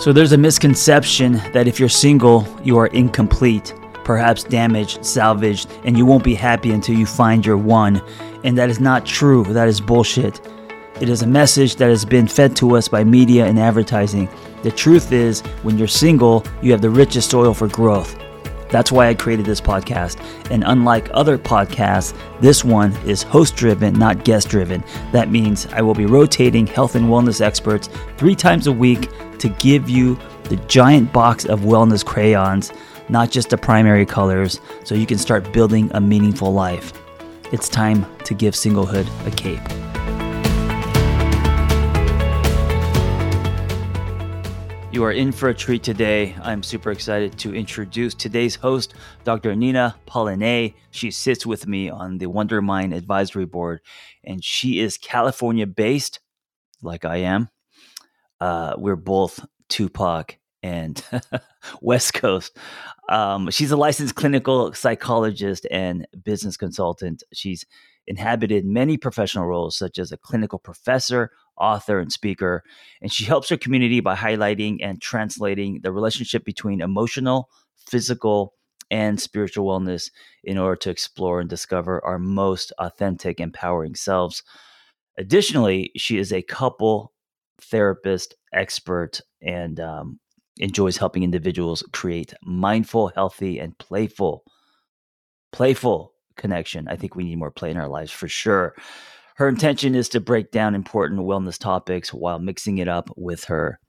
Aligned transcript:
So 0.00 0.12
there's 0.12 0.32
a 0.32 0.38
misconception 0.38 1.34
that 1.52 1.68
if 1.68 1.78
you're 1.78 1.88
single, 1.88 2.46
you 2.62 2.76
are 2.78 2.88
incomplete, 2.88 3.72
perhaps 4.02 4.42
damaged, 4.42 5.04
salvaged, 5.04 5.70
and 5.84 5.96
you 5.96 6.04
won't 6.04 6.24
be 6.24 6.34
happy 6.34 6.72
until 6.72 6.96
you 6.96 7.06
find 7.06 7.46
your 7.46 7.56
one. 7.56 8.02
And 8.42 8.58
that 8.58 8.68
is 8.68 8.80
not 8.80 9.06
true. 9.06 9.44
That 9.44 9.68
is 9.68 9.80
bullshit. 9.80 10.40
It 11.00 11.08
is 11.08 11.22
a 11.22 11.26
message 11.26 11.76
that 11.76 11.88
has 11.88 12.04
been 12.04 12.26
fed 12.26 12.54
to 12.56 12.76
us 12.76 12.88
by 12.88 13.04
media 13.04 13.46
and 13.46 13.58
advertising. 13.58 14.28
The 14.62 14.72
truth 14.72 15.12
is, 15.12 15.40
when 15.62 15.78
you're 15.78 15.88
single, 15.88 16.44
you 16.60 16.72
have 16.72 16.82
the 16.82 16.90
richest 16.90 17.30
soil 17.30 17.54
for 17.54 17.68
growth. 17.68 18.18
That's 18.70 18.90
why 18.90 19.08
I 19.08 19.14
created 19.14 19.46
this 19.46 19.60
podcast. 19.60 20.18
And 20.50 20.64
unlike 20.66 21.08
other 21.14 21.38
podcasts, 21.38 22.16
this 22.40 22.64
one 22.64 22.92
is 23.06 23.22
host 23.22 23.54
driven, 23.54 23.94
not 23.94 24.24
guest 24.24 24.48
driven. 24.48 24.82
That 25.12 25.30
means 25.30 25.66
I 25.66 25.80
will 25.82 25.94
be 25.94 26.06
rotating 26.06 26.66
health 26.66 26.96
and 26.96 27.06
wellness 27.06 27.40
experts 27.40 27.88
three 28.16 28.34
times 28.34 28.66
a 28.66 28.72
week 28.72 29.08
to 29.38 29.48
give 29.48 29.88
you 29.88 30.18
the 30.44 30.56
giant 30.68 31.12
box 31.12 31.44
of 31.44 31.60
wellness 31.60 32.04
crayons, 32.04 32.72
not 33.08 33.30
just 33.30 33.50
the 33.50 33.58
primary 33.58 34.06
colors, 34.06 34.60
so 34.84 34.94
you 34.94 35.06
can 35.06 35.18
start 35.18 35.52
building 35.52 35.90
a 35.94 36.00
meaningful 36.00 36.52
life. 36.52 36.92
It's 37.52 37.68
time 37.68 38.06
to 38.24 38.34
give 38.34 38.54
singlehood 38.54 39.08
a 39.26 39.30
cape. 39.30 39.60
You 44.94 45.02
are 45.02 45.10
in 45.10 45.32
for 45.32 45.48
a 45.48 45.54
treat 45.54 45.82
today. 45.82 46.36
I'm 46.40 46.62
super 46.62 46.92
excited 46.92 47.36
to 47.38 47.52
introduce 47.52 48.14
today's 48.14 48.54
host, 48.54 48.94
Dr. 49.24 49.56
Nina 49.56 49.96
Polyne. 50.06 50.72
She 50.92 51.10
sits 51.10 51.44
with 51.44 51.66
me 51.66 51.90
on 51.90 52.18
the 52.18 52.26
Wondermind 52.26 52.94
Advisory 52.94 53.44
Board, 53.44 53.80
and 54.22 54.44
she 54.44 54.78
is 54.78 54.96
California 54.96 55.66
based, 55.66 56.20
like 56.80 57.04
I 57.04 57.16
am. 57.16 57.48
Uh, 58.40 58.74
we're 58.76 58.96
both 58.96 59.44
Tupac 59.68 60.38
and 60.62 61.04
West 61.80 62.14
Coast. 62.14 62.56
Um, 63.08 63.50
she's 63.50 63.70
a 63.70 63.76
licensed 63.76 64.14
clinical 64.14 64.72
psychologist 64.72 65.66
and 65.70 66.06
business 66.24 66.56
consultant. 66.56 67.22
She's 67.32 67.64
inhabited 68.06 68.64
many 68.64 68.96
professional 68.96 69.46
roles, 69.46 69.76
such 69.76 69.98
as 69.98 70.12
a 70.12 70.16
clinical 70.16 70.58
professor, 70.58 71.30
author, 71.56 71.98
and 71.98 72.12
speaker. 72.12 72.62
And 73.00 73.12
she 73.12 73.24
helps 73.24 73.48
her 73.48 73.56
community 73.56 74.00
by 74.00 74.14
highlighting 74.14 74.78
and 74.82 75.00
translating 75.00 75.80
the 75.82 75.92
relationship 75.92 76.44
between 76.44 76.80
emotional, 76.80 77.48
physical, 77.76 78.54
and 78.90 79.20
spiritual 79.20 79.66
wellness 79.66 80.10
in 80.42 80.58
order 80.58 80.76
to 80.76 80.90
explore 80.90 81.40
and 81.40 81.48
discover 81.48 82.04
our 82.04 82.18
most 82.18 82.72
authentic, 82.78 83.40
empowering 83.40 83.94
selves. 83.94 84.42
Additionally, 85.16 85.90
she 85.96 86.18
is 86.18 86.32
a 86.32 86.42
couple 86.42 87.13
therapist, 87.60 88.34
expert, 88.52 89.20
and 89.42 89.80
um, 89.80 90.18
enjoys 90.58 90.96
helping 90.96 91.22
individuals 91.22 91.82
create 91.92 92.34
mindful, 92.42 93.08
healthy, 93.08 93.58
and 93.58 93.76
playful, 93.78 94.44
playful 95.52 96.12
connection. 96.36 96.88
I 96.88 96.96
think 96.96 97.14
we 97.14 97.24
need 97.24 97.38
more 97.38 97.50
play 97.50 97.70
in 97.70 97.76
our 97.76 97.88
lives 97.88 98.10
for 98.10 98.28
sure. 98.28 98.74
Her 99.36 99.48
intention 99.48 99.94
is 99.94 100.08
to 100.10 100.20
break 100.20 100.52
down 100.52 100.74
important 100.74 101.20
wellness 101.20 101.58
topics 101.58 102.14
while 102.14 102.38
mixing 102.38 102.78
it 102.78 102.88
up 102.88 103.10
with 103.16 103.44
her 103.44 103.80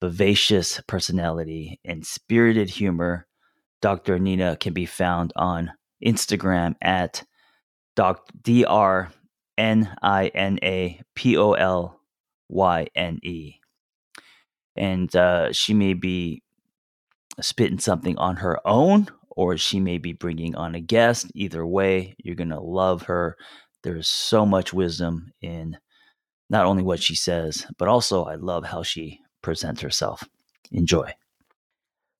vivacious 0.00 0.80
personality 0.86 1.80
and 1.84 2.06
spirited 2.06 2.68
humor. 2.68 3.26
Dr. 3.80 4.18
Nina 4.18 4.56
can 4.56 4.72
be 4.72 4.84
found 4.84 5.32
on 5.36 5.72
Instagram 6.04 6.74
at 6.82 7.24
doc, 12.52 12.84
D-R 12.94 13.04
N-I-N-A-P-O-L-Y-N-E. 13.04 13.60
And 14.76 15.14
uh, 15.16 15.52
she 15.52 15.74
may 15.74 15.94
be 15.94 16.42
spitting 17.40 17.78
something 17.78 18.16
on 18.18 18.36
her 18.36 18.58
own 18.66 19.08
or 19.30 19.56
she 19.56 19.80
may 19.80 19.98
be 19.98 20.12
bringing 20.12 20.54
on 20.54 20.74
a 20.74 20.80
guest. 20.80 21.26
Either 21.34 21.66
way, 21.66 22.14
you're 22.18 22.34
going 22.34 22.50
to 22.50 22.60
love 22.60 23.02
her. 23.02 23.36
There's 23.82 24.08
so 24.08 24.46
much 24.46 24.72
wisdom 24.72 25.32
in 25.40 25.78
not 26.50 26.66
only 26.66 26.82
what 26.82 27.02
she 27.02 27.14
says, 27.14 27.66
but 27.78 27.88
also 27.88 28.24
I 28.24 28.36
love 28.36 28.64
how 28.64 28.82
she 28.82 29.20
presents 29.42 29.80
herself. 29.80 30.24
Enjoy. 30.70 31.12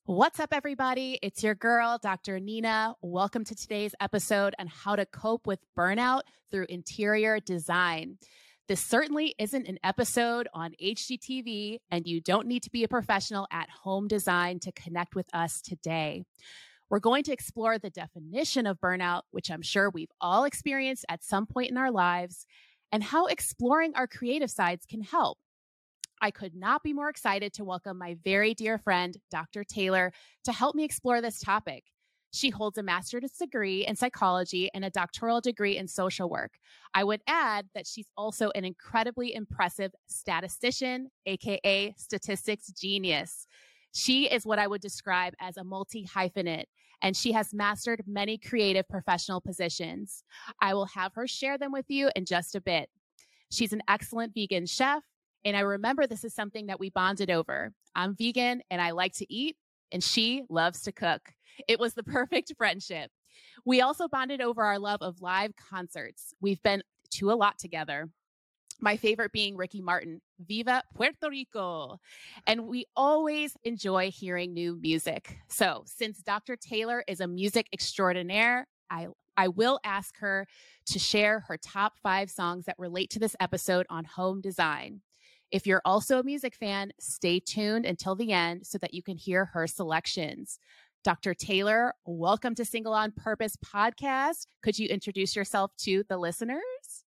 What's 0.04 0.41
up, 0.41 0.53
everybody? 0.53 1.19
It's 1.22 1.44
your 1.44 1.54
girl, 1.54 1.98
Dr. 2.03 2.41
Nina. 2.41 2.97
Welcome 3.03 3.44
to 3.44 3.54
today's 3.54 3.94
episode 4.00 4.54
on 4.59 4.66
how 4.66 4.97
to 4.97 5.06
cope 5.06 5.47
with 5.47 5.60
burnout 5.78 6.22
through 6.50 6.66
interior 6.69 7.38
design. 7.38 8.19
This 8.69 8.81
certainly 8.81 9.34
isn't 9.41 9.67
an 9.67 9.81
episode 9.83 10.47
on 10.55 10.75
HGTV, 10.81 11.78
and 11.91 12.06
you 12.06 12.21
don't 12.21 12.47
need 12.47 12.62
to 12.62 12.71
be 12.71 12.84
a 12.84 12.89
professional 12.89 13.49
at 13.50 13.69
home 13.69 14.06
design 14.06 14.61
to 14.61 14.71
connect 14.71 15.17
with 15.17 15.27
us 15.34 15.61
today. 15.61 16.23
We're 16.89 17.01
going 17.01 17.25
to 17.25 17.33
explore 17.33 17.78
the 17.78 17.91
definition 17.91 18.67
of 18.69 18.81
burnout, 18.81 19.22
which 19.33 19.51
I'm 19.51 19.62
sure 19.62 19.91
we've 19.91 20.12
all 20.21 20.45
experienced 20.45 21.05
at 21.09 21.25
some 21.25 21.45
point 21.45 21.72
in 21.72 21.77
our 21.77 21.91
lives, 21.91 22.47
and 22.93 23.03
how 23.03 23.27
exploring 23.27 23.95
our 23.97 24.06
creative 24.06 24.51
sides 24.51 24.87
can 24.87 25.03
help. 25.03 25.39
I 26.21 26.31
could 26.31 26.55
not 26.55 26.84
be 26.84 26.93
more 26.93 27.09
excited 27.09 27.53
to 27.55 27.65
welcome 27.65 27.99
my 27.99 28.17
very 28.22 28.55
dear 28.55 28.78
friend, 28.78 29.17
Dr. 29.28 29.65
Taylor, 29.65 30.12
to 30.45 30.53
help 30.53 30.77
me 30.77 30.84
explore 30.84 31.21
this 31.21 31.41
topic. 31.41 31.83
She 32.32 32.48
holds 32.48 32.78
a 32.78 32.82
master's 32.82 33.32
degree 33.32 33.87
in 33.87 33.94
psychology 33.94 34.70
and 34.72 34.84
a 34.84 34.91
doctoral 34.91 35.43
degree 35.43 35.76
in 35.76 35.87
social 35.87 36.31
work. 36.31 36.53
I 36.94 37.04
would 37.04 37.20
add 37.26 37.66
that 37.75 37.87
she's 37.87 38.10
also 38.16 38.50
an 38.54 38.65
incredibly 38.65 39.34
impressive 39.34 39.93
statistician, 40.09 41.10
AKA 41.26 41.94
statistics 41.98 42.72
genius. 42.72 43.47
She 43.92 44.25
is 44.25 44.47
what 44.47 44.59
I 44.59 44.66
would 44.66 44.81
describe 44.81 45.34
as 45.41 45.59
a 45.59 45.65
multi 45.65 46.06
hyphenate, 46.06 46.65
and 47.03 47.15
she 47.15 47.32
has 47.32 47.53
mastered 47.53 48.03
many 48.06 48.38
creative 48.38 48.88
professional 48.88 49.42
positions. 49.42 50.25
I 50.59 50.72
will 50.72 50.87
have 50.87 51.12
her 51.15 51.26
share 51.26 51.59
them 51.59 51.71
with 51.71 51.87
you 51.88 52.10
in 52.16 52.25
just 52.25 52.54
a 52.54 52.62
bit. 52.62 52.88
She's 53.50 53.75
an 53.75 53.82
excellent 53.88 54.32
vegan 54.34 54.65
chef, 54.65 55.03
and 55.44 55.54
I 55.54 55.60
remember 55.60 56.06
this 56.06 56.25
is 56.25 56.34
something 56.34 56.69
that 56.69 56.81
we 56.81 56.88
bonded 56.88 57.31
over. 57.31 57.75
I'm 57.94 58.16
vegan 58.16 58.62
and 58.71 58.81
I 58.81 58.92
like 58.92 59.12
to 59.16 59.31
eat, 59.31 59.56
and 59.92 60.03
she 60.03 60.44
loves 60.48 60.81
to 60.82 60.92
cook. 60.92 61.21
It 61.69 61.79
was 61.79 61.95
the 61.95 62.03
perfect 62.03 62.53
friendship. 62.59 63.11
We 63.65 63.81
also 63.81 64.09
bonded 64.09 64.41
over 64.41 64.63
our 64.63 64.79
love 64.79 65.03
of 65.03 65.21
live 65.21 65.53
concerts. 65.57 66.35
We've 66.41 66.63
been 66.63 66.83
to 67.13 67.31
a 67.31 67.35
lot 67.35 67.59
together. 67.59 68.09
My 68.81 68.97
favorite 68.97 69.33
being 69.33 69.57
Ricky 69.57 69.81
Martin, 69.81 70.21
Viva 70.41 70.83
Puerto 70.95 71.31
Rico. 71.31 72.01
And 72.47 72.67
we 72.67 72.87
always 72.97 73.57
enjoy 73.63 74.11
hearing 74.11 74.53
new 74.53 74.77
music. 74.81 75.37
So, 75.49 75.85
since 75.87 76.21
Dr. 76.23 76.57
Taylor 76.57 77.05
is 77.07 77.21
a 77.21 77.29
music 77.29 77.69
extraordinaire, 77.73 78.67
I, 78.91 79.07
I 79.37 79.49
will 79.49 79.79
ask 79.84 80.19
her 80.19 80.49
to 80.87 80.99
share 80.99 81.41
her 81.47 81.57
top 81.57 81.95
five 82.03 82.31
songs 82.31 82.65
that 82.65 82.75
relate 82.79 83.11
to 83.11 83.21
this 83.21 83.37
episode 83.39 83.87
on 83.89 84.05
home 84.05 84.41
design. 84.41 85.01
If 85.53 85.67
you're 85.67 85.83
also 85.84 86.19
a 86.19 86.25
music 86.25 86.55
fan, 86.55 86.93
stay 86.99 87.39
tuned 87.39 87.84
until 87.84 88.15
the 88.15 88.33
end 88.33 88.67
so 88.67 88.79
that 88.79 88.95
you 88.95 89.03
can 89.03 89.19
hear 89.19 89.45
her 89.45 89.67
selections. 89.67 90.59
Dr. 91.05 91.35
Taylor, 91.35 91.95
welcome 92.05 92.55
to 92.55 92.65
Single 92.65 92.95
on 92.95 93.11
Purpose 93.11 93.57
podcast. 93.57 94.47
Could 94.63 94.79
you 94.79 94.87
introduce 94.87 95.35
yourself 95.35 95.73
to 95.79 96.05
the 96.09 96.17
listeners? 96.17 97.05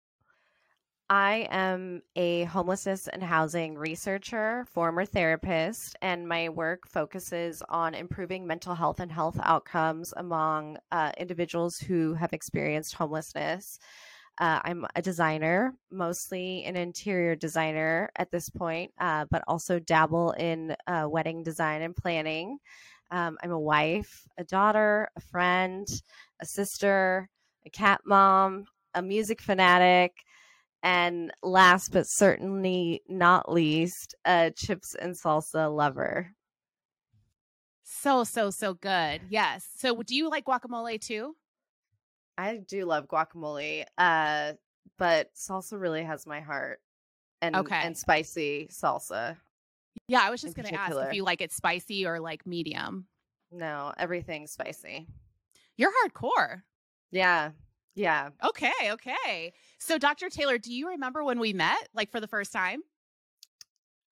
I 1.08 1.48
am 1.50 2.02
a 2.14 2.44
homelessness 2.44 3.08
and 3.08 3.20
housing 3.20 3.76
researcher, 3.76 4.64
former 4.70 5.04
therapist, 5.04 5.96
and 6.02 6.28
my 6.28 6.50
work 6.50 6.86
focuses 6.86 7.64
on 7.68 7.94
improving 7.94 8.46
mental 8.46 8.76
health 8.76 9.00
and 9.00 9.10
health 9.10 9.40
outcomes 9.42 10.14
among 10.16 10.76
uh, 10.92 11.10
individuals 11.18 11.76
who 11.76 12.14
have 12.14 12.32
experienced 12.32 12.94
homelessness. 12.94 13.80
Uh, 14.38 14.60
I'm 14.62 14.86
a 14.94 15.02
designer, 15.02 15.74
mostly 15.90 16.62
an 16.64 16.76
interior 16.76 17.34
designer 17.34 18.08
at 18.14 18.30
this 18.30 18.48
point, 18.48 18.92
uh, 19.00 19.26
but 19.32 19.42
also 19.48 19.80
dabble 19.80 20.30
in 20.38 20.76
uh, 20.86 21.08
wedding 21.10 21.42
design 21.42 21.82
and 21.82 21.96
planning. 21.96 22.58
Um, 23.10 23.38
I'm 23.42 23.50
a 23.50 23.58
wife, 23.58 24.26
a 24.38 24.44
daughter, 24.44 25.10
a 25.16 25.20
friend, 25.20 25.86
a 26.40 26.46
sister, 26.46 27.28
a 27.66 27.70
cat 27.70 28.00
mom, 28.06 28.66
a 28.94 29.02
music 29.02 29.40
fanatic 29.40 30.12
and 30.82 31.32
last 31.42 31.92
but 31.92 32.06
certainly 32.06 33.02
not 33.08 33.50
least, 33.52 34.14
a 34.24 34.50
chips 34.50 34.94
and 34.94 35.14
salsa 35.14 35.74
lover. 35.74 36.32
So, 37.84 38.24
so, 38.24 38.50
so 38.50 38.74
good. 38.74 39.20
Yes. 39.28 39.66
So, 39.76 40.00
do 40.02 40.14
you 40.14 40.30
like 40.30 40.46
guacamole 40.46 41.00
too? 41.00 41.36
I 42.38 42.56
do 42.56 42.86
love 42.86 43.08
guacamole, 43.08 43.84
uh, 43.98 44.52
but 44.96 45.28
salsa 45.34 45.78
really 45.78 46.04
has 46.04 46.26
my 46.26 46.40
heart. 46.40 46.80
And, 47.42 47.56
okay. 47.56 47.80
and 47.82 47.96
spicy 47.96 48.68
salsa. 48.70 49.36
Yeah, 50.08 50.20
I 50.22 50.30
was 50.30 50.40
just 50.40 50.56
going 50.56 50.68
to 50.68 50.74
ask 50.74 50.96
if 50.96 51.14
you 51.14 51.24
like 51.24 51.40
it 51.40 51.52
spicy 51.52 52.06
or 52.06 52.20
like 52.20 52.46
medium. 52.46 53.06
No, 53.52 53.92
everything 53.96 54.46
spicy. 54.46 55.06
You're 55.76 55.92
hardcore. 56.04 56.62
Yeah. 57.10 57.50
Yeah. 57.94 58.30
Okay. 58.44 58.72
Okay. 58.84 59.52
So, 59.78 59.98
Dr. 59.98 60.28
Taylor, 60.28 60.58
do 60.58 60.72
you 60.72 60.88
remember 60.90 61.24
when 61.24 61.40
we 61.40 61.52
met, 61.52 61.88
like 61.94 62.10
for 62.10 62.20
the 62.20 62.28
first 62.28 62.52
time? 62.52 62.80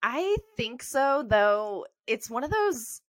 I 0.03 0.37
think 0.57 0.83
so, 0.83 1.25
though. 1.27 1.85
It's 2.07 2.29
one 2.29 2.43
of 2.43 2.51
those 2.51 3.01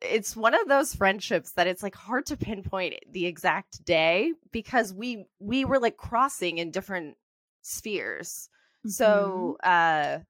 it's 0.00 0.34
one 0.34 0.54
of 0.54 0.66
those 0.66 0.94
friendships 0.94 1.52
that 1.52 1.66
it's 1.66 1.82
like 1.82 1.94
hard 1.94 2.26
to 2.26 2.36
pinpoint 2.36 2.94
the 3.10 3.26
exact 3.26 3.84
day 3.84 4.32
because 4.50 4.94
we 4.94 5.26
we 5.38 5.64
were 5.64 5.78
like 5.78 5.96
crossing 5.96 6.58
in 6.58 6.70
different 6.70 7.16
spheres. 7.62 8.48
Mm-hmm. 8.86 8.90
So 8.90 9.58
uh 9.62 10.20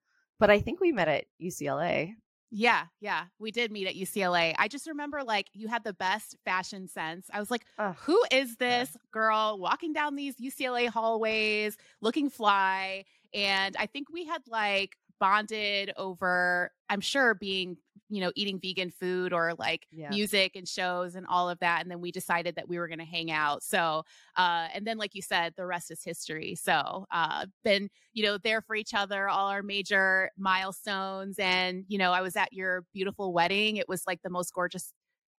but 0.41 0.51
I 0.51 0.59
think 0.61 0.81
we 0.81 0.91
met 0.91 1.07
at 1.07 1.27
UCLA. 1.41 2.17
Yeah, 2.51 2.87
yeah, 3.01 3.27
we 3.39 3.53
did 3.53 3.71
meet 3.71 3.87
at 3.87 3.95
UCLA. 3.95 4.55
I 4.59 4.67
just 4.67 4.89
remember 4.89 5.23
like 5.23 5.47
you 5.53 5.69
had 5.69 5.85
the 5.85 5.93
best 5.93 6.37
fashion 6.45 6.89
sense. 6.89 7.29
I 7.33 7.39
was 7.39 7.49
like, 7.49 7.65
Ugh. 7.79 7.95
who 8.01 8.21
is 8.33 8.57
this 8.57 8.97
girl 9.13 9.59
walking 9.61 9.93
down 9.93 10.17
these 10.17 10.35
UCLA 10.37 10.89
hallways 10.89 11.77
looking 12.01 12.29
fly? 12.29 13.05
And 13.33 13.77
I 13.79 13.87
think 13.87 14.09
we 14.11 14.25
had 14.25 14.43
like 14.49 14.97
bonded 15.21 15.93
over, 15.97 16.73
I'm 16.89 17.01
sure, 17.01 17.35
being 17.35 17.77
you 18.11 18.21
know, 18.21 18.33
eating 18.35 18.59
vegan 18.61 18.91
food 18.91 19.33
or 19.33 19.55
like 19.59 19.87
yeah. 19.91 20.11
music 20.11 20.57
and 20.57 20.69
shows 20.69 21.15
and 21.15 21.27
all 21.27 21.49
of 21.49 21.59
that. 21.61 21.81
And 21.81 21.91
then 21.91 22.01
we 22.01 22.11
decided 22.11 22.57
that 22.57 22.69
we 22.69 22.79
were 22.79 22.89
going 22.89 22.99
to 22.99 23.05
hang 23.05 23.31
out. 23.31 23.63
So, 23.63 24.05
uh, 24.37 24.69
and 24.75 24.87
then, 24.87 24.99
like 24.99 25.15
you 25.15 25.23
said, 25.23 25.55
the 25.57 25.65
rest 25.65 25.91
is 25.91 26.03
history. 26.03 26.57
So, 26.57 27.07
uh, 27.11 27.47
been, 27.65 27.89
you 28.13 28.25
know, 28.25 28.37
there 28.37 28.61
for 28.61 28.75
each 28.75 28.93
other, 28.95 29.29
all 29.29 29.49
our 29.49 29.63
major 29.63 30.31
milestones. 30.37 31.39
And, 31.39 31.85
you 31.89 31.99
know, 31.99 32.13
I 32.13 32.21
was 32.21 32.37
at 32.37 32.53
your 32.53 32.85
beautiful 32.93 33.33
wedding. 33.33 33.77
It 33.77 33.89
was 33.89 34.03
like 34.07 34.21
the 34.23 34.31
most 34.31 34.53
gorgeous 34.53 34.93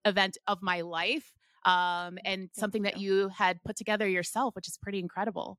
event 0.04 0.38
of 0.46 0.62
my 0.62 0.80
life. 0.80 1.32
Um, 1.64 2.18
and 2.24 2.40
Thank 2.40 2.54
something 2.54 2.84
you. 2.84 2.90
that 2.90 3.00
you 3.00 3.28
had 3.28 3.62
put 3.62 3.76
together 3.76 4.08
yourself, 4.08 4.56
which 4.56 4.66
is 4.66 4.78
pretty 4.78 4.98
incredible 4.98 5.58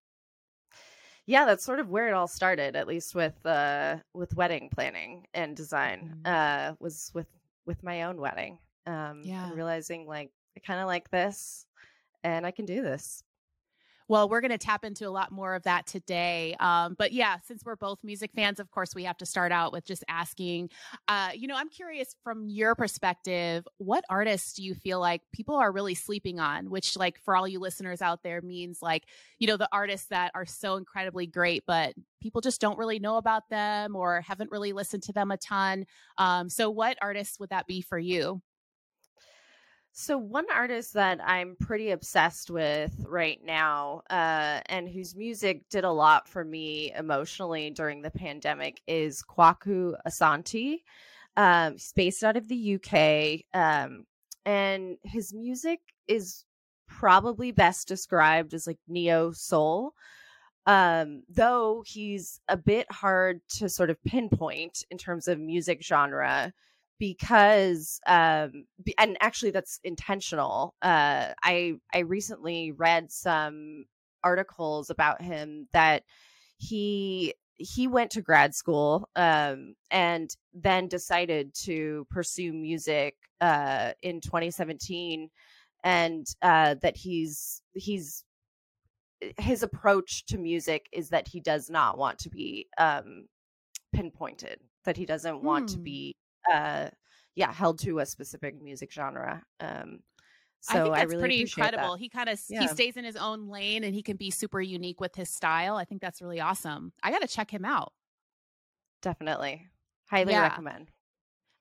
yeah 1.26 1.46
that's 1.46 1.64
sort 1.64 1.80
of 1.80 1.90
where 1.90 2.08
it 2.08 2.14
all 2.14 2.28
started 2.28 2.76
at 2.76 2.88
least 2.88 3.16
with 3.16 3.46
uh 3.46 3.96
with 4.14 4.36
wedding 4.36 4.70
planning 4.74 5.26
and 5.34 5.56
design 5.56 6.16
mm-hmm. 6.26 6.72
uh 6.72 6.76
was 6.80 7.12
with 7.14 7.28
with 7.66 7.82
my 7.84 8.04
own 8.04 8.18
wedding 8.18 8.58
um 8.88 9.22
yeah 9.24 9.52
realizing 9.54 10.06
like 10.06 10.32
i 10.58 10.60
kind 10.60 10.80
of 10.80 10.88
like 10.88 11.10
this 11.10 11.66
and 12.24 12.46
i 12.46 12.52
can 12.52 12.66
do 12.66 12.82
this 12.82 13.24
well, 14.08 14.30
we're 14.30 14.42
going 14.42 14.52
to 14.52 14.58
tap 14.58 14.84
into 14.84 15.08
a 15.08 15.12
lot 15.12 15.32
more 15.32 15.56
of 15.56 15.64
that 15.64 15.86
today. 15.86 16.56
Um, 16.60 16.96
but 16.98 17.12
yeah, 17.12 17.38
since 17.46 17.64
we're 17.66 17.76
both 17.76 18.00
music 18.04 18.32
fans, 18.36 18.60
of 18.60 18.70
course, 18.72 18.94
we 18.96 19.04
have 19.04 19.18
to 19.18 19.26
start 19.26 19.52
out 19.52 19.72
with 19.72 19.86
just 19.86 20.04
asking, 20.08 20.70
uh, 21.08 21.30
you 21.36 21.48
know, 21.48 21.56
I'm 21.56 21.70
curious 21.70 22.16
from 22.24 22.48
your 22.50 22.76
perspective, 22.76 23.68
what 23.78 24.04
artists 24.10 24.54
do 24.54 24.64
you 24.64 24.76
feel 24.76 25.00
like 25.00 25.22
people 25.32 25.56
are 25.56 25.72
really 25.72 25.96
sleeping 25.96 26.40
on? 26.40 26.70
Which, 26.70 26.98
like, 26.98 27.20
for 27.24 27.36
all 27.36 27.48
you 27.48 27.60
listeners 27.60 28.02
out 28.02 28.24
there, 28.24 28.42
means 28.42 28.82
like, 28.82 29.04
you 29.40 29.48
know, 29.48 29.58
the 29.58 29.70
artists 29.72 30.08
that 30.08 30.32
are 30.36 30.46
so 30.46 30.76
incredibly 30.76 31.28
great, 31.28 31.64
but 31.66 31.94
people 32.22 32.42
just 32.42 32.62
don't 32.62 32.78
really 32.78 33.00
know 33.00 33.18
about 33.18 33.50
them 33.50 33.96
or 33.96 34.22
haven't 34.22 34.52
really 34.52 34.74
listened 34.74 35.04
to 35.04 35.14
them 35.14 35.32
a 35.32 35.38
ton. 35.38 35.86
Um, 36.18 36.50
so, 36.50 36.70
what 36.70 36.98
artists 37.02 37.40
would 37.40 37.50
that 37.50 37.68
be 37.68 37.82
for 37.82 38.00
you? 38.00 38.42
So 39.96 40.18
one 40.18 40.48
artist 40.52 40.94
that 40.96 41.20
I'm 41.24 41.56
pretty 41.60 41.92
obsessed 41.92 42.50
with 42.50 42.92
right 43.08 43.40
now, 43.46 44.02
uh, 44.10 44.60
and 44.66 44.90
whose 44.90 45.16
music 45.16 45.70
did 45.70 45.84
a 45.84 45.92
lot 45.92 46.28
for 46.28 46.44
me 46.44 46.92
emotionally 46.98 47.70
during 47.70 48.02
the 48.02 48.10
pandemic, 48.10 48.82
is 48.88 49.22
Kwaku 49.22 49.94
Asante. 50.08 50.78
Um, 51.38 51.74
he's 51.74 51.94
based 51.96 52.24
out 52.24 52.38
of 52.38 52.48
the 52.48 52.76
UK, 52.76 53.46
um, 53.54 54.06
and 54.48 54.98
his 55.04 55.32
music 55.32 55.80
is 56.08 56.44
probably 56.88 57.52
best 57.52 57.88
described 57.88 58.56
as 58.56 58.66
like 58.66 58.80
neo 58.88 59.32
soul. 59.32 59.94
Um, 60.66 61.22
though 61.30 61.84
he's 61.86 62.40
a 62.48 62.58
bit 62.58 62.92
hard 62.92 63.42
to 63.58 63.70
sort 63.70 63.92
of 63.92 64.04
pinpoint 64.04 64.86
in 64.90 64.98
terms 64.98 65.28
of 65.28 65.40
music 65.40 65.84
genre 65.84 66.52
because 67.00 68.00
um 68.08 68.66
and 68.98 69.18
actually 69.20 69.52
that's 69.52 69.80
intentional 69.84 70.74
uh 70.82 71.30
i 71.44 71.74
i 71.94 72.00
recently 72.00 72.72
read 72.72 73.12
some 73.12 73.86
articles 74.24 74.90
about 74.90 75.22
him 75.22 75.68
that 75.74 76.04
he 76.58 77.34
he 77.56 77.88
went 77.88 78.12
to 78.12 78.22
grad 78.22 78.54
school 78.54 79.10
um 79.16 79.76
and 79.92 80.36
then 80.54 80.88
decided 80.88 81.54
to 81.54 82.06
pursue 82.10 82.54
music 82.54 83.16
uh 83.42 83.92
in 84.02 84.22
2017 84.22 85.30
and 85.84 86.28
uh 86.42 86.76
that 86.82 86.96
he's 86.96 87.62
he's 87.74 88.24
his 89.38 89.64
approach 89.64 90.26
to 90.26 90.38
music 90.38 90.88
is 90.92 91.10
that 91.10 91.28
he 91.28 91.40
does 91.40 91.70
not 91.70 91.98
want 91.98 92.20
to 92.20 92.30
be 92.30 92.68
um 92.78 93.26
pinpointed 93.94 94.60
that 94.86 94.98
he 94.98 95.06
doesn't 95.06 95.44
want 95.44 95.70
to 95.70 95.78
hmm. 95.78 95.84
be 95.84 96.16
uh 96.52 96.90
yeah 97.36 97.52
held 97.52 97.80
to 97.80 98.00
a 98.00 98.06
specific 98.06 98.62
music 98.62 98.92
genre 98.92 99.42
um 99.60 100.00
so 100.62 100.76
I 100.76 100.84
think 100.84 100.96
that's 100.96 101.02
I 101.02 101.04
really 101.04 101.20
pretty 101.20 101.42
incredible. 101.42 101.92
That. 101.92 102.00
He 102.00 102.08
kind 102.08 102.30
of 102.30 102.40
yeah. 102.50 102.62
he 102.62 102.68
stays 102.70 102.96
in 102.96 103.04
his 103.04 103.18
own 103.18 103.50
lane 103.50 103.84
and 103.84 103.94
he 103.94 104.02
can 104.02 104.16
be 104.16 104.32
super 104.32 104.62
unique 104.62 105.02
with 105.02 105.14
his 105.14 105.30
style. 105.30 105.76
I 105.76 105.84
think 105.84 106.00
that's 106.00 106.22
really 106.22 106.40
awesome. 106.40 106.94
I 107.04 107.12
got 107.12 107.22
to 107.22 107.28
check 107.28 107.52
him 107.52 107.66
out. 107.66 107.92
Definitely. 109.02 109.68
Highly 110.06 110.32
yeah. 110.32 110.44
recommend. 110.44 110.90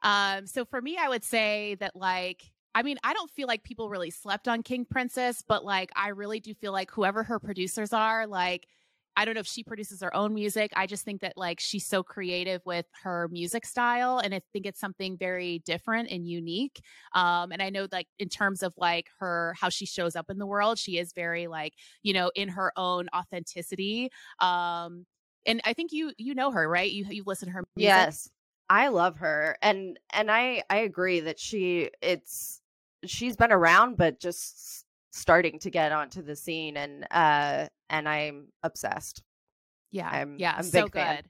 Um 0.02 0.46
so 0.46 0.64
for 0.64 0.80
me 0.80 0.96
I 0.96 1.08
would 1.08 1.24
say 1.24 1.74
that 1.80 1.96
like 1.96 2.52
I 2.74 2.82
mean, 2.82 2.98
I 3.04 3.12
don't 3.12 3.30
feel 3.30 3.48
like 3.48 3.64
people 3.64 3.90
really 3.90 4.10
slept 4.10 4.48
on 4.48 4.62
King 4.62 4.86
Princess, 4.88 5.42
but 5.46 5.64
like 5.64 5.90
I 5.94 6.08
really 6.08 6.40
do 6.40 6.54
feel 6.54 6.72
like 6.72 6.90
whoever 6.90 7.22
her 7.22 7.38
producers 7.38 7.92
are, 7.92 8.26
like 8.26 8.66
I 9.16 9.24
don't 9.24 9.34
know 9.34 9.40
if 9.40 9.46
she 9.46 9.62
produces 9.62 10.00
her 10.02 10.14
own 10.14 10.34
music. 10.34 10.72
I 10.74 10.86
just 10.86 11.04
think 11.04 11.20
that 11.20 11.34
like 11.36 11.60
she's 11.60 11.86
so 11.86 12.02
creative 12.02 12.62
with 12.64 12.86
her 13.02 13.28
music 13.30 13.66
style 13.66 14.18
and 14.18 14.34
I 14.34 14.40
think 14.52 14.66
it's 14.66 14.80
something 14.80 15.16
very 15.18 15.60
different 15.60 16.10
and 16.10 16.26
unique. 16.26 16.80
Um 17.14 17.52
and 17.52 17.62
I 17.62 17.70
know 17.70 17.88
like 17.92 18.08
in 18.18 18.28
terms 18.28 18.62
of 18.62 18.72
like 18.76 19.08
her 19.20 19.54
how 19.60 19.68
she 19.68 19.86
shows 19.86 20.16
up 20.16 20.30
in 20.30 20.38
the 20.38 20.46
world, 20.46 20.78
she 20.78 20.98
is 20.98 21.12
very 21.12 21.46
like, 21.46 21.74
you 22.02 22.14
know, 22.14 22.30
in 22.34 22.48
her 22.50 22.72
own 22.76 23.08
authenticity. 23.14 24.10
Um 24.40 25.06
and 25.46 25.60
I 25.64 25.72
think 25.72 25.92
you 25.92 26.12
you 26.18 26.34
know 26.34 26.50
her, 26.50 26.68
right? 26.68 26.90
You 26.90 27.06
you've 27.10 27.26
listened 27.26 27.50
to 27.50 27.54
her 27.54 27.64
music. 27.76 27.88
Yes. 27.88 28.30
I 28.70 28.88
love 28.88 29.18
her. 29.18 29.58
And 29.60 29.98
and 30.12 30.30
I 30.30 30.62
I 30.70 30.78
agree 30.78 31.20
that 31.20 31.38
she 31.38 31.90
it's 32.00 32.60
she's 33.04 33.36
been 33.36 33.52
around 33.52 33.96
but 33.96 34.20
just 34.20 34.81
starting 35.12 35.58
to 35.60 35.70
get 35.70 35.92
onto 35.92 36.22
the 36.22 36.34
scene 36.34 36.76
and 36.76 37.06
uh 37.10 37.66
and 37.90 38.08
I'm 38.08 38.48
obsessed. 38.62 39.22
Yeah. 39.90 40.08
I'm 40.10 40.36
yeah, 40.38 40.54
I'm 40.56 40.64
so 40.64 40.88
good. 40.88 40.92
Fan. 40.92 41.22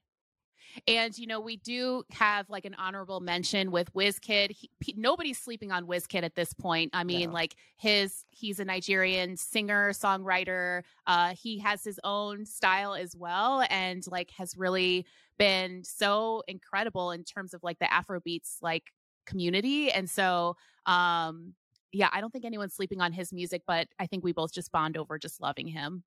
And 0.86 1.18
you 1.18 1.26
know, 1.26 1.40
we 1.40 1.56
do 1.56 2.02
have 2.12 2.48
like 2.48 2.64
an 2.64 2.74
honorable 2.78 3.20
mention 3.20 3.70
with 3.70 3.92
Wizkid. 3.92 4.52
He, 4.52 4.70
he, 4.80 4.94
nobody's 4.96 5.38
sleeping 5.38 5.70
on 5.70 5.86
Wizkid 5.86 6.22
at 6.22 6.34
this 6.34 6.54
point. 6.54 6.92
I 6.94 7.04
mean, 7.04 7.28
no. 7.28 7.34
like 7.34 7.56
his 7.76 8.24
he's 8.30 8.58
a 8.60 8.64
Nigerian 8.64 9.36
singer, 9.36 9.90
songwriter. 9.92 10.82
Uh 11.06 11.34
he 11.34 11.58
has 11.58 11.82
his 11.82 11.98
own 12.04 12.46
style 12.46 12.94
as 12.94 13.16
well 13.16 13.64
and 13.68 14.06
like 14.06 14.30
has 14.38 14.56
really 14.56 15.04
been 15.38 15.82
so 15.82 16.42
incredible 16.46 17.10
in 17.10 17.24
terms 17.24 17.52
of 17.52 17.62
like 17.64 17.80
the 17.80 17.86
Afrobeats 17.86 18.58
like 18.62 18.92
community. 19.26 19.90
And 19.90 20.08
so 20.08 20.56
um 20.86 21.54
yeah, 21.92 22.08
I 22.12 22.20
don't 22.20 22.32
think 22.32 22.44
anyone's 22.44 22.74
sleeping 22.74 23.00
on 23.00 23.12
his 23.12 23.32
music, 23.32 23.62
but 23.66 23.88
I 23.98 24.06
think 24.06 24.24
we 24.24 24.32
both 24.32 24.52
just 24.52 24.72
bond 24.72 24.96
over 24.96 25.18
just 25.18 25.40
loving 25.40 25.66
him. 25.66 26.02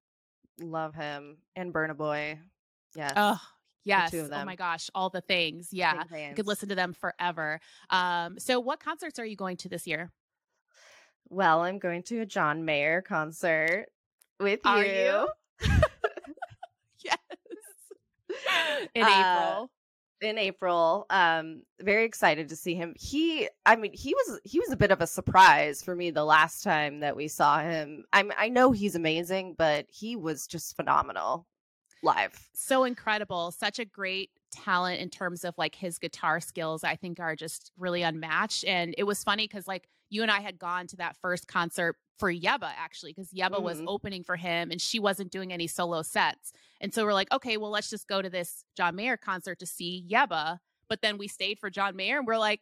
Love 0.59 0.95
him 0.95 1.37
and 1.55 1.73
Burna 1.73 1.95
Boy. 1.95 2.39
Yes. 2.95 3.13
Oh, 3.15 3.39
yes. 3.83 4.13
Oh 4.13 4.45
my 4.45 4.55
gosh, 4.55 4.89
all 4.95 5.09
the 5.09 5.21
things. 5.21 5.69
Yeah. 5.71 6.03
You 6.11 6.33
could 6.35 6.47
listen 6.47 6.69
to 6.69 6.75
them 6.75 6.93
forever. 6.93 7.59
Um, 7.89 8.39
so 8.39 8.59
what 8.59 8.79
concerts 8.79 9.19
are 9.19 9.25
you 9.25 9.35
going 9.35 9.57
to 9.57 9.69
this 9.69 9.85
year? 9.85 10.11
Well, 11.29 11.61
I'm 11.61 11.79
going 11.79 12.03
to 12.03 12.21
a 12.21 12.25
John 12.25 12.65
Mayer 12.65 13.01
concert 13.01 13.87
with 14.39 14.61
are 14.65 14.83
you. 14.83 14.91
you? 14.91 15.27
yes. 17.03 17.17
In 18.93 19.03
uh, 19.03 19.07
April 19.07 19.71
in 20.25 20.37
April. 20.37 21.05
Um, 21.09 21.63
very 21.81 22.05
excited 22.05 22.49
to 22.49 22.55
see 22.55 22.75
him. 22.75 22.93
He, 22.97 23.47
I 23.65 23.75
mean, 23.75 23.93
he 23.93 24.13
was 24.13 24.39
he 24.43 24.59
was 24.59 24.71
a 24.71 24.77
bit 24.77 24.91
of 24.91 25.01
a 25.01 25.07
surprise 25.07 25.81
for 25.81 25.95
me 25.95 26.11
the 26.11 26.25
last 26.25 26.63
time 26.63 26.99
that 26.99 27.15
we 27.15 27.27
saw 27.27 27.59
him. 27.59 28.05
I'm 28.13 28.31
I 28.37 28.49
know 28.49 28.71
he's 28.71 28.95
amazing, 28.95 29.55
but 29.57 29.85
he 29.89 30.15
was 30.15 30.47
just 30.47 30.75
phenomenal 30.75 31.45
live. 32.03 32.49
So 32.53 32.83
incredible. 32.83 33.51
Such 33.51 33.79
a 33.79 33.85
great 33.85 34.29
talent 34.51 35.01
in 35.01 35.09
terms 35.09 35.43
of 35.43 35.55
like 35.57 35.75
his 35.75 35.97
guitar 35.97 36.39
skills. 36.39 36.83
I 36.83 36.95
think 36.95 37.19
are 37.19 37.35
just 37.35 37.71
really 37.77 38.01
unmatched. 38.01 38.65
And 38.65 38.95
it 38.97 39.03
was 39.03 39.23
funny 39.23 39.47
because 39.47 39.67
like 39.67 39.87
you 40.09 40.21
and 40.21 40.31
I 40.31 40.39
had 40.39 40.59
gone 40.59 40.87
to 40.87 40.97
that 40.97 41.17
first 41.17 41.47
concert 41.47 41.97
for 42.17 42.31
Yebba 42.31 42.71
actually, 42.77 43.13
because 43.13 43.31
Yebba 43.31 43.55
mm-hmm. 43.55 43.63
was 43.63 43.81
opening 43.87 44.23
for 44.23 44.35
him 44.35 44.71
and 44.71 44.81
she 44.81 44.99
wasn't 44.99 45.31
doing 45.31 45.51
any 45.51 45.67
solo 45.67 46.01
sets. 46.01 46.53
And 46.81 46.93
so 46.93 47.05
we're 47.05 47.13
like, 47.13 47.31
okay, 47.31 47.57
well, 47.57 47.71
let's 47.71 47.89
just 47.89 48.07
go 48.07 48.21
to 48.21 48.29
this 48.29 48.63
John 48.75 48.95
Mayer 48.95 49.17
concert 49.17 49.59
to 49.59 49.65
see 49.65 50.05
Yebba. 50.09 50.59
But 50.87 51.01
then 51.01 51.17
we 51.17 51.27
stayed 51.27 51.59
for 51.59 51.69
John 51.69 51.95
Mayer 51.95 52.17
and 52.17 52.27
we're 52.27 52.37
like, 52.37 52.61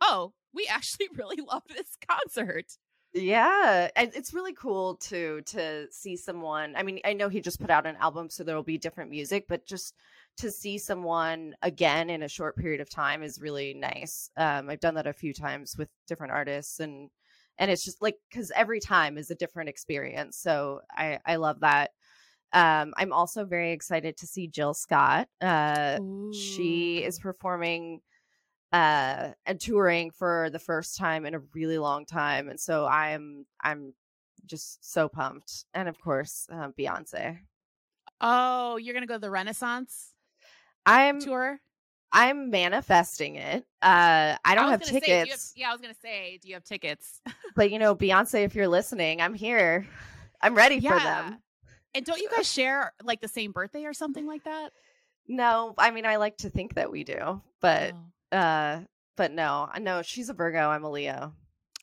oh, 0.00 0.32
we 0.52 0.66
actually 0.70 1.08
really 1.14 1.42
love 1.42 1.62
this 1.68 1.96
concert. 2.08 2.66
Yeah, 3.16 3.90
and 3.94 4.10
it's 4.12 4.34
really 4.34 4.54
cool 4.54 4.96
to 4.96 5.40
to 5.42 5.86
see 5.92 6.16
someone. 6.16 6.74
I 6.76 6.82
mean, 6.82 6.98
I 7.04 7.12
know 7.12 7.28
he 7.28 7.40
just 7.40 7.60
put 7.60 7.70
out 7.70 7.86
an 7.86 7.94
album, 8.00 8.28
so 8.28 8.42
there 8.42 8.56
will 8.56 8.64
be 8.64 8.76
different 8.76 9.08
music, 9.08 9.46
but 9.48 9.64
just 9.66 9.94
to 10.38 10.50
see 10.50 10.78
someone 10.78 11.54
again 11.62 12.10
in 12.10 12.24
a 12.24 12.28
short 12.28 12.56
period 12.56 12.80
of 12.80 12.90
time 12.90 13.22
is 13.22 13.40
really 13.40 13.72
nice. 13.72 14.30
Um, 14.36 14.68
I've 14.68 14.80
done 14.80 14.96
that 14.96 15.06
a 15.06 15.12
few 15.12 15.32
times 15.32 15.76
with 15.78 15.88
different 16.08 16.32
artists 16.32 16.80
and 16.80 17.08
and 17.58 17.70
it's 17.70 17.84
just 17.84 18.02
like 18.02 18.16
because 18.28 18.50
every 18.54 18.80
time 18.80 19.18
is 19.18 19.30
a 19.30 19.34
different 19.34 19.68
experience. 19.68 20.38
So 20.38 20.80
I 20.90 21.18
I 21.24 21.36
love 21.36 21.60
that. 21.60 21.90
Um, 22.52 22.94
I'm 22.96 23.12
also 23.12 23.44
very 23.44 23.72
excited 23.72 24.16
to 24.18 24.26
see 24.26 24.46
Jill 24.46 24.74
Scott. 24.74 25.28
Uh, 25.40 25.98
she 26.32 27.02
is 27.02 27.18
performing 27.18 28.00
uh, 28.72 29.30
and 29.44 29.60
touring 29.60 30.10
for 30.12 30.50
the 30.50 30.58
first 30.58 30.96
time 30.96 31.26
in 31.26 31.34
a 31.34 31.40
really 31.54 31.78
long 31.78 32.06
time, 32.06 32.48
and 32.48 32.58
so 32.58 32.86
I'm 32.86 33.46
I'm 33.62 33.94
just 34.46 34.92
so 34.92 35.08
pumped. 35.08 35.64
And 35.74 35.88
of 35.88 36.00
course, 36.00 36.46
uh, 36.52 36.68
Beyonce. 36.78 37.38
Oh, 38.20 38.76
you're 38.76 38.94
gonna 38.94 39.06
go 39.06 39.14
to 39.14 39.20
the 39.20 39.30
Renaissance? 39.30 40.12
I'm 40.86 41.20
tour. 41.20 41.60
I'm 42.14 42.48
manifesting 42.48 43.34
it. 43.34 43.66
Uh, 43.82 44.36
I 44.44 44.54
don't 44.54 44.66
I 44.66 44.70
have 44.70 44.82
tickets. 44.82 45.06
Say, 45.06 45.18
have, 45.18 45.40
yeah, 45.56 45.68
I 45.68 45.72
was 45.72 45.80
gonna 45.80 45.94
say, 46.00 46.38
do 46.40 46.48
you 46.48 46.54
have 46.54 46.62
tickets? 46.62 47.20
but 47.56 47.72
you 47.72 47.80
know, 47.80 47.96
Beyonce, 47.96 48.44
if 48.44 48.54
you're 48.54 48.68
listening, 48.68 49.20
I'm 49.20 49.34
here. 49.34 49.86
I'm 50.40 50.54
ready 50.54 50.76
yeah. 50.76 50.96
for 50.96 51.04
them. 51.04 51.38
And 51.92 52.06
don't 52.06 52.20
you 52.20 52.30
guys 52.30 52.50
share 52.50 52.92
like 53.02 53.20
the 53.20 53.28
same 53.28 53.50
birthday 53.50 53.84
or 53.84 53.92
something 53.92 54.26
like 54.26 54.44
that? 54.44 54.70
No, 55.26 55.74
I 55.76 55.90
mean 55.90 56.06
I 56.06 56.16
like 56.16 56.36
to 56.38 56.50
think 56.50 56.74
that 56.74 56.90
we 56.90 57.02
do, 57.02 57.42
but 57.60 57.94
oh. 58.30 58.36
uh, 58.36 58.80
but 59.16 59.32
no, 59.32 59.68
no, 59.80 60.02
she's 60.02 60.28
a 60.28 60.34
Virgo. 60.34 60.70
I'm 60.70 60.84
a 60.84 60.90
Leo. 60.90 61.34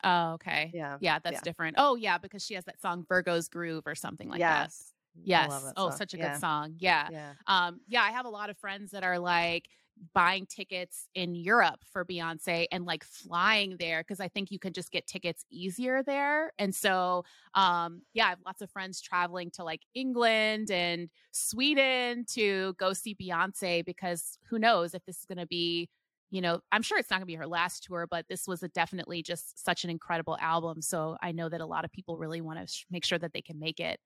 Oh, 0.03 0.33
okay. 0.33 0.71
Yeah, 0.73 0.97
yeah, 1.01 1.19
that's 1.19 1.35
yeah. 1.35 1.41
different. 1.43 1.75
Oh, 1.77 1.95
yeah, 1.95 2.17
because 2.17 2.43
she 2.43 2.53
has 2.53 2.63
that 2.65 2.81
song 2.81 3.05
"Virgo's 3.07 3.49
Groove" 3.49 3.83
or 3.85 3.95
something 3.95 4.29
like 4.29 4.39
yes. 4.39 4.77
that. 4.77 4.91
Yes. 5.23 5.73
Oh, 5.75 5.89
such 5.89 6.13
a 6.13 6.17
yeah. 6.17 6.33
good 6.33 6.39
song. 6.39 6.75
Yeah. 6.77 7.07
Yeah. 7.11 7.33
Um, 7.47 7.81
yeah, 7.87 8.01
I 8.01 8.11
have 8.11 8.25
a 8.25 8.29
lot 8.29 8.49
of 8.49 8.57
friends 8.57 8.91
that 8.91 9.03
are 9.03 9.19
like 9.19 9.67
buying 10.13 10.45
tickets 10.45 11.07
in 11.15 11.35
Europe 11.35 11.79
for 11.91 12.05
Beyonce 12.05 12.65
and 12.71 12.85
like 12.85 13.03
flying 13.03 13.77
there 13.77 14.01
because 14.01 14.19
I 14.19 14.27
think 14.27 14.51
you 14.51 14.59
can 14.59 14.73
just 14.73 14.91
get 14.91 15.07
tickets 15.07 15.45
easier 15.51 16.03
there. 16.03 16.51
And 16.57 16.73
so 16.73 17.23
um 17.53 18.01
yeah, 18.13 18.27
I 18.27 18.29
have 18.29 18.39
lots 18.45 18.61
of 18.61 18.71
friends 18.71 19.01
traveling 19.01 19.51
to 19.51 19.63
like 19.63 19.81
England 19.93 20.71
and 20.71 21.09
Sweden 21.31 22.25
to 22.33 22.73
go 22.77 22.93
see 22.93 23.15
Beyonce 23.15 23.85
because 23.85 24.37
who 24.49 24.59
knows 24.59 24.93
if 24.93 25.05
this 25.05 25.19
is 25.19 25.25
going 25.25 25.37
to 25.37 25.47
be 25.47 25.89
you 26.31 26.39
know, 26.39 26.61
I'm 26.71 26.81
sure 26.81 26.97
it's 26.97 27.09
not 27.09 27.17
going 27.17 27.23
to 27.23 27.27
be 27.27 27.35
her 27.35 27.45
last 27.45 27.83
tour, 27.83 28.07
but 28.09 28.25
this 28.29 28.47
was 28.47 28.63
a 28.63 28.69
definitely 28.69 29.21
just 29.21 29.63
such 29.63 29.83
an 29.83 29.89
incredible 29.89 30.37
album. 30.39 30.81
So 30.81 31.17
I 31.21 31.33
know 31.33 31.49
that 31.49 31.59
a 31.59 31.65
lot 31.65 31.83
of 31.83 31.91
people 31.91 32.17
really 32.17 32.39
want 32.39 32.57
to 32.59 32.73
sh- 32.73 32.85
make 32.89 33.03
sure 33.03 33.19
that 33.19 33.33
they 33.33 33.41
can 33.41 33.59
make 33.59 33.81
it. 33.81 33.99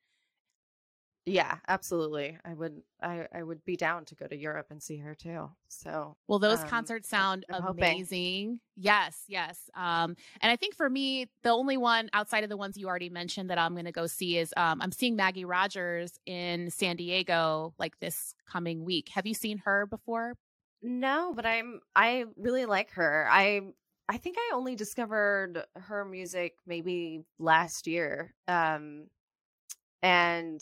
Yeah, 1.25 1.59
absolutely. 1.67 2.37
I 2.45 2.53
would 2.53 2.83
I 3.01 3.27
I 3.31 3.41
would 3.43 3.63
be 3.65 3.75
down 3.75 4.05
to 4.05 4.15
go 4.15 4.27
to 4.27 4.35
Europe 4.37 4.67
and 4.69 4.81
see 4.81 4.97
her 4.97 5.15
too. 5.15 5.55
So 5.67 6.17
Well, 6.27 6.39
those 6.39 6.63
um, 6.63 6.63
concerts 6.63 7.07
sound 7.07 7.45
I'm 7.49 7.67
amazing. 7.67 7.99
Hoping. 7.99 8.59
Yes, 8.75 9.25
yes. 9.27 9.69
Um 9.75 10.15
and 10.41 10.51
I 10.51 10.55
think 10.55 10.75
for 10.75 10.89
me 10.89 11.29
the 11.43 11.51
only 11.51 11.77
one 11.77 12.09
outside 12.13 12.43
of 12.43 12.49
the 12.49 12.57
ones 12.57 12.77
you 12.77 12.87
already 12.87 13.09
mentioned 13.09 13.49
that 13.49 13.57
I'm 13.59 13.73
going 13.73 13.85
to 13.85 13.91
go 13.91 14.07
see 14.07 14.37
is 14.37 14.53
um 14.57 14.81
I'm 14.81 14.91
seeing 14.91 15.15
Maggie 15.15 15.45
Rogers 15.45 16.19
in 16.25 16.69
San 16.71 16.95
Diego 16.97 17.73
like 17.79 17.99
this 17.99 18.35
coming 18.45 18.83
week. 18.83 19.09
Have 19.09 19.25
you 19.27 19.33
seen 19.33 19.59
her 19.59 19.85
before? 19.85 20.35
No, 20.81 21.33
but 21.35 21.45
I'm 21.45 21.81
I 21.95 22.25
really 22.35 22.65
like 22.65 22.91
her. 22.91 23.27
I 23.29 23.61
I 24.07 24.17
think 24.17 24.37
I 24.37 24.51
only 24.53 24.75
discovered 24.75 25.65
her 25.75 26.05
music 26.05 26.57
maybe 26.65 27.25
last 27.39 27.87
year. 27.87 28.35
Um 28.47 29.09
and 30.03 30.61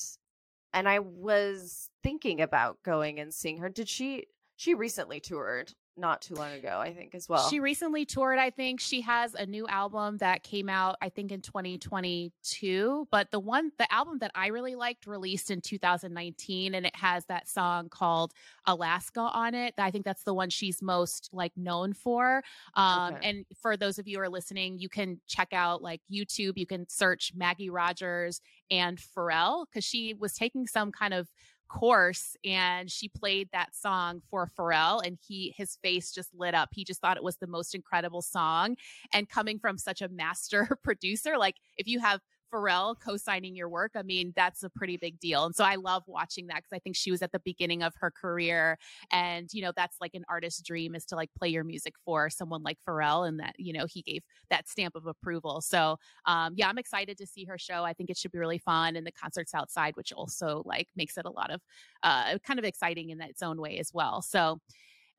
and 0.73 0.89
I 0.89 0.99
was 0.99 1.89
thinking 2.01 2.41
about 2.41 2.81
going 2.83 3.19
and 3.19 3.33
seeing 3.33 3.57
her. 3.57 3.69
Did 3.69 3.89
she? 3.89 4.27
She 4.55 4.73
recently 4.73 5.19
toured 5.19 5.73
not 5.95 6.21
too 6.21 6.35
long 6.35 6.51
ago, 6.53 6.79
I 6.79 6.93
think, 6.93 7.13
as 7.13 7.29
well. 7.29 7.49
She 7.49 7.59
recently 7.59 8.05
toured, 8.05 8.39
I 8.39 8.49
think. 8.49 8.79
She 8.79 9.01
has 9.01 9.35
a 9.35 9.45
new 9.45 9.67
album 9.67 10.17
that 10.17 10.43
came 10.43 10.69
out, 10.69 10.95
I 11.01 11.09
think, 11.09 11.31
in 11.31 11.41
2022. 11.41 13.07
But 13.11 13.31
the 13.31 13.39
one, 13.39 13.71
the 13.77 13.91
album 13.93 14.19
that 14.19 14.31
I 14.33 14.47
really 14.47 14.75
liked 14.75 15.05
released 15.05 15.51
in 15.51 15.61
2019, 15.61 16.73
and 16.73 16.85
it 16.85 16.95
has 16.95 17.25
that 17.25 17.47
song 17.47 17.89
called 17.89 18.33
Alaska 18.65 19.21
on 19.21 19.53
it. 19.53 19.73
I 19.77 19.91
think 19.91 20.05
that's 20.05 20.23
the 20.23 20.33
one 20.33 20.49
she's 20.49 20.81
most 20.81 21.29
like 21.31 21.53
known 21.55 21.93
for. 21.93 22.43
Um, 22.75 23.15
okay. 23.15 23.29
And 23.29 23.45
for 23.61 23.77
those 23.77 23.99
of 23.99 24.07
you 24.07 24.17
who 24.17 24.23
are 24.23 24.29
listening, 24.29 24.79
you 24.79 24.89
can 24.89 25.19
check 25.27 25.49
out 25.53 25.81
like 25.81 26.01
YouTube, 26.11 26.53
you 26.55 26.65
can 26.65 26.87
search 26.89 27.33
Maggie 27.35 27.69
Rogers 27.69 28.41
and 28.71 28.97
Pharrell 28.97 29.65
because 29.65 29.83
she 29.83 30.13
was 30.13 30.33
taking 30.33 30.67
some 30.67 30.91
kind 30.91 31.13
of 31.13 31.29
course 31.73 32.37
and 32.45 32.91
she 32.91 33.09
played 33.09 33.49
that 33.51 33.75
song 33.75 34.21
for 34.29 34.47
Pharrell 34.47 35.01
and 35.03 35.17
he 35.27 35.53
his 35.57 35.77
face 35.81 36.11
just 36.11 36.29
lit 36.35 36.53
up. 36.53 36.69
He 36.71 36.83
just 36.83 37.01
thought 37.01 37.17
it 37.17 37.23
was 37.23 37.37
the 37.37 37.47
most 37.47 37.73
incredible 37.73 38.21
song 38.21 38.77
and 39.11 39.27
coming 39.27 39.57
from 39.57 39.79
such 39.79 40.01
a 40.01 40.09
master 40.09 40.77
producer 40.83 41.37
like 41.37 41.55
if 41.77 41.87
you 41.87 41.99
have 41.99 42.21
Pharrell 42.53 42.95
co-signing 42.99 43.55
your 43.55 43.69
work, 43.69 43.91
I 43.95 44.03
mean, 44.03 44.33
that's 44.35 44.63
a 44.63 44.69
pretty 44.69 44.97
big 44.97 45.19
deal. 45.19 45.45
And 45.45 45.55
so 45.55 45.63
I 45.63 45.75
love 45.75 46.03
watching 46.07 46.47
that 46.47 46.57
because 46.57 46.73
I 46.73 46.79
think 46.79 46.95
she 46.95 47.11
was 47.11 47.21
at 47.21 47.31
the 47.31 47.41
beginning 47.43 47.81
of 47.81 47.93
her 47.99 48.11
career. 48.11 48.77
And, 49.11 49.49
you 49.51 49.61
know, 49.61 49.71
that's 49.75 49.97
like 49.99 50.13
an 50.13 50.23
artist's 50.29 50.61
dream 50.61 50.95
is 50.95 51.05
to 51.05 51.15
like 51.15 51.29
play 51.37 51.49
your 51.49 51.63
music 51.63 51.93
for 52.05 52.29
someone 52.29 52.63
like 52.63 52.77
Pharrell 52.87 53.27
and 53.27 53.39
that, 53.39 53.55
you 53.57 53.73
know, 53.73 53.85
he 53.85 54.01
gave 54.01 54.21
that 54.49 54.69
stamp 54.69 54.95
of 54.95 55.07
approval. 55.07 55.61
So 55.61 55.97
um, 56.25 56.53
yeah, 56.55 56.69
I'm 56.69 56.77
excited 56.77 57.17
to 57.17 57.27
see 57.27 57.45
her 57.45 57.57
show. 57.57 57.83
I 57.83 57.93
think 57.93 58.09
it 58.09 58.17
should 58.17 58.31
be 58.31 58.39
really 58.39 58.59
fun. 58.59 58.95
And 58.95 59.05
the 59.05 59.11
concerts 59.11 59.53
outside, 59.53 59.95
which 59.95 60.13
also 60.13 60.63
like 60.65 60.87
makes 60.95 61.17
it 61.17 61.25
a 61.25 61.31
lot 61.31 61.51
of 61.51 61.61
uh, 62.03 62.37
kind 62.45 62.59
of 62.59 62.65
exciting 62.65 63.09
in 63.09 63.21
its 63.21 63.41
own 63.41 63.59
way 63.59 63.79
as 63.79 63.91
well. 63.93 64.21
So 64.21 64.59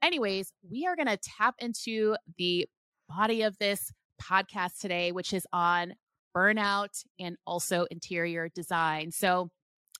anyways, 0.03 0.53
we 0.69 0.87
are 0.87 0.97
going 0.97 1.09
to 1.09 1.19
tap 1.19 1.55
into 1.59 2.17
the 2.39 2.67
body 3.09 3.43
of 3.43 3.59
this 3.59 3.93
podcast 4.23 4.79
today, 4.81 5.13
which 5.13 5.33
is 5.33 5.47
on 5.53 5.95
burnout, 6.35 7.05
and 7.19 7.37
also 7.47 7.87
interior 7.91 8.49
design. 8.49 9.11
So, 9.11 9.51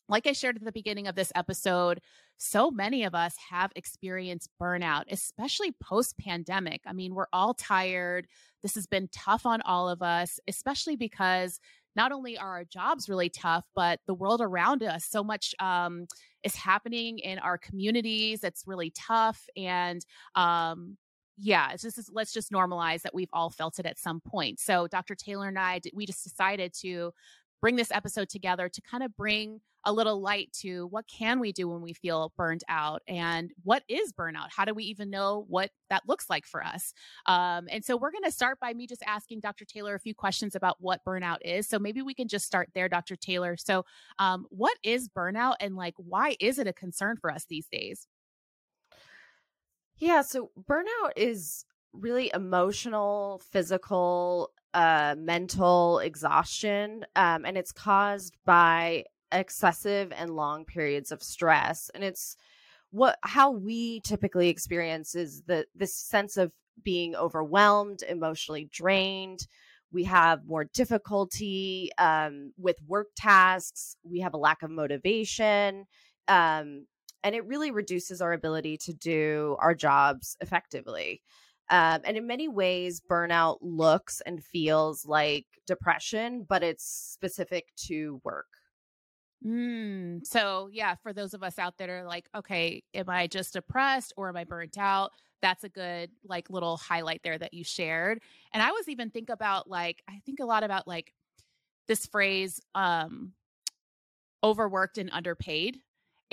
like 0.09 0.27
I 0.27 0.33
shared 0.33 0.57
at 0.57 0.65
the 0.65 0.73
beginning 0.73 1.07
of 1.07 1.15
this 1.15 1.33
episode, 1.35 2.01
so 2.37 2.71
many 2.71 3.05
of 3.05 3.15
us 3.15 3.37
have 3.51 3.73
experienced 3.77 4.51
burnout, 4.61 5.05
especially 5.11 5.73
post 5.83 6.19
pandemic. 6.19 6.83
I 6.87 6.93
mean, 6.93 7.15
we're 7.15 7.27
all 7.33 7.55
tired. 7.55 8.27
This 8.63 8.75
has 8.75 8.87
been 8.87 9.09
tough 9.13 9.47
on 9.47 9.63
all 9.63 9.89
of 9.89 10.03
us, 10.03 10.41
especially 10.49 10.97
because 10.97 11.61
not 11.97 12.13
only 12.13 12.37
are 12.37 12.49
our 12.49 12.65
jobs 12.65 13.09
really 13.09 13.29
tough, 13.29 13.65
but 13.75 14.01
the 14.07 14.15
world 14.15 14.41
around 14.41 14.83
us, 14.83 15.05
so 15.05 15.23
much 15.23 15.55
um, 15.61 16.07
is 16.43 16.57
happening 16.57 17.19
in 17.19 17.39
our 17.39 17.57
communities 17.57 18.41
that's 18.41 18.65
really 18.67 18.91
tough. 18.91 19.47
And 19.57 20.05
um, 20.35 20.97
yeah, 21.37 21.73
it's 21.73 21.83
just 21.83 22.11
let's 22.13 22.33
just 22.33 22.53
normalize 22.53 23.03
that 23.03 23.15
we've 23.15 23.31
all 23.33 23.51
felt 23.51 23.79
it 23.79 23.87
at 23.87 23.99
some 23.99 24.21
point. 24.21 24.61
So 24.61 24.87
Dr. 24.87 25.15
Taylor 25.15 25.49
and 25.49 25.59
I, 25.59 25.81
we 25.93 26.07
just 26.07 26.23
decided 26.23 26.73
to 26.81 27.13
bring 27.61 27.77
this 27.77 27.91
episode 27.91 28.29
together 28.29 28.69
to 28.69 28.83
kind 28.83 29.03
of 29.03 29.17
bring 29.17 29.61
a 29.87 29.93
little 29.93 30.21
light 30.21 30.53
to 30.53 30.87
what 30.87 31.07
can 31.07 31.41
we 31.41 31.53
do 31.53 31.69
when 31.69 31.81
we 31.81 31.93
feel 31.93 32.33
burned 32.37 32.63
out 32.69 33.03
and 33.07 33.53
what 33.63 33.83
is 33.89 34.13
burnout 34.13 34.49
how 34.51 34.65
do 34.65 34.75
we 34.75 34.85
even 34.85 35.11
know 35.11 35.45
what 35.49 35.71
that 35.91 36.03
looks 36.07 36.29
like 36.31 36.47
for 36.47 36.65
us 36.65 36.93
um, 37.27 37.67
and 37.71 37.85
so 37.85 37.97
we're 37.97 38.11
going 38.11 38.25
to 38.25 38.31
start 38.31 38.59
by 38.61 38.73
me 38.73 38.87
just 38.87 39.03
asking 39.07 39.41
dr 39.41 39.65
taylor 39.67 39.95
a 39.95 40.01
few 40.01 40.15
questions 40.15 40.55
about 40.55 40.77
what 40.81 41.01
burnout 41.07 41.39
is 41.43 41.69
so 41.69 41.79
maybe 41.79 42.03
we 42.03 42.15
can 42.15 42.29
just 42.29 42.47
start 42.47 42.69
there 42.75 42.89
dr 42.89 43.17
taylor 43.17 43.57
so 43.57 43.85
um, 44.19 44.47
what 44.51 44.77
is 44.83 45.09
burnout 45.09 45.55
and 45.61 45.77
like 45.77 45.95
why 45.97 46.37
is 46.41 46.59
it 46.59 46.67
a 46.67 46.73
concern 46.73 47.17
for 47.17 47.31
us 47.31 47.45
these 47.49 47.67
days 47.71 48.07
yeah, 49.99 50.23
so 50.23 50.51
burnout 50.69 51.13
is 51.17 51.65
really 51.93 52.31
emotional, 52.35 53.41
physical, 53.51 54.51
uh, 54.75 55.15
mental 55.17 56.01
exhaustion, 56.01 57.05
um, 57.17 57.45
and 57.45 57.57
it's 57.57 57.73
caused 57.73 58.37
by 58.45 59.05
excessive 59.33 60.13
and 60.13 60.31
long 60.31 60.65
periods 60.65 61.13
of 61.13 61.23
stress. 61.23 61.91
And 61.95 62.03
it's 62.05 62.37
what 62.91 63.19
how 63.23 63.51
we 63.51 64.01
typically 64.01 64.49
experience 64.49 65.15
is 65.15 65.43
the 65.43 65.67
this 65.75 65.95
sense 65.95 66.37
of 66.37 66.53
being 66.83 67.15
overwhelmed, 67.15 68.03
emotionally 68.09 68.69
drained. 68.73 69.47
We 69.93 70.05
have 70.05 70.45
more 70.45 70.65
difficulty 70.65 71.91
um, 71.99 72.53
with 72.59 72.77
work 72.87 73.09
tasks. 73.17 73.97
We 74.03 74.21
have 74.21 74.35
a 74.35 74.39
lack 74.39 74.63
of 74.65 74.71
motivation. 74.71 75.87
Um, 76.27 76.87
and 77.25 77.35
it 77.35 77.45
really 77.47 77.73
reduces 77.73 78.23
our 78.23 78.33
ability 78.33 78.77
to 78.79 78.95
do 78.95 79.57
our 79.61 79.75
jobs 79.75 80.37
effectively. 80.41 81.23
Um, 81.71 82.03
and 82.05 82.17
in 82.17 82.27
many 82.27 82.47
ways, 82.49 83.01
burnout 83.01 83.59
looks 83.63 84.21
and 84.21 84.45
feels 84.45 85.07
like 85.07 85.47
depression, 85.67 86.45
but 86.45 86.63
it's 86.63 86.85
specific 86.85 87.75
to 87.87 88.21
work. 88.23 88.47
Mm, 89.45 90.27
so, 90.27 90.69
yeah, 90.73 90.95
for 90.95 91.13
those 91.13 91.35
of 91.35 91.43
us 91.43 91.59
out 91.59 91.77
there 91.77 92.01
are 92.01 92.07
like, 92.07 92.29
okay, 92.35 92.83
am 92.95 93.11
I 93.11 93.27
just 93.27 93.53
depressed 93.53 94.13
or 94.17 94.29
am 94.29 94.37
I 94.37 94.45
burnt 94.45 94.79
out? 94.79 95.13
That's 95.43 95.65
a 95.65 95.69
good, 95.69 96.11
like, 96.25 96.49
little 96.49 96.79
highlight 96.79 97.23
there 97.23 97.37
that 97.39 97.53
you 97.53 97.65
shared. 97.65 98.23
And 98.53 98.63
I 98.63 98.73
was 98.73 98.89
even 98.89 99.11
think 99.11 99.29
about, 99.29 99.69
like, 99.69 100.03
I 100.09 100.21
think 100.25 100.41
a 100.41 100.47
lot 100.47 100.65
about, 100.65 100.89
like, 100.89 101.13
this 101.89 102.07
phrase, 102.07 102.61
um, 102.75 103.35
overworked 104.43 104.99
and 104.99 105.11
underpaid 105.13 105.81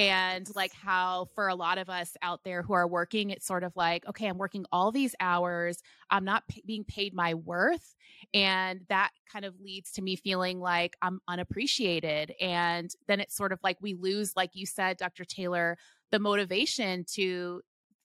and 0.02 0.48
like 0.56 0.74
how 0.74 1.28
for 1.36 1.48
a 1.48 1.54
lot 1.54 1.78
of 1.78 1.88
us 1.88 2.18
out 2.24 2.44
there 2.44 2.64
who 2.64 2.74
are 2.74 2.88
working 2.88 3.30
it's 3.30 3.46
sort 3.46 3.64
of 3.64 3.72
like 3.76 4.04
okay 4.08 4.26
i'm 4.26 4.38
working 4.40 4.66
all 4.72 4.92
these 4.92 5.14
hours 5.20 5.84
i'm 6.10 6.26
not 6.26 6.48
p- 6.48 6.64
being 6.66 6.84
paid 6.84 7.14
my 7.14 7.36
worth 7.36 7.96
and 8.34 8.82
that 8.90 9.12
kind 9.32 9.46
of 9.46 9.54
leads 9.62 9.92
to 9.92 10.02
me 10.02 10.16
feeling 10.16 10.60
like 10.60 10.96
i'm 11.02 11.20
unappreciated. 11.28 12.34
And 12.42 12.90
then 13.08 13.20
it's 13.20 13.36
sort 13.36 13.52
of 13.52 13.60
like 13.64 13.78
we 13.80 13.94
lose 13.94 14.34
like 14.36 14.52
you 14.54 14.66
said 14.66 14.98
dr 14.98 15.24
taylor 15.26 15.78
the 16.12 16.20
motivation 16.20 17.06
to 17.14 17.62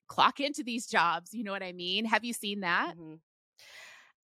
clock 0.06 0.38
into 0.38 0.62
these 0.62 0.86
jobs 0.86 1.32
you 1.32 1.44
know 1.44 1.52
what 1.52 1.62
i 1.62 1.72
mean? 1.72 2.04
Have 2.04 2.24
you 2.24 2.34
seen 2.34 2.60
that? 2.60 2.92
Mm-hmm. 2.92 3.14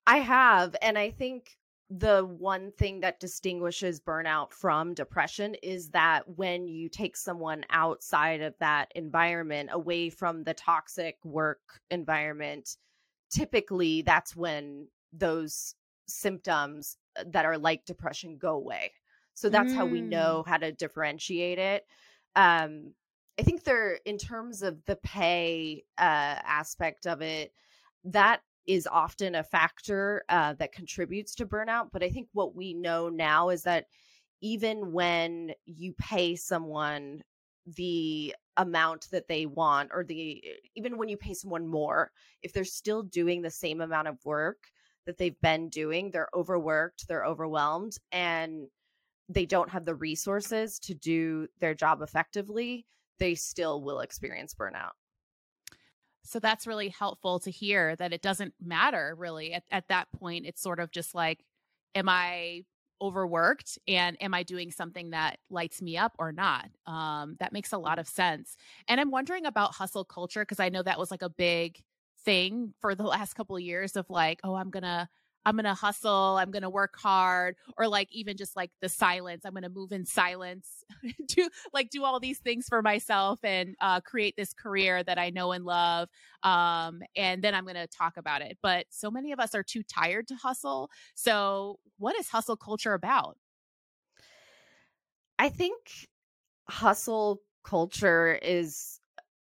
i 0.07 0.17
have 0.17 0.75
and 0.81 0.97
i 0.97 1.11
think 1.11 1.58
the 1.89 2.23
one 2.23 2.71
thing 2.73 2.99
that 2.99 3.19
distinguishes 3.19 3.99
burnout 3.99 4.51
from 4.51 4.93
depression 4.93 5.55
is 5.63 5.89
that 5.89 6.21
when 6.37 6.67
you 6.67 6.87
take 6.87 7.17
someone 7.17 7.65
outside 7.71 8.41
of 8.41 8.53
that 8.59 8.91
environment, 8.95 9.69
away 9.71 10.09
from 10.09 10.43
the 10.43 10.53
toxic 10.53 11.17
work 11.23 11.81
environment, 11.89 12.77
typically 13.31 14.03
that's 14.03 14.35
when 14.35 14.87
those 15.11 15.73
symptoms 16.07 16.97
uh, 17.19 17.23
that 17.27 17.45
are 17.45 17.57
like 17.57 17.85
depression 17.85 18.37
go 18.37 18.55
away. 18.55 18.91
So 19.33 19.49
that's 19.49 19.71
mm. 19.73 19.75
how 19.75 19.85
we 19.85 20.01
mm. 20.01 20.09
know 20.09 20.43
how 20.45 20.57
to 20.57 20.71
differentiate 20.71 21.57
it. 21.57 21.85
Um, 22.35 22.93
I 23.39 23.43
think 23.43 23.63
there, 23.63 23.99
in 24.05 24.17
terms 24.17 24.61
of 24.61 24.77
the 24.85 24.97
pay 24.97 25.85
uh, 25.97 26.01
aspect 26.45 27.07
of 27.07 27.21
it, 27.21 27.53
that 28.03 28.41
is 28.69 28.85
often 28.85 29.33
a 29.33 29.43
factor 29.43 30.23
uh, 30.29 30.53
that 30.53 30.71
contributes 30.71 31.33
to 31.33 31.43
burnout. 31.43 31.87
But 31.91 32.03
I 32.03 32.09
think 32.11 32.27
what 32.33 32.55
we 32.55 32.75
know 32.75 33.09
now 33.09 33.49
is 33.49 33.63
that 33.63 33.85
even 34.41 34.91
when 34.91 35.53
you 35.65 35.93
pay 35.93 36.35
someone 36.35 37.23
the 37.65 38.35
amount 38.57 39.07
that 39.11 39.27
they 39.27 39.47
want, 39.47 39.89
or 39.91 40.03
the 40.03 40.43
even 40.75 40.99
when 40.99 41.09
you 41.09 41.17
pay 41.17 41.33
someone 41.33 41.67
more, 41.67 42.11
if 42.43 42.53
they're 42.53 42.63
still 42.63 43.01
doing 43.01 43.41
the 43.41 43.49
same 43.49 43.81
amount 43.81 44.07
of 44.07 44.23
work 44.23 44.57
that 45.07 45.17
they've 45.17 45.41
been 45.41 45.69
doing, 45.69 46.11
they're 46.11 46.29
overworked, 46.35 47.07
they're 47.07 47.25
overwhelmed, 47.25 47.97
and 48.11 48.67
they 49.29 49.47
don't 49.47 49.69
have 49.71 49.85
the 49.85 49.95
resources 49.95 50.77
to 50.77 50.93
do 50.93 51.47
their 51.59 51.73
job 51.73 52.03
effectively, 52.03 52.85
they 53.17 53.33
still 53.33 53.81
will 53.81 54.01
experience 54.01 54.53
burnout. 54.53 54.91
So 56.23 56.39
that's 56.39 56.67
really 56.67 56.89
helpful 56.89 57.39
to 57.39 57.51
hear 57.51 57.95
that 57.95 58.13
it 58.13 58.21
doesn't 58.21 58.53
matter 58.63 59.15
really 59.17 59.53
at, 59.53 59.63
at 59.71 59.87
that 59.87 60.11
point. 60.11 60.45
It's 60.45 60.61
sort 60.61 60.79
of 60.79 60.91
just 60.91 61.15
like, 61.15 61.43
am 61.95 62.09
I 62.09 62.63
overworked 63.01 63.79
and 63.87 64.21
am 64.21 64.33
I 64.33 64.43
doing 64.43 64.71
something 64.71 65.11
that 65.11 65.37
lights 65.49 65.81
me 65.81 65.97
up 65.97 66.13
or 66.19 66.31
not? 66.31 66.69
Um, 66.85 67.37
that 67.39 67.53
makes 67.53 67.71
a 67.71 67.77
lot 67.77 67.99
of 67.99 68.07
sense. 68.07 68.57
And 68.87 68.99
I'm 68.99 69.11
wondering 69.11 69.45
about 69.45 69.75
hustle 69.75 70.05
culture 70.05 70.41
because 70.41 70.59
I 70.59 70.69
know 70.69 70.83
that 70.83 70.99
was 70.99 71.11
like 71.11 71.21
a 71.21 71.29
big 71.29 71.81
thing 72.25 72.73
for 72.79 72.95
the 72.95 73.03
last 73.03 73.33
couple 73.33 73.55
of 73.55 73.61
years 73.61 73.95
of 73.95 74.09
like, 74.09 74.39
oh, 74.43 74.55
I'm 74.55 74.69
gonna 74.69 75.09
I'm 75.45 75.55
going 75.55 75.65
to 75.65 75.73
hustle, 75.73 76.37
I'm 76.37 76.51
going 76.51 76.63
to 76.63 76.69
work 76.69 76.95
hard, 76.97 77.55
or 77.77 77.87
like 77.87 78.09
even 78.11 78.37
just 78.37 78.55
like 78.55 78.71
the 78.81 78.89
silence, 78.89 79.45
I'm 79.45 79.53
going 79.53 79.63
to 79.63 79.69
move 79.69 79.91
in 79.91 80.05
silence, 80.05 80.83
do 81.27 81.49
like 81.73 81.89
do 81.89 82.03
all 82.03 82.19
these 82.19 82.39
things 82.39 82.67
for 82.67 82.81
myself 82.81 83.39
and 83.43 83.75
uh, 83.81 84.01
create 84.01 84.35
this 84.35 84.53
career 84.53 85.03
that 85.03 85.17
I 85.17 85.29
know 85.29 85.51
and 85.51 85.65
love. 85.65 86.09
Um, 86.43 87.01
and 87.15 87.41
then 87.43 87.55
I'm 87.55 87.63
going 87.63 87.75
to 87.75 87.87
talk 87.87 88.17
about 88.17 88.41
it. 88.41 88.57
But 88.61 88.85
so 88.89 89.09
many 89.09 89.31
of 89.31 89.39
us 89.39 89.55
are 89.55 89.63
too 89.63 89.83
tired 89.83 90.27
to 90.27 90.35
hustle. 90.35 90.89
So, 91.15 91.79
what 91.97 92.17
is 92.17 92.29
hustle 92.29 92.55
culture 92.55 92.93
about? 92.93 93.37
I 95.37 95.49
think 95.49 95.77
hustle 96.69 97.41
culture 97.63 98.39
is 98.41 98.99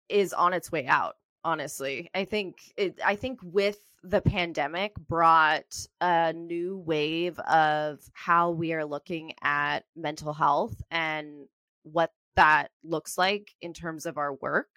is 0.08 0.32
on 0.32 0.52
its 0.52 0.70
way 0.70 0.86
out 0.86 1.14
honestly 1.42 2.10
i 2.14 2.24
think 2.24 2.72
it 2.76 2.98
i 3.04 3.16
think 3.16 3.40
with 3.42 3.78
the 4.04 4.20
pandemic 4.20 4.94
brought 5.08 5.86
a 6.00 6.32
new 6.34 6.78
wave 6.86 7.38
of 7.40 8.00
how 8.12 8.50
we 8.50 8.74
are 8.74 8.84
looking 8.84 9.32
at 9.42 9.84
mental 9.96 10.34
health 10.34 10.80
and 10.90 11.46
what 11.84 12.12
that 12.36 12.70
looks 12.82 13.16
like 13.16 13.52
in 13.62 13.72
terms 13.72 14.04
of 14.04 14.18
our 14.18 14.34
work 14.34 14.68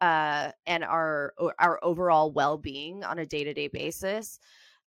uh, 0.00 0.52
and 0.66 0.84
our 0.84 1.34
our 1.58 1.80
overall 1.82 2.30
well-being 2.30 3.02
on 3.02 3.18
a 3.18 3.26
day-to-day 3.26 3.68
basis. 3.68 4.38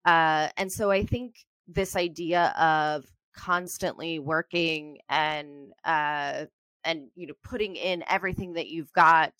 Uh, 0.04 0.48
and 0.56 0.70
so 0.70 0.90
i 0.90 1.02
think 1.04 1.34
this 1.66 1.96
idea 1.96 2.54
of 2.58 3.04
constantly 3.34 4.18
working 4.18 4.98
and 5.08 5.72
uh, 5.84 6.44
and 6.84 7.08
you 7.16 7.26
know 7.26 7.34
putting 7.42 7.74
in 7.74 8.04
everything 8.08 8.52
that 8.52 8.68
you've 8.68 8.92
got 8.92 9.32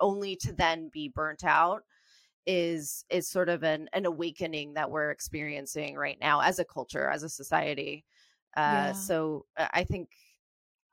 only 0.00 0.34
to 0.36 0.52
then 0.52 0.90
be 0.92 1.08
burnt 1.08 1.44
out 1.44 1.82
is 2.48 3.04
is 3.10 3.28
sort 3.28 3.50
of 3.50 3.62
an 3.62 3.88
an 3.92 4.06
awakening 4.06 4.72
that 4.72 4.90
we're 4.90 5.10
experiencing 5.10 5.96
right 5.96 6.16
now 6.18 6.40
as 6.40 6.58
a 6.58 6.64
culture 6.64 7.08
as 7.08 7.22
a 7.22 7.28
society. 7.28 8.04
Uh 8.56 8.60
yeah. 8.60 8.92
so 8.92 9.44
uh, 9.58 9.68
i 9.72 9.84
think 9.84 10.08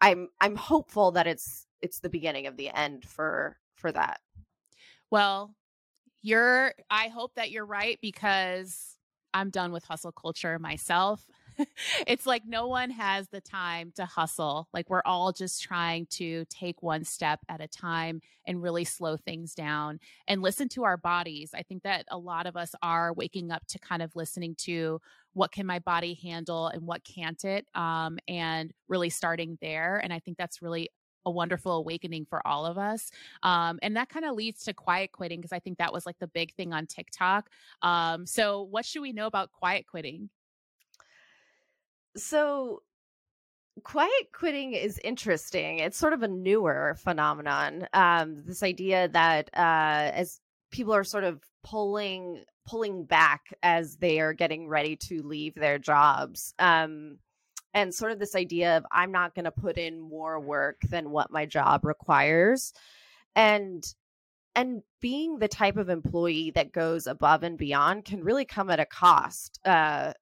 i'm 0.01 0.27
i'm 0.41 0.55
hopeful 0.57 1.11
that 1.11 1.25
it's 1.25 1.65
it's 1.81 1.99
the 1.99 2.09
beginning 2.09 2.45
of 2.45 2.57
the 2.57 2.69
end 2.69 3.05
for 3.05 3.57
for 3.73 3.91
that. 3.91 4.19
Well 5.09 5.55
you're 6.21 6.73
i 6.89 7.07
hope 7.07 7.33
that 7.35 7.51
you're 7.51 7.65
right 7.65 7.99
because 8.01 8.97
i'm 9.33 9.51
done 9.51 9.71
with 9.71 9.83
hustle 9.83 10.11
culture 10.11 10.57
myself 10.57 11.27
it's 12.07 12.25
like 12.25 12.43
no 12.45 12.67
one 12.67 12.89
has 12.91 13.27
the 13.29 13.41
time 13.41 13.91
to 13.95 14.05
hustle. 14.05 14.67
Like 14.73 14.89
we're 14.89 15.01
all 15.05 15.31
just 15.31 15.61
trying 15.61 16.07
to 16.11 16.45
take 16.45 16.81
one 16.81 17.03
step 17.03 17.39
at 17.49 17.61
a 17.61 17.67
time 17.67 18.21
and 18.45 18.61
really 18.61 18.83
slow 18.85 19.17
things 19.17 19.53
down 19.53 19.99
and 20.27 20.41
listen 20.41 20.69
to 20.69 20.83
our 20.83 20.97
bodies. 20.97 21.51
I 21.53 21.63
think 21.63 21.83
that 21.83 22.05
a 22.09 22.17
lot 22.17 22.45
of 22.45 22.55
us 22.55 22.73
are 22.81 23.13
waking 23.13 23.51
up 23.51 23.65
to 23.67 23.79
kind 23.79 24.01
of 24.01 24.15
listening 24.15 24.55
to 24.59 25.01
what 25.33 25.51
can 25.51 25.65
my 25.65 25.79
body 25.79 26.17
handle 26.21 26.67
and 26.67 26.87
what 26.87 27.03
can't 27.03 27.43
it 27.43 27.67
um, 27.75 28.17
and 28.27 28.71
really 28.87 29.09
starting 29.09 29.57
there 29.61 29.99
and 30.01 30.13
i 30.13 30.19
think 30.19 30.37
that's 30.37 30.61
really 30.61 30.89
a 31.25 31.31
wonderful 31.31 31.73
awakening 31.73 32.25
for 32.25 32.45
all 32.47 32.65
of 32.65 32.77
us. 32.77 33.11
Um, 33.43 33.79
and 33.81 33.95
that 33.97 34.09
kind 34.09 34.25
of 34.25 34.35
leads 34.35 34.63
to 34.65 34.73
quiet 34.73 35.11
quitting 35.11 35.41
because 35.41 35.51
I 35.51 35.59
think 35.59 35.79
that 35.79 35.91
was 35.91 36.05
like 36.05 36.19
the 36.19 36.27
big 36.27 36.53
thing 36.53 36.73
on 36.73 36.85
TikTok. 36.85 37.49
Um, 37.81 38.25
so, 38.25 38.61
what 38.63 38.85
should 38.85 39.01
we 39.01 39.11
know 39.11 39.27
about 39.27 39.51
quiet 39.51 39.85
quitting? 39.89 40.29
So, 42.15 42.81
quiet 43.83 44.31
quitting 44.33 44.73
is 44.73 44.99
interesting. 45.03 45.79
It's 45.79 45.97
sort 45.97 46.13
of 46.13 46.23
a 46.23 46.27
newer 46.27 46.95
phenomenon. 47.03 47.87
Um, 47.93 48.43
this 48.45 48.63
idea 48.63 49.09
that 49.09 49.49
uh, 49.55 50.11
as 50.13 50.39
people 50.71 50.93
are 50.93 51.03
sort 51.03 51.23
of 51.23 51.41
pulling 51.63 52.43
pulling 52.67 53.05
back 53.05 53.53
as 53.61 53.97
they 53.97 54.19
are 54.19 54.33
getting 54.33 54.67
ready 54.67 54.95
to 54.95 55.21
leave 55.21 55.53
their 55.55 55.77
jobs. 55.77 56.53
Um, 56.57 57.19
and 57.75 57.93
sort 57.93 58.11
of 58.11 58.19
this 58.19 58.35
idea 58.35 58.77
of 58.77 58.85
I'm 58.91 59.11
not 59.11 59.35
going 59.35 59.45
to 59.45 59.51
put 59.51 59.77
in 59.77 59.99
more 59.99 60.39
work 60.39 60.81
than 60.89 61.11
what 61.11 61.31
my 61.31 61.45
job 61.45 61.85
requires. 61.85 62.73
And 63.35 63.85
and 64.55 64.81
being 65.01 65.37
the 65.37 65.49
type 65.49 65.75
of 65.75 65.89
employee 65.89 66.51
that 66.51 66.71
goes 66.71 67.07
above 67.07 67.43
and 67.43 67.57
beyond 67.57 68.05
can 68.05 68.23
really 68.23 68.45
come 68.45 68.69
at 68.69 68.79
a 68.79 68.85
cost 68.85 69.59
uh, 69.65 70.13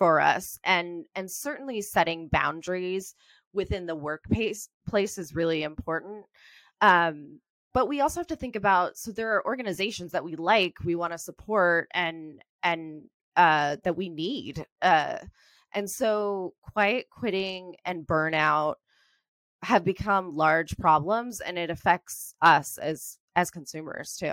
for 0.00 0.18
us 0.18 0.58
and 0.64 1.04
and 1.14 1.30
certainly 1.30 1.82
setting 1.82 2.26
boundaries 2.28 3.14
within 3.52 3.84
the 3.84 3.94
workplace 3.94 4.70
place 4.88 5.18
is 5.18 5.34
really 5.34 5.62
important 5.62 6.24
um, 6.80 7.38
but 7.74 7.86
we 7.86 8.00
also 8.00 8.18
have 8.18 8.26
to 8.26 8.34
think 8.34 8.56
about 8.56 8.96
so 8.96 9.12
there 9.12 9.30
are 9.34 9.46
organizations 9.46 10.10
that 10.10 10.24
we 10.24 10.36
like 10.36 10.72
we 10.86 10.94
want 10.94 11.12
to 11.12 11.18
support 11.18 11.86
and 11.92 12.42
and 12.62 13.02
uh, 13.36 13.76
that 13.84 13.94
we 13.96 14.08
need 14.08 14.64
uh, 14.80 15.18
and 15.74 15.88
so 15.88 16.54
quiet 16.62 17.04
quitting 17.10 17.76
and 17.84 18.06
burnout 18.06 18.76
have 19.62 19.84
become 19.84 20.34
large 20.34 20.74
problems 20.78 21.40
and 21.42 21.58
it 21.58 21.68
affects 21.68 22.34
us 22.40 22.78
as 22.78 23.18
as 23.36 23.50
consumers 23.50 24.16
too 24.16 24.32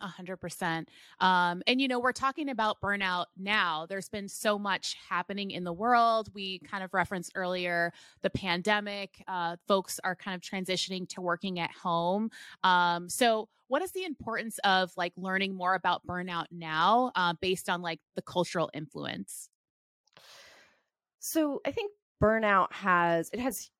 a 0.00 0.06
hundred 0.06 0.36
percent. 0.38 0.88
Um, 1.20 1.62
and 1.66 1.80
you 1.80 1.88
know, 1.88 1.98
we're 1.98 2.12
talking 2.12 2.48
about 2.48 2.80
burnout 2.80 3.26
now. 3.36 3.86
There's 3.86 4.08
been 4.08 4.28
so 4.28 4.58
much 4.58 4.96
happening 5.08 5.50
in 5.50 5.64
the 5.64 5.72
world. 5.72 6.28
We 6.34 6.60
kind 6.60 6.84
of 6.84 6.94
referenced 6.94 7.32
earlier 7.34 7.92
the 8.22 8.30
pandemic. 8.30 9.22
Uh, 9.26 9.56
folks 9.66 10.00
are 10.04 10.14
kind 10.14 10.34
of 10.34 10.40
transitioning 10.40 11.08
to 11.10 11.20
working 11.20 11.58
at 11.58 11.70
home. 11.72 12.30
Um, 12.62 13.08
so, 13.08 13.48
what 13.68 13.82
is 13.82 13.92
the 13.92 14.04
importance 14.04 14.58
of 14.64 14.92
like 14.96 15.12
learning 15.16 15.54
more 15.54 15.74
about 15.74 16.06
burnout 16.06 16.46
now, 16.50 17.12
uh, 17.16 17.34
based 17.40 17.68
on 17.68 17.82
like 17.82 18.00
the 18.14 18.22
cultural 18.22 18.70
influence? 18.74 19.48
So, 21.18 21.60
I 21.66 21.70
think 21.72 21.92
burnout 22.22 22.72
has 22.72 23.30
it 23.32 23.40
has 23.40 23.70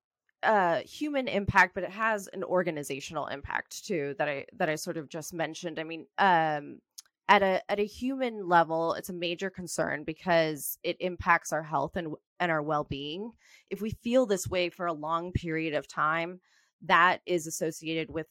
uh 0.45 0.81
human 0.81 1.27
impact 1.27 1.73
but 1.73 1.83
it 1.83 1.89
has 1.91 2.27
an 2.33 2.43
organizational 2.43 3.27
impact 3.27 3.85
too 3.85 4.15
that 4.17 4.29
i 4.29 4.45
that 4.53 4.69
i 4.69 4.75
sort 4.75 4.97
of 4.97 5.09
just 5.09 5.33
mentioned. 5.33 5.79
I 5.79 5.83
mean 5.83 6.05
um 6.17 6.79
at 7.27 7.41
a 7.41 7.61
at 7.71 7.79
a 7.79 7.85
human 7.85 8.47
level 8.47 8.93
it's 8.93 9.09
a 9.09 9.13
major 9.13 9.49
concern 9.49 10.03
because 10.03 10.77
it 10.83 10.97
impacts 10.99 11.51
our 11.51 11.63
health 11.63 11.95
and 11.95 12.15
and 12.39 12.51
our 12.51 12.61
well-being. 12.61 13.31
If 13.69 13.81
we 13.81 13.91
feel 13.91 14.25
this 14.25 14.47
way 14.47 14.69
for 14.69 14.85
a 14.85 14.93
long 14.93 15.31
period 15.31 15.73
of 15.73 15.87
time 15.87 16.39
that 16.83 17.21
is 17.25 17.47
associated 17.47 18.11
with 18.11 18.27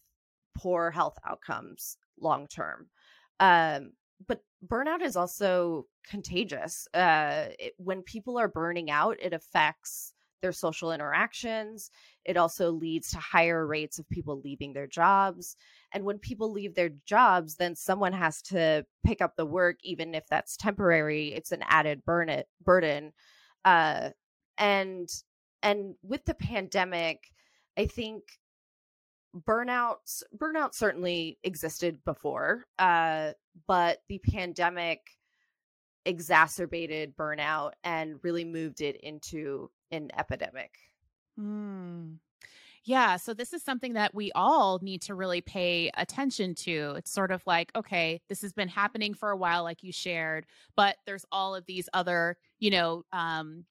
poor 0.57 0.91
health 0.91 1.19
outcomes 1.27 1.97
long 2.21 2.47
term 2.47 2.89
um, 3.41 3.93
but 4.29 4.41
burnout 4.67 5.03
is 5.03 5.17
also 5.17 5.87
contagious. 6.09 6.87
Uh, 6.95 7.47
it, 7.59 7.75
when 7.79 8.03
people 8.03 8.39
are 8.39 8.49
burning 8.49 8.91
out 8.91 9.17
it 9.21 9.33
affects 9.33 10.14
their 10.45 10.53
social 10.53 10.93
interactions. 10.93 11.91
It 12.27 12.37
also 12.37 12.71
leads 12.71 13.11
to 13.11 13.19
higher 13.19 13.67
rates 13.67 13.99
of 13.99 14.07
people 14.11 14.43
leaving 14.45 14.75
their 14.75 14.87
jobs. 14.87 15.57
And 15.91 16.05
when 16.05 16.19
people 16.19 16.53
leave 16.53 16.75
their 16.75 16.91
jobs, 17.07 17.57
then 17.57 17.75
someone 17.75 18.13
has 18.13 18.43
to 18.43 18.85
pick 19.07 19.23
up 19.23 19.37
the 19.37 19.47
work, 19.47 19.79
even 19.83 20.15
if 20.15 20.27
that's 20.27 20.59
temporary. 20.59 21.33
It's 21.33 21.51
an 21.51 21.63
added 21.67 22.05
burn 22.05 22.43
burden. 22.63 23.15
Uh, 23.65 24.11
and 24.59 25.09
and 25.63 25.95
with 26.03 26.27
the 26.27 26.35
pandemic, 26.35 27.33
I 27.79 27.87
think 27.87 28.25
burnout 29.49 30.23
burnout 30.37 30.75
certainly 30.75 31.39
existed 31.43 32.05
before, 32.05 32.67
uh, 32.79 33.33
but 33.67 34.03
the 34.11 34.19
pandemic 34.19 35.01
exacerbated 36.05 37.17
burnout 37.17 37.73
and 37.83 38.21
really 38.23 38.45
moved 38.45 38.83
it 38.83 39.01
into 39.03 39.71
an 39.91 40.11
epidemic. 40.17 40.79
Mm. 41.39 42.19
Yeah. 42.85 43.17
So, 43.17 43.33
this 43.33 43.53
is 43.53 43.63
something 43.63 43.95
that 43.95 44.15
we 44.15 44.31
all 44.35 44.79
need 44.83 45.01
to 45.03 45.15
really 45.15 45.41
pay 45.41 45.91
attention 45.97 46.55
to. 46.57 46.95
It's 46.99 47.11
sort 47.11 47.31
of 47.31 47.43
like, 47.47 47.73
okay, 47.75 48.21
this 48.29 48.43
has 48.43 48.53
been 48.53 48.69
happening 48.69 49.15
for 49.15 49.31
a 49.31 49.37
while, 49.37 49.63
like 49.63 49.83
you 49.83 49.93
shared, 49.93 50.47
but 50.77 50.97
there's 51.07 51.25
all 51.33 51.55
of 51.55 51.65
these 51.67 51.89
other, 51.95 52.37
you 52.59 52.71
know, 52.71 53.05
um, 53.13 53.65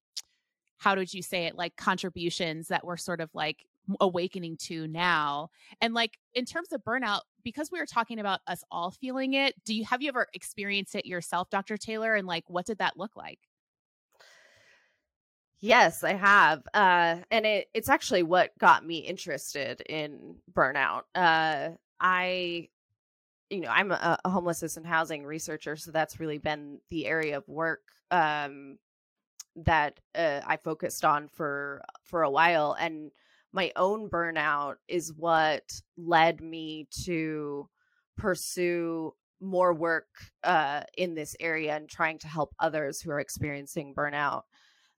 how 0.77 0.95
did 0.95 1.13
you 1.13 1.21
say 1.21 1.45
it? 1.45 1.55
Like 1.55 1.75
contributions 1.77 2.67
that 2.69 2.83
we're 2.85 2.97
sort 2.97 3.21
of 3.21 3.29
like 3.33 3.65
awakening 3.99 4.57
to 4.57 4.87
now. 4.87 5.49
And 5.81 5.93
like 5.93 6.17
in 6.33 6.45
terms 6.45 6.71
of 6.71 6.83
burnout, 6.83 7.21
because 7.43 7.69
we 7.71 7.79
were 7.79 7.85
talking 7.85 8.19
about 8.19 8.39
us 8.47 8.63
all 8.71 8.91
feeling 8.91 9.33
it, 9.33 9.53
do 9.63 9.73
you 9.75 9.85
have 9.85 10.01
you 10.01 10.09
ever 10.09 10.27
experienced 10.33 10.95
it 10.95 11.05
yourself, 11.05 11.49
Dr. 11.49 11.77
Taylor? 11.77 12.15
And 12.15 12.27
like 12.27 12.45
what 12.47 12.65
did 12.65 12.79
that 12.79 12.97
look 12.97 13.15
like? 13.15 13.39
Yes, 15.63 16.03
I 16.03 16.15
have. 16.15 16.61
Uh, 16.73 17.19
and 17.31 17.45
it, 17.45 17.69
it's 17.73 17.87
actually 17.87 18.23
what 18.23 18.51
got 18.57 18.85
me 18.85 18.97
interested 18.97 19.79
in 19.79 20.35
burnout. 20.51 21.03
Uh, 21.15 21.69
I, 22.01 22.67
you 23.49 23.61
know, 23.61 23.69
I'm 23.69 23.91
a, 23.91 24.17
homelessness 24.25 24.75
and 24.75 24.85
housing 24.85 25.23
researcher, 25.23 25.77
so 25.77 25.91
that's 25.91 26.19
really 26.19 26.37
been 26.37 26.81
the 26.89 27.05
area 27.05 27.37
of 27.37 27.47
work 27.47 27.79
um, 28.11 28.77
that 29.55 30.01
uh, 30.13 30.41
I 30.45 30.57
focused 30.57 31.05
on 31.05 31.29
for 31.29 31.81
for 32.03 32.23
a 32.23 32.29
while. 32.29 32.75
And 32.77 33.11
my 33.53 33.71
own 33.77 34.09
burnout 34.09 34.75
is 34.89 35.13
what 35.13 35.71
led 35.95 36.41
me 36.41 36.89
to 37.05 37.69
pursue 38.17 39.13
more 39.39 39.73
work 39.73 40.09
uh, 40.43 40.81
in 40.97 41.15
this 41.15 41.37
area 41.39 41.73
and 41.77 41.87
trying 41.87 42.19
to 42.19 42.27
help 42.27 42.53
others 42.59 42.99
who 42.99 43.11
are 43.11 43.21
experiencing 43.21 43.95
burnout 43.95 44.41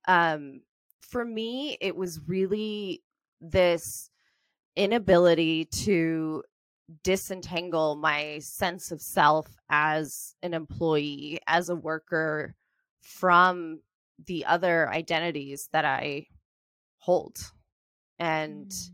um, 0.07 0.61
for 1.01 1.25
me, 1.25 1.77
it 1.81 1.95
was 1.95 2.19
really 2.27 3.03
this 3.41 4.09
inability 4.75 5.65
to 5.65 6.43
disentangle 7.03 7.95
my 7.95 8.39
sense 8.39 8.91
of 8.91 9.01
self 9.01 9.47
as 9.69 10.35
an 10.43 10.53
employee, 10.53 11.39
as 11.47 11.69
a 11.69 11.75
worker, 11.75 12.55
from 13.01 13.79
the 14.27 14.45
other 14.45 14.89
identities 14.89 15.69
that 15.71 15.85
I 15.85 16.27
hold. 16.99 17.37
And 18.19 18.67
mm. 18.67 18.89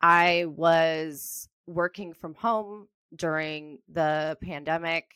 I 0.00 0.46
was 0.46 1.48
working 1.66 2.12
from 2.12 2.34
home 2.34 2.88
during 3.14 3.78
the 3.88 4.36
pandemic. 4.42 5.06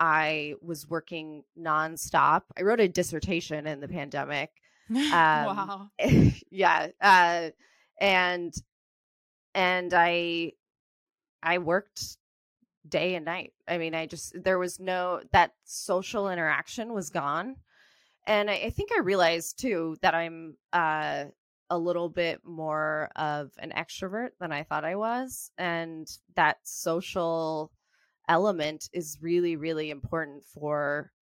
I 0.00 0.54
was 0.62 0.88
working 0.88 1.44
nonstop. 1.58 2.42
I 2.56 2.62
wrote 2.62 2.80
a 2.80 2.88
dissertation 2.88 3.66
in 3.66 3.80
the 3.80 3.88
pandemic. 3.88 4.50
Um, 4.90 5.04
wow. 5.12 5.90
yeah. 6.50 6.88
Uh, 6.98 7.50
and 8.00 8.54
and 9.54 9.92
I 9.92 10.52
I 11.42 11.58
worked 11.58 12.16
day 12.88 13.14
and 13.14 13.24
night. 13.24 13.52
I 13.66 13.76
mean, 13.78 13.94
I 13.94 14.06
just 14.06 14.32
there 14.42 14.58
was 14.58 14.80
no 14.80 15.20
that 15.32 15.52
social 15.64 16.30
interaction 16.30 16.94
was 16.94 17.10
gone. 17.10 17.56
And 18.26 18.50
I, 18.50 18.54
I 18.54 18.70
think 18.70 18.90
I 18.92 19.00
realized 19.00 19.58
too 19.58 19.96
that 20.00 20.14
I'm 20.14 20.56
uh 20.72 21.24
a 21.70 21.78
little 21.78 22.08
bit 22.08 22.40
more 22.44 23.10
of 23.16 23.50
an 23.58 23.72
extrovert 23.76 24.30
than 24.40 24.52
I 24.52 24.62
thought 24.62 24.84
I 24.84 24.96
was. 24.96 25.50
And 25.58 26.10
that 26.34 26.58
social 26.62 27.70
element 28.28 28.88
is 28.92 29.18
really, 29.20 29.56
really 29.56 29.90
important 29.90 30.44
for 30.44 31.12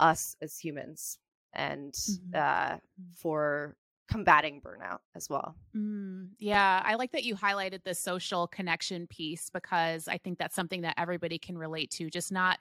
us 0.00 0.36
as 0.42 0.58
humans 0.58 1.18
and 1.54 1.92
mm-hmm. 1.92 2.34
uh, 2.34 2.74
mm-hmm. 2.74 3.02
for 3.16 3.76
combating 4.08 4.60
burnout 4.60 4.98
as 5.14 5.30
well. 5.30 5.54
Mm, 5.74 6.28
yeah, 6.38 6.82
I 6.84 6.94
like 6.96 7.12
that 7.12 7.24
you 7.24 7.34
highlighted 7.34 7.82
the 7.84 7.94
social 7.94 8.46
connection 8.46 9.06
piece 9.06 9.48
because 9.50 10.08
I 10.08 10.18
think 10.18 10.38
that's 10.38 10.54
something 10.54 10.82
that 10.82 10.94
everybody 10.98 11.38
can 11.38 11.56
relate 11.56 11.90
to. 11.92 12.10
Just 12.10 12.30
not 12.30 12.58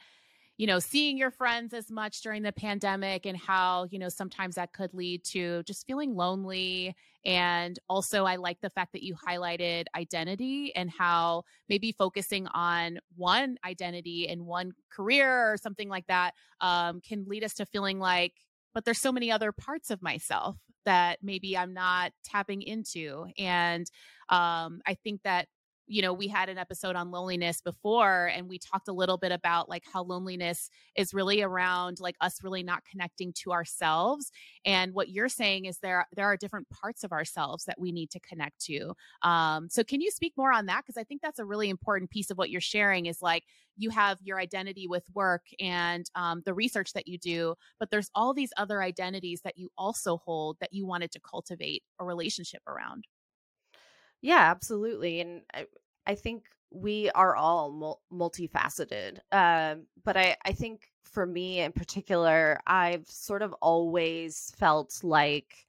you 0.58 0.68
know, 0.68 0.80
seeing 0.80 1.18
your 1.18 1.32
friends 1.32 1.74
as 1.74 1.89
much 1.89 2.22
during 2.22 2.44
the 2.44 2.52
pandemic 2.52 3.26
and 3.26 3.38
how, 3.38 3.88
you 3.89 3.98
know, 3.98 4.10
sometimes 4.10 4.56
that 4.56 4.72
could 4.72 4.94
lead 4.94 5.24
to 5.24 5.63
just 5.63 5.88
feeling 5.88 6.16
lonely. 6.16 6.96
And 7.26 7.80
also, 7.89 8.26
I 8.26 8.36
like 8.36 8.60
the 8.62 8.70
fact 8.70 8.94
that 8.94 9.04
you 9.04 9.16
highlighted 9.16 9.86
identity 9.96 10.76
and 10.76 10.92
how 10.92 11.44
maybe 11.70 11.92
focusing 11.92 12.48
on 12.48 13.00
one 13.16 13.58
identity 13.66 14.28
and 14.28 14.46
one 14.46 14.74
career 14.92 15.52
or 15.52 15.58
something 15.58 15.89
like 15.89 16.06
that 16.08 16.34
um, 16.62 17.02
can 17.02 17.26
lead 17.28 17.44
us 17.44 17.56
to 17.56 17.66
feeling 17.66 18.00
like, 18.00 18.34
but 18.74 18.86
there's 18.86 19.00
so 19.00 19.12
many 19.12 19.32
other 19.32 19.52
parts 19.52 19.89
of 19.89 20.02
myself 20.02 20.58
that 20.86 21.20
maybe 21.24 21.58
I'm 21.58 21.74
not 21.74 22.12
tapping 22.24 22.62
into. 22.62 23.28
And 23.38 23.89
um, 24.30 24.82
I 24.86 24.96
think 25.04 25.22
that 25.24 25.48
you 25.88 26.02
know, 26.02 26.13
we 26.13 26.28
had 26.28 26.50
an 26.50 26.58
episode 26.58 26.96
on 26.96 27.12
loneliness 27.12 27.62
before 27.62 28.28
and 28.28 28.48
we 28.48 28.58
talked 28.58 28.88
a 28.88 28.93
little 28.93 29.17
bit 29.17 29.32
about 29.32 29.69
like 29.69 29.84
how 29.91 30.04
loneliness 30.04 30.69
is 30.96 31.13
really 31.13 31.41
around 31.41 32.00
like 32.00 32.15
us 32.22 32.43
really 32.43 32.63
not 32.63 32.84
connecting 32.86 33.34
to 33.34 33.52
ourselves. 33.52 34.32
And 34.65 34.93
what 34.93 35.10
you're 35.10 35.30
saying 35.30 35.65
is 35.65 35.80
there 35.80 36.08
there 36.15 36.26
are 36.26 36.38
different 36.38 36.69
parts 36.69 37.04
of 37.04 37.12
ourselves 37.12 37.65
that 37.65 37.80
we 37.80 37.91
need 37.91 38.10
to 38.12 38.19
connect 38.19 38.60
to. 38.65 38.93
Um, 39.24 39.67
so 39.69 39.84
can 39.84 40.02
you 40.02 40.12
speak 40.12 40.34
more 40.38 40.54
on 40.54 40.67
that? 40.67 40.84
Because 40.86 40.98
I 40.98 41.04
think 41.04 41.22
that's 41.22 41.39
a 41.39 41.46
really 41.46 41.69
important 41.69 42.10
piece 42.10 42.32
of 42.32 42.38
what 42.38 42.50
you're 42.50 42.62
sharing 42.62 43.06
is 43.08 43.22
like 43.22 43.43
you 43.76 43.89
have 43.89 44.19
your 44.22 44.39
identity 44.39 44.88
with 44.88 45.04
work 45.13 45.46
and 45.60 46.10
um, 46.15 46.41
the 46.46 46.54
research 46.54 46.93
that 46.93 47.08
you 47.08 47.17
do, 47.17 47.56
but 47.80 47.89
there's 47.89 48.10
all 48.15 48.34
these 48.34 48.54
other 48.58 48.82
identities 48.82 49.41
that 49.43 49.58
you 49.58 49.69
also 49.78 50.17
hold 50.17 50.58
that 50.60 50.74
you 50.74 50.86
wanted 50.86 51.12
to 51.12 51.19
cultivate 51.19 51.84
a 52.00 52.06
relationship 52.06 52.62
around. 52.67 53.06
Yeah, 54.23 54.39
absolutely. 54.39 55.21
And 55.21 55.43
I, 55.53 55.67
I 56.07 56.15
think 56.15 56.45
we 56.71 57.12
are 57.12 57.36
all 57.36 57.71
mul- 57.71 58.01
multifaceted. 58.12 59.19
Um, 59.31 59.86
but 60.03 60.17
I, 60.17 60.38
I 60.45 60.53
think 60.53 60.89
for 61.03 61.25
me 61.27 61.59
in 61.59 61.73
particular, 61.73 62.59
I've 62.65 63.07
sort 63.07 63.43
of 63.43 63.53
always 63.62 64.53
felt 64.57 65.01
like 65.03 65.67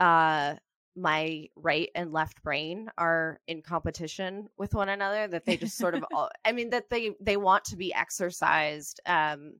uh, 0.00 0.56
my 0.96 1.48
right 1.56 1.90
and 1.94 2.12
left 2.12 2.42
brain 2.42 2.90
are 2.98 3.40
in 3.48 3.62
competition 3.62 4.48
with 4.58 4.74
one 4.74 4.90
another. 4.90 5.28
That 5.28 5.46
they 5.46 5.56
just 5.56 5.78
sort 5.78 5.94
of, 5.94 6.04
all, 6.14 6.30
I 6.44 6.52
mean, 6.52 6.70
that 6.70 6.90
they 6.90 7.12
they 7.20 7.38
want 7.38 7.64
to 7.66 7.76
be 7.76 7.94
exercised. 7.94 9.00
Um, 9.06 9.54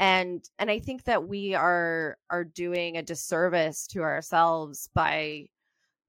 and 0.00 0.44
and 0.58 0.70
I 0.70 0.80
think 0.80 1.04
that 1.04 1.28
we 1.28 1.54
are 1.54 2.18
are 2.30 2.44
doing 2.44 2.96
a 2.98 3.02
disservice 3.02 3.86
to 3.88 4.02
ourselves 4.02 4.88
by 4.94 5.48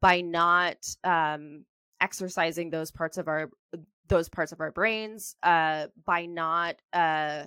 by 0.03 0.19
not 0.19 0.85
um, 1.05 1.63
exercising 2.01 2.69
those 2.69 2.91
parts 2.91 3.17
of 3.17 3.29
our 3.29 3.49
those 4.09 4.27
parts 4.27 4.51
of 4.51 4.59
our 4.59 4.69
brains 4.69 5.37
uh, 5.43 5.87
by 6.05 6.25
not 6.25 6.75
uh, 6.91 7.45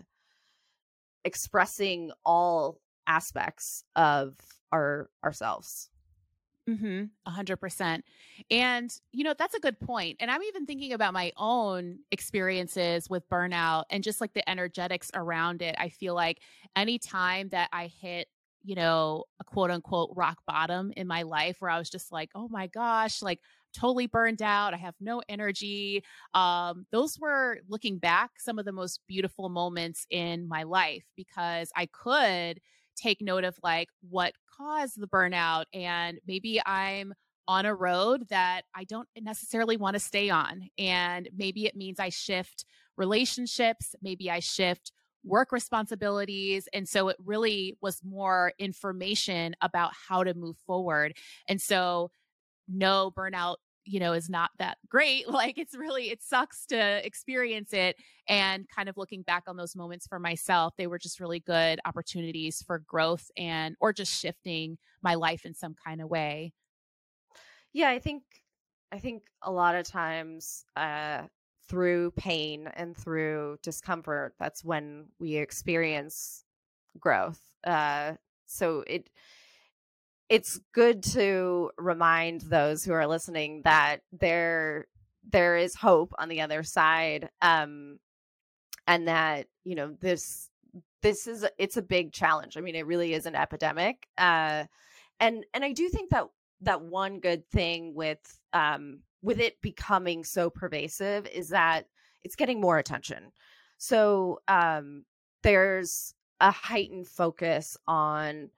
expressing 1.23 2.11
all 2.25 2.81
aspects 3.07 3.85
of 3.95 4.35
our 4.73 5.11
ourselves 5.23 5.91
hundred 7.27 7.59
percent. 7.59 8.05
And, 8.51 8.91
you 9.13 9.23
know, 9.23 9.35
that's 9.39 9.55
a 9.55 9.61
good 9.61 9.79
point. 9.79 10.17
And 10.21 10.31
I'm 10.31 10.43
even 10.43 10.65
thinking 10.65 10.95
about 10.95 11.13
my 11.13 11.33
own 11.37 11.99
experiences 12.11 13.09
with 13.11 13.29
burnout 13.29 13.85
and 13.91 14.03
just 14.03 14.21
like 14.21 14.33
the 14.33 14.49
energetics 14.49 15.11
around 15.15 15.61
it. 15.61 15.77
I 15.79 15.91
feel 15.91 16.15
like 16.15 16.41
anytime 16.75 17.51
that 17.51 17.69
I 17.73 17.89
hit 18.01 18.29
you 18.67 18.75
know, 18.75 19.25
a 19.41 19.45
quote 19.45 19.71
unquote 19.71 20.11
rock 20.17 20.39
bottom 20.47 20.93
in 20.97 21.07
my 21.07 21.23
life 21.23 21.57
where 21.61 21.71
I 21.71 21.79
was 21.79 21.89
just 21.89 22.11
like, 22.11 22.31
oh 22.35 22.49
my 22.49 22.67
gosh, 22.67 23.23
like 23.23 23.39
totally 23.73 24.09
burned 24.09 24.43
out. 24.43 24.75
I 24.75 24.79
have 24.79 24.97
no 25.01 25.23
energy. 25.29 26.03
Um, 26.35 26.85
those 26.91 27.17
were 27.19 27.59
looking 27.69 27.99
back 27.99 28.33
some 28.39 28.59
of 28.59 28.65
the 28.65 28.73
most 28.73 29.01
beautiful 29.07 29.49
moments 29.49 30.05
in 30.11 30.49
my 30.49 30.65
life 30.65 31.05
because 31.17 31.71
I 31.77 31.87
could 31.87 32.61
take 32.97 33.21
note 33.21 33.45
of 33.45 33.57
like 33.63 33.89
what 34.09 34.33
caused 34.57 35.01
the 35.01 35.07
burnout 35.07 35.67
and 35.73 36.19
maybe 36.27 36.61
I'm 36.67 37.15
on 37.47 37.67
a 37.67 37.75
road 37.75 38.27
that 38.31 38.63
I 38.75 38.83
don't 38.83 39.09
necessarily 39.21 39.77
want 39.77 39.95
to 39.95 40.01
stay 40.01 40.31
on. 40.31 40.69
And 40.77 41.29
maybe 41.37 41.67
it 41.67 41.77
means 41.77 42.01
I 42.01 42.09
shift 42.09 42.65
relationships, 42.97 43.95
maybe 44.03 44.29
I 44.29 44.41
shift 44.41 44.91
work 45.27 45.53
responsibilities. 45.53 46.69
And 46.73 46.89
so 46.89 47.09
it 47.09 47.17
really 47.25 47.77
was 47.81 48.01
more 48.05 48.53
information 48.59 49.55
about 49.61 49.93
how 50.09 50.25
to 50.25 50.35
move 50.35 50.57
forward. 50.67 51.17
And 51.49 51.61
so, 51.61 52.11
no, 52.69 53.13
burnout 53.17 53.57
you 53.89 54.01
know 54.01 54.13
is 54.13 54.29
not 54.29 54.51
that 54.59 54.79
great 54.89 55.29
like 55.31 55.59
it's 55.59 55.75
really 55.75 56.11
it 56.11 56.23
sucks 56.23 56.67
to 56.67 57.07
experience 57.07 57.73
it 57.73 57.97
and 58.29 58.69
kind 58.69 58.89
of 58.89 58.97
looking 58.97 59.23
back 59.23 59.45
on 59.47 59.57
those 59.57 59.77
moments 59.77 60.07
for 60.07 60.19
myself 60.19 60.75
they 60.77 60.87
were 60.87 60.99
just 60.99 61.21
really 61.21 61.41
good 61.41 61.79
opportunities 61.85 62.63
for 62.67 62.81
growth 62.81 63.31
and 63.37 63.77
or 63.81 63.93
just 63.93 64.13
shifting 64.13 64.77
my 65.03 65.15
life 65.15 65.47
in 65.47 65.55
some 65.55 65.75
kind 65.87 66.03
of 66.03 66.11
way 66.11 66.53
yeah 67.73 67.89
i 67.89 67.99
think 67.99 68.23
i 68.93 68.99
think 68.99 69.23
a 69.43 69.51
lot 69.51 69.75
of 69.75 69.87
times 69.87 70.65
uh 70.77 71.23
through 71.69 72.11
pain 72.13 72.69
and 72.75 72.97
through 72.97 73.59
discomfort 73.63 74.35
that's 74.39 74.65
when 74.65 75.07
we 75.19 75.37
experience 75.37 76.45
growth 77.01 77.41
uh 77.65 78.13
so 78.47 78.85
it 78.87 79.11
it's 80.29 80.59
good 80.73 81.03
to 81.03 81.71
remind 81.79 82.41
those 82.43 82.85
who 82.85 82.93
are 82.93 83.07
listening 83.07 83.63
that 83.65 83.99
there 84.13 84.87
there 85.29 85.57
is 85.57 85.75
hope 85.75 86.13
on 86.19 86.29
the 86.29 86.41
other 86.41 86.63
side 86.63 87.29
um 87.43 87.99
and 88.87 89.09
that 89.09 89.47
you 89.65 89.75
know 89.75 89.95
this 90.01 90.49
this 91.03 91.27
is 91.27 91.47
it's 91.59 91.77
a 91.77 91.83
big 91.83 92.13
challenge. 92.13 92.57
I 92.57 92.61
mean 92.61 92.75
it 92.75 92.87
really 92.87 93.13
is 93.15 93.27
an 93.27 93.35
epidemic 93.35 94.09
uh 94.19 94.65
and 95.21 95.45
and 95.55 95.65
i 95.65 95.73
do 95.73 95.89
think 95.89 96.11
that 96.11 96.27
that 96.63 96.83
one 96.83 97.21
good 97.21 97.49
thing 97.49 97.95
with 97.95 98.19
um 98.53 99.01
with 99.23 99.41
it 99.41 99.61
becoming 99.61 100.25
so 100.25 100.51
pervasive 100.51 101.27
is 101.27 101.49
that 101.49 101.87
it's 102.23 102.37
getting 102.37 102.61
more 102.61 102.79
attention. 102.79 103.33
So 103.79 104.41
um, 104.49 105.05
there's 105.43 106.15
a 106.41 106.51
heightened 106.51 107.07
focus 107.07 107.77
on 107.87 108.51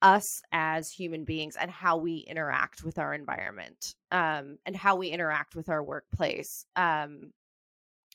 us 0.00 0.42
as 0.52 0.90
human 0.90 1.24
beings 1.24 1.56
and 1.56 1.70
how 1.70 1.96
we 1.96 2.18
interact 2.18 2.84
with 2.84 2.98
our 2.98 3.14
environment 3.14 3.94
um, 4.12 4.58
and 4.64 4.76
how 4.76 4.96
we 4.96 5.08
interact 5.08 5.56
with 5.56 5.68
our 5.68 5.82
workplace. 5.82 6.64
Um, 6.76 7.32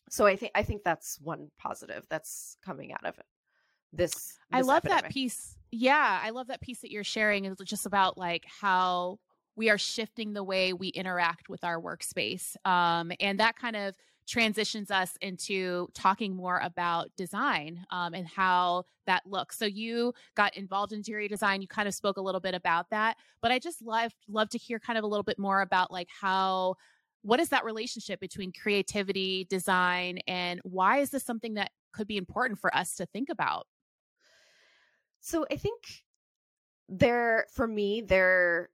so 0.09 0.25
I 0.25 0.35
think 0.35 0.51
I 0.55 0.63
think 0.63 0.83
that's 0.83 1.19
one 1.21 1.49
positive 1.57 2.05
that's 2.09 2.57
coming 2.63 2.93
out 2.93 3.05
of 3.05 3.17
it. 3.17 3.25
This, 3.91 4.13
this 4.13 4.37
I 4.51 4.61
love 4.61 4.77
epidemic. 4.77 5.03
that 5.03 5.11
piece. 5.11 5.55
Yeah, 5.71 6.19
I 6.21 6.29
love 6.31 6.47
that 6.47 6.61
piece 6.61 6.81
that 6.81 6.91
you're 6.91 7.03
sharing. 7.03 7.45
It's 7.45 7.63
just 7.63 7.85
about 7.85 8.17
like 8.17 8.45
how 8.61 9.19
we 9.55 9.69
are 9.69 9.77
shifting 9.77 10.33
the 10.33 10.43
way 10.43 10.73
we 10.73 10.89
interact 10.89 11.49
with 11.49 11.63
our 11.63 11.79
workspace. 11.79 12.55
Um, 12.65 13.11
and 13.19 13.39
that 13.39 13.55
kind 13.55 13.75
of 13.75 13.93
transitions 14.25 14.89
us 14.89 15.17
into 15.21 15.87
talking 15.93 16.35
more 16.35 16.59
about 16.63 17.09
design 17.17 17.85
um, 17.91 18.13
and 18.13 18.27
how 18.27 18.83
that 19.05 19.23
looks. 19.25 19.57
So 19.57 19.65
you 19.65 20.13
got 20.35 20.55
involved 20.55 20.93
in 20.93 20.99
interior 20.99 21.27
design. 21.27 21.61
You 21.61 21.67
kind 21.67 21.87
of 21.87 21.93
spoke 21.93 22.17
a 22.17 22.21
little 22.21 22.39
bit 22.39 22.55
about 22.55 22.89
that, 22.91 23.17
but 23.41 23.51
I 23.51 23.59
just 23.59 23.81
love 23.81 24.13
love 24.29 24.49
to 24.49 24.57
hear 24.57 24.79
kind 24.79 24.97
of 24.97 25.03
a 25.03 25.07
little 25.07 25.23
bit 25.23 25.37
more 25.37 25.61
about 25.61 25.91
like 25.91 26.07
how 26.09 26.75
what 27.21 27.39
is 27.39 27.49
that 27.49 27.63
relationship 27.63 28.19
between 28.19 28.51
creativity, 28.51 29.45
design, 29.49 30.19
and 30.27 30.59
why 30.63 30.97
is 30.99 31.09
this 31.09 31.23
something 31.23 31.53
that 31.55 31.71
could 31.93 32.07
be 32.07 32.17
important 32.17 32.59
for 32.59 32.73
us 32.75 32.95
to 32.95 33.05
think 33.05 33.29
about? 33.29 33.67
So 35.21 35.45
I 35.51 35.55
think 35.55 36.03
there 36.89 37.45
for 37.53 37.65
me 37.65 38.01
there 38.01 38.69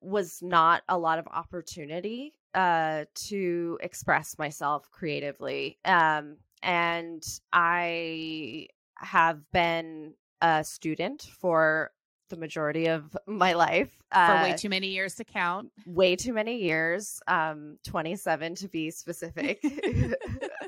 was 0.00 0.40
not 0.42 0.82
a 0.88 0.98
lot 0.98 1.18
of 1.18 1.26
opportunity 1.28 2.34
uh, 2.54 3.04
to 3.14 3.78
express 3.82 4.38
myself 4.38 4.90
creatively. 4.90 5.78
Um, 5.84 6.36
and 6.62 7.22
I 7.52 8.68
have 8.96 9.40
been 9.52 10.14
a 10.40 10.64
student 10.64 11.22
for 11.22 11.92
the 12.30 12.36
majority 12.36 12.86
of 12.86 13.16
my 13.26 13.52
life. 13.52 13.90
Uh, 14.10 14.38
for 14.38 14.42
way 14.44 14.56
too 14.56 14.68
many 14.68 14.88
years 14.88 15.14
to 15.16 15.24
count. 15.24 15.70
Way 15.86 16.16
too 16.16 16.32
many 16.32 16.56
years, 16.56 17.20
um, 17.26 17.78
27 17.84 18.54
to 18.56 18.68
be 18.68 18.90
specific. 18.90 19.62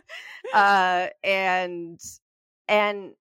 uh, 0.54 1.08
and, 1.24 2.00
and 2.68 3.12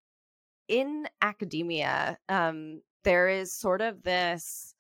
in 0.68 1.08
academia, 1.22 2.18
um, 2.28 2.82
there 3.04 3.30
is 3.30 3.54
sort 3.54 3.82
of 3.82 4.04
this 4.04 4.76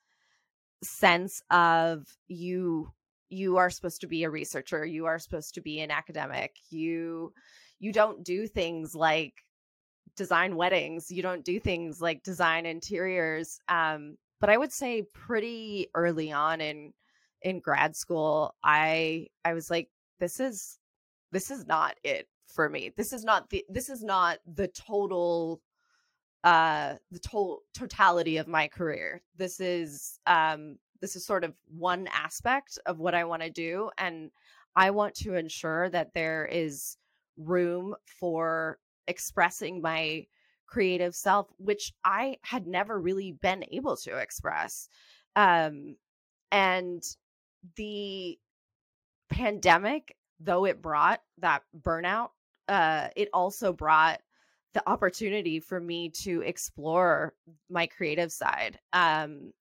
sense 0.83 1.41
of 1.51 2.05
you 2.27 2.91
you 3.29 3.57
are 3.57 3.69
supposed 3.69 4.01
to 4.01 4.07
be 4.07 4.23
a 4.23 4.29
researcher 4.29 4.85
you 4.85 5.05
are 5.05 5.19
supposed 5.19 5.53
to 5.53 5.61
be 5.61 5.81
an 5.81 5.91
academic 5.91 6.55
you 6.69 7.33
you 7.79 7.91
don't 7.91 8.23
do 8.23 8.47
things 8.47 8.95
like 8.95 9.33
design 10.15 10.55
weddings 10.55 11.11
you 11.11 11.21
don't 11.21 11.45
do 11.45 11.59
things 11.59 12.01
like 12.01 12.23
design 12.23 12.65
interiors 12.65 13.59
um 13.69 14.15
but 14.39 14.49
i 14.49 14.57
would 14.57 14.71
say 14.71 15.03
pretty 15.13 15.87
early 15.95 16.31
on 16.31 16.61
in 16.61 16.93
in 17.41 17.59
grad 17.59 17.95
school 17.95 18.55
i 18.63 19.27
i 19.45 19.53
was 19.53 19.69
like 19.69 19.89
this 20.19 20.39
is 20.39 20.79
this 21.31 21.51
is 21.51 21.67
not 21.67 21.95
it 22.03 22.27
for 22.49 22.69
me. 22.69 22.91
This 22.95 23.13
is 23.13 23.23
not 23.23 23.49
the 23.49 23.63
this 23.69 23.89
is 23.89 24.03
not 24.03 24.39
the 24.45 24.67
total 24.67 25.61
uh 26.43 26.95
the 27.11 27.19
to- 27.19 27.61
totality 27.73 28.37
of 28.37 28.47
my 28.47 28.67
career. 28.67 29.21
This 29.37 29.59
is 29.59 30.19
um 30.27 30.77
this 31.01 31.15
is 31.15 31.25
sort 31.25 31.43
of 31.43 31.53
one 31.67 32.07
aspect 32.11 32.77
of 32.85 32.99
what 32.99 33.15
i 33.15 33.23
want 33.23 33.41
to 33.41 33.49
do 33.49 33.89
and 33.97 34.31
i 34.75 34.91
want 34.91 35.15
to 35.15 35.35
ensure 35.35 35.89
that 35.89 36.13
there 36.13 36.45
is 36.51 36.97
room 37.37 37.95
for 38.05 38.79
expressing 39.07 39.81
my 39.81 40.25
creative 40.67 41.15
self 41.15 41.47
which 41.57 41.93
i 42.03 42.37
had 42.43 42.67
never 42.67 42.99
really 42.99 43.31
been 43.41 43.63
able 43.71 43.95
to 43.97 44.17
express. 44.17 44.89
Um 45.35 45.95
and 46.51 47.03
the 47.75 48.37
pandemic 49.29 50.15
though 50.39 50.65
it 50.65 50.81
brought 50.81 51.21
that 51.37 51.63
burnout 51.81 52.29
uh 52.67 53.09
it 53.15 53.29
also 53.33 53.73
brought 53.73 54.21
the 54.73 54.87
opportunity 54.87 55.59
for 55.59 55.79
me 55.79 56.09
to 56.09 56.41
explore 56.41 57.33
my 57.69 57.87
creative 57.87 58.31
side. 58.31 58.79
Um, 58.93 59.51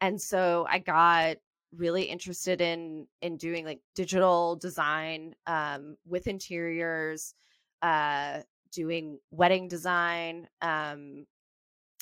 and 0.00 0.20
so 0.20 0.66
I 0.68 0.78
got 0.78 1.36
really 1.76 2.04
interested 2.04 2.60
in 2.60 3.06
in 3.22 3.36
doing 3.36 3.64
like 3.64 3.80
digital 3.94 4.56
design 4.56 5.34
um, 5.46 5.96
with 6.06 6.26
interiors, 6.26 7.34
uh, 7.82 8.40
doing 8.72 9.18
wedding 9.30 9.68
design. 9.68 10.48
Um, 10.62 11.26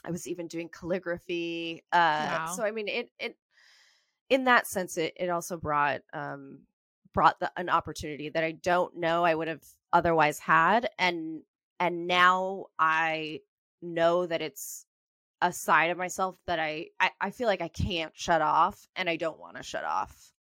I 0.04 0.10
was 0.10 0.28
even 0.28 0.46
doing 0.46 0.68
calligraphy. 0.68 1.82
Uh, 1.92 2.46
wow. 2.46 2.52
So 2.54 2.64
I 2.64 2.70
mean, 2.70 2.88
it 2.88 3.10
it 3.18 3.36
in 4.30 4.44
that 4.44 4.66
sense, 4.66 4.96
it 4.96 5.14
it 5.16 5.30
also 5.30 5.56
brought 5.56 6.02
um, 6.12 6.60
brought 7.12 7.40
the, 7.40 7.50
an 7.56 7.68
opportunity 7.68 8.28
that 8.28 8.44
I 8.44 8.52
don't 8.52 8.96
know 8.96 9.24
I 9.24 9.34
would 9.34 9.48
have 9.48 9.62
otherwise 9.92 10.38
had, 10.38 10.88
and 10.98 11.42
and 11.80 12.06
now 12.06 12.66
i 12.78 13.40
know 13.82 14.26
that 14.26 14.42
it's 14.42 14.86
a 15.42 15.52
side 15.52 15.90
of 15.90 15.98
myself 15.98 16.36
that 16.46 16.58
I, 16.58 16.86
I, 16.98 17.10
I 17.20 17.30
feel 17.30 17.46
like 17.46 17.60
i 17.60 17.68
can't 17.68 18.12
shut 18.14 18.40
off 18.42 18.88
and 18.96 19.08
i 19.08 19.16
don't 19.16 19.38
want 19.38 19.56
to 19.56 19.62
shut 19.62 19.84
off. 19.84 20.32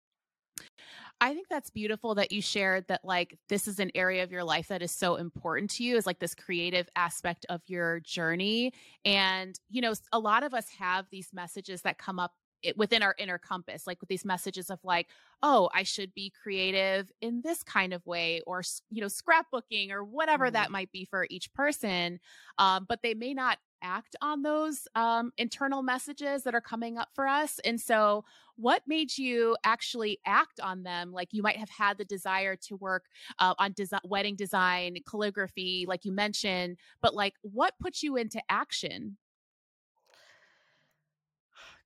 I 1.23 1.33
think 1.33 1.47
that's 1.47 1.69
beautiful 1.69 2.15
that 2.15 2.33
you 2.33 2.41
shared 2.41 2.85
that 2.89 3.05
like 3.05 3.37
this 3.47 3.69
is 3.69 3.79
an 3.79 3.91
area 3.95 4.23
of 4.23 4.31
your 4.33 4.43
life 4.43 4.67
that 4.67 4.81
is 4.81 4.91
so 4.91 5.15
important 5.15 5.69
to 5.71 5.83
you 5.83 5.95
is 5.95 6.05
like 6.05 6.19
this 6.19 6.35
creative 6.35 6.89
aspect 6.97 7.45
of 7.47 7.61
your 7.67 8.01
journey 8.01 8.73
and 9.05 9.57
you 9.69 9.79
know 9.79 9.93
a 10.11 10.19
lot 10.19 10.43
of 10.43 10.53
us 10.53 10.67
have 10.77 11.05
these 11.11 11.29
messages 11.31 11.81
that 11.83 11.97
come 11.97 12.19
up 12.19 12.33
it, 12.63 12.77
within 12.77 13.03
our 13.03 13.15
inner 13.17 13.37
compass, 13.37 13.85
like 13.85 13.99
with 13.99 14.09
these 14.09 14.25
messages 14.25 14.69
of 14.69 14.79
like, 14.83 15.07
oh, 15.41 15.69
I 15.73 15.83
should 15.83 16.13
be 16.13 16.31
creative 16.41 17.11
in 17.21 17.41
this 17.43 17.63
kind 17.63 17.93
of 17.93 18.05
way, 18.05 18.41
or 18.47 18.63
you 18.89 19.01
know, 19.01 19.07
scrapbooking, 19.07 19.91
or 19.91 20.03
whatever 20.03 20.45
mm-hmm. 20.45 20.53
that 20.53 20.71
might 20.71 20.91
be 20.91 21.05
for 21.05 21.27
each 21.29 21.53
person. 21.53 22.19
Um, 22.57 22.85
but 22.87 23.01
they 23.03 23.13
may 23.13 23.33
not 23.33 23.57
act 23.83 24.15
on 24.21 24.41
those 24.41 24.87
um, 24.95 25.31
internal 25.37 25.83
messages 25.83 26.43
that 26.43 26.55
are 26.55 26.61
coming 26.61 26.97
up 26.97 27.09
for 27.13 27.27
us. 27.27 27.59
And 27.65 27.79
so, 27.79 28.23
what 28.55 28.83
made 28.87 29.17
you 29.17 29.57
actually 29.63 30.19
act 30.25 30.59
on 30.59 30.83
them? 30.83 31.11
Like 31.11 31.29
you 31.31 31.41
might 31.41 31.57
have 31.57 31.69
had 31.69 31.97
the 31.97 32.05
desire 32.05 32.55
to 32.67 32.75
work 32.75 33.05
uh, 33.39 33.55
on 33.57 33.73
design, 33.73 34.01
wedding 34.05 34.35
design, 34.35 34.95
calligraphy, 35.07 35.85
like 35.87 36.05
you 36.05 36.11
mentioned, 36.11 36.77
but 37.01 37.15
like 37.15 37.33
what 37.41 37.73
put 37.79 38.03
you 38.03 38.15
into 38.15 38.41
action? 38.49 39.17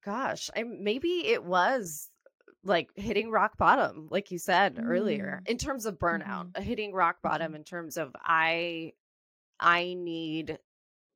Gosh, 0.08 0.50
I 0.56 0.64
maybe 0.64 1.28
it 1.28 1.44
was 1.44 2.10
like 2.64 2.90
hitting 2.96 3.30
rock 3.30 3.58
bottom 3.58 4.08
like 4.12 4.32
you 4.32 4.38
said 4.38 4.76
mm. 4.76 4.86
earlier 4.86 5.42
in 5.46 5.58
terms 5.58 5.86
of 5.86 5.98
burnout 6.00 6.52
mm-hmm. 6.52 6.64
hitting 6.64 6.94
rock 6.94 7.18
bottom 7.24 7.48
mm-hmm. 7.48 7.58
in 7.58 7.64
terms 7.64 7.98
of 7.98 8.14
i 8.24 8.92
i 9.60 9.94
need 9.94 10.58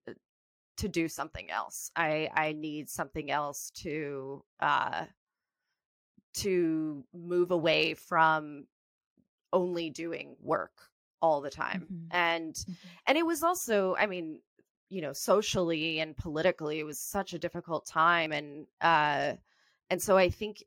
uh, 0.07 0.13
to 0.77 0.87
do 0.87 1.07
something 1.07 1.51
else 1.51 1.91
i 1.95 2.29
i 2.33 2.53
need 2.53 2.89
something 2.89 3.29
else 3.29 3.71
to 3.71 4.43
uh 4.61 5.03
to 6.33 7.03
move 7.13 7.51
away 7.51 7.95
from 7.95 8.65
only 9.51 9.89
doing 9.89 10.35
work 10.41 10.89
all 11.21 11.41
the 11.41 11.49
time 11.49 11.81
mm-hmm. 11.81 12.15
and 12.15 12.53
mm-hmm. 12.53 12.71
and 13.07 13.17
it 13.17 13.25
was 13.25 13.43
also 13.43 13.95
i 13.95 14.05
mean 14.05 14.39
you 14.91 15.01
know 15.01 15.13
socially 15.13 16.01
and 16.01 16.17
politically 16.17 16.79
it 16.79 16.85
was 16.85 16.99
such 16.99 17.33
a 17.33 17.39
difficult 17.39 17.85
time 17.85 18.33
and 18.33 18.67
uh 18.81 19.31
and 19.89 20.01
so 20.01 20.17
i 20.17 20.29
think 20.29 20.65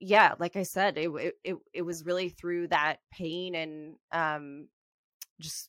yeah 0.00 0.34
like 0.38 0.56
i 0.56 0.62
said 0.62 0.96
it 0.96 1.10
it 1.44 1.56
it 1.74 1.82
was 1.82 2.06
really 2.06 2.30
through 2.30 2.66
that 2.66 2.96
pain 3.12 3.54
and 3.54 3.96
um 4.12 4.66
just 5.38 5.68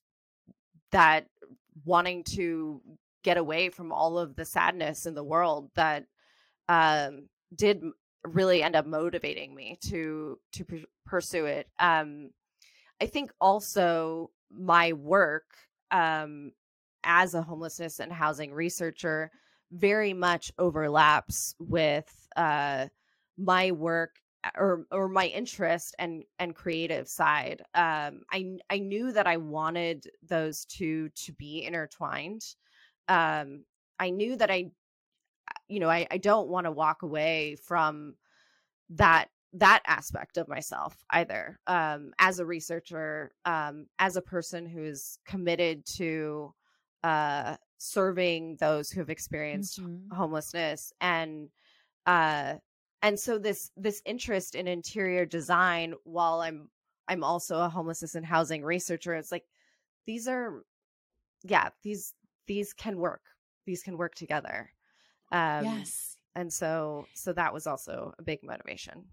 that 0.92 1.28
wanting 1.84 2.24
to 2.24 2.82
get 3.24 3.38
away 3.38 3.70
from 3.70 3.92
all 3.92 4.18
of 4.18 4.36
the 4.38 4.46
sadness 4.46 5.06
in 5.06 5.13
the 5.13 5.24
world 5.24 5.70
that 5.76 6.06
um 6.70 7.28
did 7.54 7.84
really 8.26 8.63
end 8.63 8.76
up 8.76 8.86
motivating 8.86 9.54
me 9.54 9.78
to 9.82 10.40
to 10.54 10.66
pursue 11.06 11.46
it. 11.46 11.68
Um 11.80 12.30
i 13.02 13.06
think 13.06 13.32
also 13.40 14.32
my 14.50 14.94
work 14.94 15.46
um 15.92 16.52
as 17.08 17.34
a 17.34 17.41
homelessness 17.41 18.00
and 18.00 18.13
housing 18.13 18.54
researcher 18.54 19.32
very 19.72 20.13
much 20.13 20.52
overlaps 20.60 21.56
with 21.60 22.28
uh 22.36 22.88
my 23.38 23.72
work 23.72 24.15
uh, 24.43 24.52
or 24.58 24.86
or 24.91 25.08
my 25.10 25.28
interest 25.28 25.96
and 26.00 26.24
and 26.39 26.56
creative 26.56 27.08
side. 27.08 27.63
Um 27.74 28.22
i 28.32 28.58
i 28.70 28.80
knew 28.80 29.12
that 29.13 29.28
i 29.28 29.38
wanted 29.38 30.06
those 30.28 30.65
two 30.65 31.10
to 31.10 31.34
be 31.34 31.63
intertwined. 31.63 32.43
Um 33.08 33.63
i 34.00 34.10
knew 34.10 34.36
that 34.36 34.52
i 34.52 34.72
you 35.67 35.80
know 35.80 35.89
i 35.89 36.08
i 36.12 36.17
don't 36.17 36.50
want 36.50 36.65
to 36.65 36.72
walk 36.72 37.04
away 37.04 37.56
from 37.63 38.15
that 38.89 39.30
that 39.54 39.82
aspect 39.88 40.38
of 40.38 40.48
myself 40.48 40.96
either. 41.12 41.60
Um 41.67 42.12
as 42.20 42.39
a 42.39 42.46
researcher 42.46 43.32
um 43.46 43.88
as 44.00 44.15
a 44.17 44.22
person 44.22 44.65
who's 44.65 45.17
committed 45.26 45.86
to 45.98 46.54
uh 47.04 47.56
serving 47.78 48.56
those 48.60 48.90
who 48.90 49.00
have 49.00 49.10
experienced 49.10 49.82
mm-hmm. 49.82 50.16
homelessness 50.16 50.92
and 51.00 51.50
uh 52.06 52.56
and 53.04 53.20
so 53.20 53.38
this 53.38 53.72
this 53.78 54.02
interest 54.06 54.56
in 54.56 54.68
interior 54.68 55.26
design 55.26 55.94
while 56.04 56.42
i'm 56.42 56.70
i'm 57.08 57.24
also 57.24 57.60
a 57.60 57.70
homelessness 57.70 58.16
and 58.16 58.26
housing 58.26 58.64
researcher 58.64 59.14
it's 59.14 59.32
like 59.32 59.46
these 60.08 60.28
are 60.28 60.64
yeah 61.44 61.70
these 61.84 62.14
these 62.48 62.74
can 62.74 62.98
work. 62.98 63.22
These 63.66 63.84
can 63.84 63.98
work 63.98 64.16
together. 64.16 64.72
Um 65.32 65.66
yes. 65.66 66.18
and 66.36 66.52
so 66.52 67.06
so 67.14 67.34
that 67.34 67.54
was 67.54 67.68
also 67.68 68.14
a 68.18 68.24
big 68.24 68.40
motivation. 68.44 69.06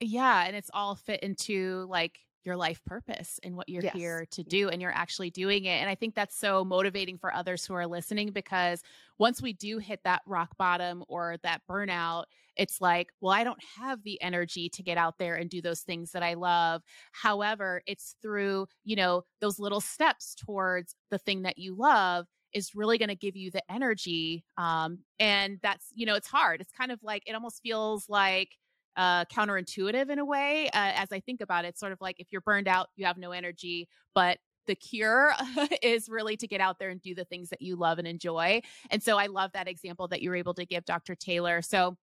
Yeah 0.00 0.44
and 0.44 0.54
it's 0.54 0.70
all 0.74 0.96
fit 0.96 1.22
into 1.22 1.86
like 1.88 2.18
your 2.44 2.56
life 2.56 2.80
purpose 2.84 3.40
and 3.42 3.56
what 3.56 3.68
you're 3.68 3.82
yes. 3.82 3.92
here 3.94 4.26
to 4.30 4.42
do 4.42 4.68
and 4.68 4.80
you're 4.82 4.94
actually 4.94 5.30
doing 5.30 5.64
it 5.64 5.80
and 5.80 5.88
i 5.88 5.94
think 5.94 6.14
that's 6.14 6.36
so 6.36 6.64
motivating 6.64 7.18
for 7.18 7.32
others 7.34 7.64
who 7.64 7.74
are 7.74 7.86
listening 7.86 8.30
because 8.30 8.82
once 9.18 9.40
we 9.40 9.52
do 9.52 9.78
hit 9.78 10.00
that 10.04 10.22
rock 10.26 10.56
bottom 10.56 11.04
or 11.08 11.36
that 11.42 11.60
burnout 11.68 12.24
it's 12.56 12.80
like 12.80 13.10
well 13.20 13.32
i 13.32 13.44
don't 13.44 13.62
have 13.78 14.02
the 14.02 14.20
energy 14.22 14.68
to 14.68 14.82
get 14.82 14.98
out 14.98 15.18
there 15.18 15.34
and 15.34 15.50
do 15.50 15.60
those 15.60 15.80
things 15.80 16.12
that 16.12 16.22
i 16.22 16.34
love. 16.34 16.82
However 17.12 17.82
it's 17.86 18.16
through 18.22 18.66
you 18.84 18.96
know 18.96 19.22
those 19.40 19.58
little 19.58 19.80
steps 19.80 20.34
towards 20.34 20.94
the 21.10 21.18
thing 21.18 21.42
that 21.42 21.58
you 21.58 21.74
love 21.76 22.26
is 22.52 22.74
really 22.74 22.98
going 22.98 23.08
to 23.08 23.16
give 23.16 23.36
you 23.36 23.50
the 23.50 23.62
energy 23.70 24.44
um 24.56 24.98
and 25.18 25.58
that's 25.62 25.88
you 25.94 26.06
know 26.06 26.14
it's 26.14 26.28
hard. 26.28 26.60
It's 26.60 26.72
kind 26.72 26.92
of 26.92 27.00
like 27.02 27.22
it 27.26 27.34
almost 27.34 27.62
feels 27.62 28.08
like 28.08 28.50
uh, 28.96 29.24
counterintuitive 29.26 30.10
in 30.10 30.18
a 30.18 30.24
way. 30.24 30.66
Uh, 30.68 30.92
as 30.94 31.12
I 31.12 31.20
think 31.20 31.40
about 31.40 31.64
it, 31.64 31.78
sort 31.78 31.92
of 31.92 32.00
like 32.00 32.16
if 32.18 32.28
you're 32.30 32.40
burned 32.40 32.68
out, 32.68 32.88
you 32.96 33.06
have 33.06 33.18
no 33.18 33.32
energy, 33.32 33.88
but 34.14 34.38
the 34.66 34.74
cure 34.74 35.32
is 35.82 36.08
really 36.08 36.36
to 36.36 36.46
get 36.46 36.60
out 36.60 36.78
there 36.78 36.90
and 36.90 37.00
do 37.00 37.14
the 37.14 37.24
things 37.24 37.50
that 37.50 37.60
you 37.60 37.76
love 37.76 37.98
and 37.98 38.08
enjoy. 38.08 38.62
And 38.90 39.02
so 39.02 39.18
I 39.18 39.26
love 39.26 39.52
that 39.52 39.68
example 39.68 40.08
that 40.08 40.22
you 40.22 40.30
were 40.30 40.36
able 40.36 40.54
to 40.54 40.64
give, 40.64 40.84
Dr. 40.84 41.14
Taylor. 41.14 41.62
So 41.62 41.96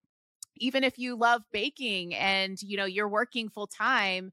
even 0.58 0.84
if 0.84 0.98
you 1.00 1.16
love 1.16 1.42
baking 1.52 2.14
and 2.14 2.62
you 2.62 2.78
know 2.78 2.86
you're 2.86 3.08
working 3.08 3.50
full 3.50 3.68
time 3.68 4.32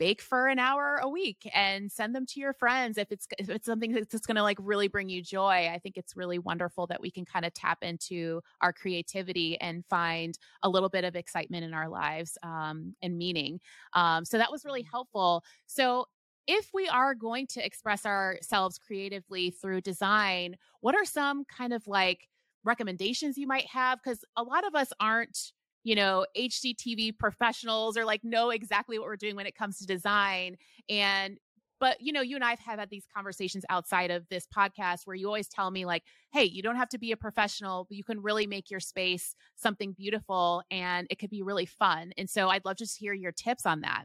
bake 0.00 0.22
for 0.22 0.48
an 0.48 0.58
hour 0.58 0.98
a 1.02 1.08
week 1.08 1.48
and 1.54 1.92
send 1.92 2.14
them 2.14 2.24
to 2.24 2.40
your 2.40 2.54
friends 2.54 2.96
if 2.96 3.12
it's 3.12 3.28
if 3.38 3.50
it's 3.50 3.66
something 3.66 3.92
that's 3.92 4.26
going 4.26 4.34
to 4.34 4.42
like 4.42 4.56
really 4.58 4.88
bring 4.88 5.10
you 5.10 5.22
joy 5.22 5.70
i 5.70 5.78
think 5.78 5.98
it's 5.98 6.16
really 6.16 6.38
wonderful 6.38 6.86
that 6.86 7.00
we 7.00 7.10
can 7.10 7.24
kind 7.26 7.44
of 7.44 7.52
tap 7.52 7.78
into 7.82 8.40
our 8.62 8.72
creativity 8.72 9.60
and 9.60 9.84
find 9.84 10.38
a 10.62 10.68
little 10.68 10.88
bit 10.88 11.04
of 11.04 11.14
excitement 11.16 11.64
in 11.64 11.74
our 11.74 11.88
lives 11.88 12.38
um, 12.42 12.94
and 13.02 13.18
meaning 13.18 13.60
um, 13.92 14.24
so 14.24 14.38
that 14.38 14.50
was 14.50 14.64
really 14.64 14.80
mm-hmm. 14.80 14.90
helpful 14.90 15.44
so 15.66 16.06
if 16.46 16.70
we 16.72 16.88
are 16.88 17.14
going 17.14 17.46
to 17.46 17.64
express 17.64 18.06
ourselves 18.06 18.78
creatively 18.78 19.50
through 19.50 19.82
design 19.82 20.56
what 20.80 20.94
are 20.94 21.04
some 21.04 21.44
kind 21.44 21.74
of 21.74 21.86
like 21.86 22.26
recommendations 22.64 23.36
you 23.36 23.46
might 23.46 23.66
have 23.66 23.98
because 24.02 24.24
a 24.36 24.42
lot 24.42 24.66
of 24.66 24.74
us 24.74 24.92
aren't 24.98 25.52
you 25.82 25.94
know, 25.94 26.26
HGTV 26.36 27.18
professionals 27.18 27.96
or 27.96 28.04
like 28.04 28.22
know 28.24 28.50
exactly 28.50 28.98
what 28.98 29.06
we're 29.06 29.16
doing 29.16 29.36
when 29.36 29.46
it 29.46 29.54
comes 29.54 29.78
to 29.78 29.86
design. 29.86 30.56
And 30.88 31.38
but 31.80 32.00
you 32.00 32.12
know 32.12 32.20
you 32.20 32.36
and 32.36 32.44
i've 32.44 32.60
had 32.60 32.88
these 32.90 33.06
conversations 33.12 33.64
outside 33.68 34.10
of 34.10 34.28
this 34.28 34.46
podcast 34.46 35.06
where 35.06 35.16
you 35.16 35.26
always 35.26 35.48
tell 35.48 35.70
me 35.70 35.84
like 35.84 36.04
hey 36.32 36.44
you 36.44 36.62
don't 36.62 36.76
have 36.76 36.88
to 36.88 36.98
be 36.98 37.10
a 37.10 37.16
professional 37.16 37.86
but 37.88 37.96
you 37.96 38.04
can 38.04 38.22
really 38.22 38.46
make 38.46 38.70
your 38.70 38.78
space 38.78 39.34
something 39.56 39.92
beautiful 39.92 40.62
and 40.70 41.06
it 41.10 41.18
could 41.18 41.30
be 41.30 41.42
really 41.42 41.66
fun 41.66 42.12
and 42.16 42.30
so 42.30 42.48
i'd 42.48 42.64
love 42.64 42.76
to 42.76 42.84
hear 42.84 43.14
your 43.14 43.32
tips 43.32 43.66
on 43.66 43.80
that 43.80 44.04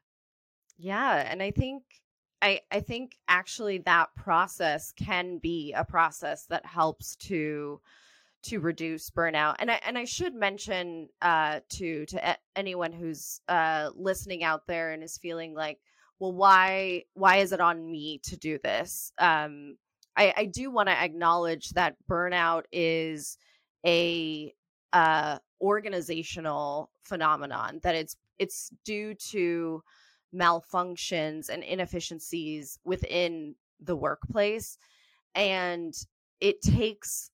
yeah 0.77 1.29
and 1.29 1.43
i 1.43 1.51
think 1.51 1.83
i 2.41 2.59
i 2.71 2.79
think 2.79 3.17
actually 3.27 3.77
that 3.79 4.09
process 4.15 4.91
can 4.93 5.37
be 5.37 5.73
a 5.73 5.83
process 5.83 6.45
that 6.47 6.65
helps 6.65 7.15
to 7.17 7.79
to 8.45 8.59
reduce 8.59 9.09
burnout. 9.09 9.55
And 9.59 9.71
I 9.71 9.79
and 9.85 9.97
I 9.97 10.05
should 10.05 10.33
mention 10.33 11.09
uh, 11.21 11.61
to 11.69 12.05
to 12.07 12.31
a- 12.31 12.37
anyone 12.55 12.91
who's 12.91 13.41
uh, 13.47 13.91
listening 13.95 14.43
out 14.43 14.67
there 14.67 14.91
and 14.91 15.03
is 15.03 15.17
feeling 15.17 15.53
like, 15.53 15.79
well, 16.19 16.33
why 16.33 17.03
why 17.13 17.37
is 17.37 17.51
it 17.51 17.61
on 17.61 17.89
me 17.89 18.19
to 18.23 18.37
do 18.37 18.59
this? 18.63 19.11
Um, 19.17 19.77
I, 20.17 20.33
I 20.37 20.45
do 20.45 20.71
want 20.71 20.89
to 20.89 20.97
acknowledge 20.97 21.69
that 21.71 21.97
burnout 22.09 22.63
is 22.71 23.37
a 23.85 24.53
uh, 24.93 25.39
organizational 25.61 26.89
phenomenon 27.03 27.79
that 27.83 27.95
it's 27.95 28.15
it's 28.39 28.71
due 28.83 29.13
to 29.15 29.83
malfunctions 30.33 31.49
and 31.49 31.63
inefficiencies 31.63 32.77
within 32.83 33.55
the 33.79 33.95
workplace 33.95 34.77
and 35.35 35.93
it 36.39 36.61
takes 36.61 37.31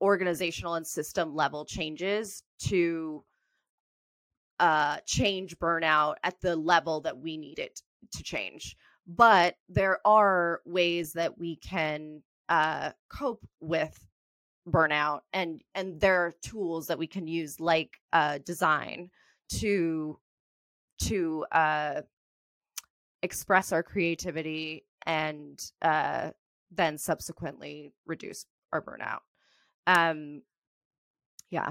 organizational 0.00 0.74
and 0.74 0.86
system 0.86 1.34
level 1.34 1.64
changes 1.64 2.42
to 2.58 3.24
uh, 4.60 4.98
change 5.06 5.58
burnout 5.58 6.16
at 6.22 6.40
the 6.40 6.56
level 6.56 7.00
that 7.00 7.18
we 7.18 7.36
need 7.36 7.58
it 7.58 7.82
to 8.12 8.22
change. 8.22 8.76
But 9.06 9.56
there 9.68 9.98
are 10.06 10.60
ways 10.64 11.12
that 11.14 11.38
we 11.38 11.56
can 11.56 12.22
uh, 12.48 12.92
cope 13.08 13.46
with 13.60 13.98
burnout, 14.68 15.20
and 15.32 15.62
and 15.74 16.00
there 16.00 16.24
are 16.24 16.34
tools 16.42 16.86
that 16.86 16.98
we 16.98 17.06
can 17.06 17.26
use, 17.26 17.60
like 17.60 18.00
uh, 18.12 18.38
design, 18.38 19.10
to 19.50 20.18
to 21.00 21.44
uh, 21.52 22.02
express 23.22 23.72
our 23.72 23.82
creativity 23.82 24.86
and 25.04 25.70
uh, 25.82 26.30
then 26.70 26.96
subsequently 26.96 27.92
reduce 28.06 28.46
our 28.72 28.80
burnout 28.80 29.20
um 29.86 30.42
yeah. 31.50 31.70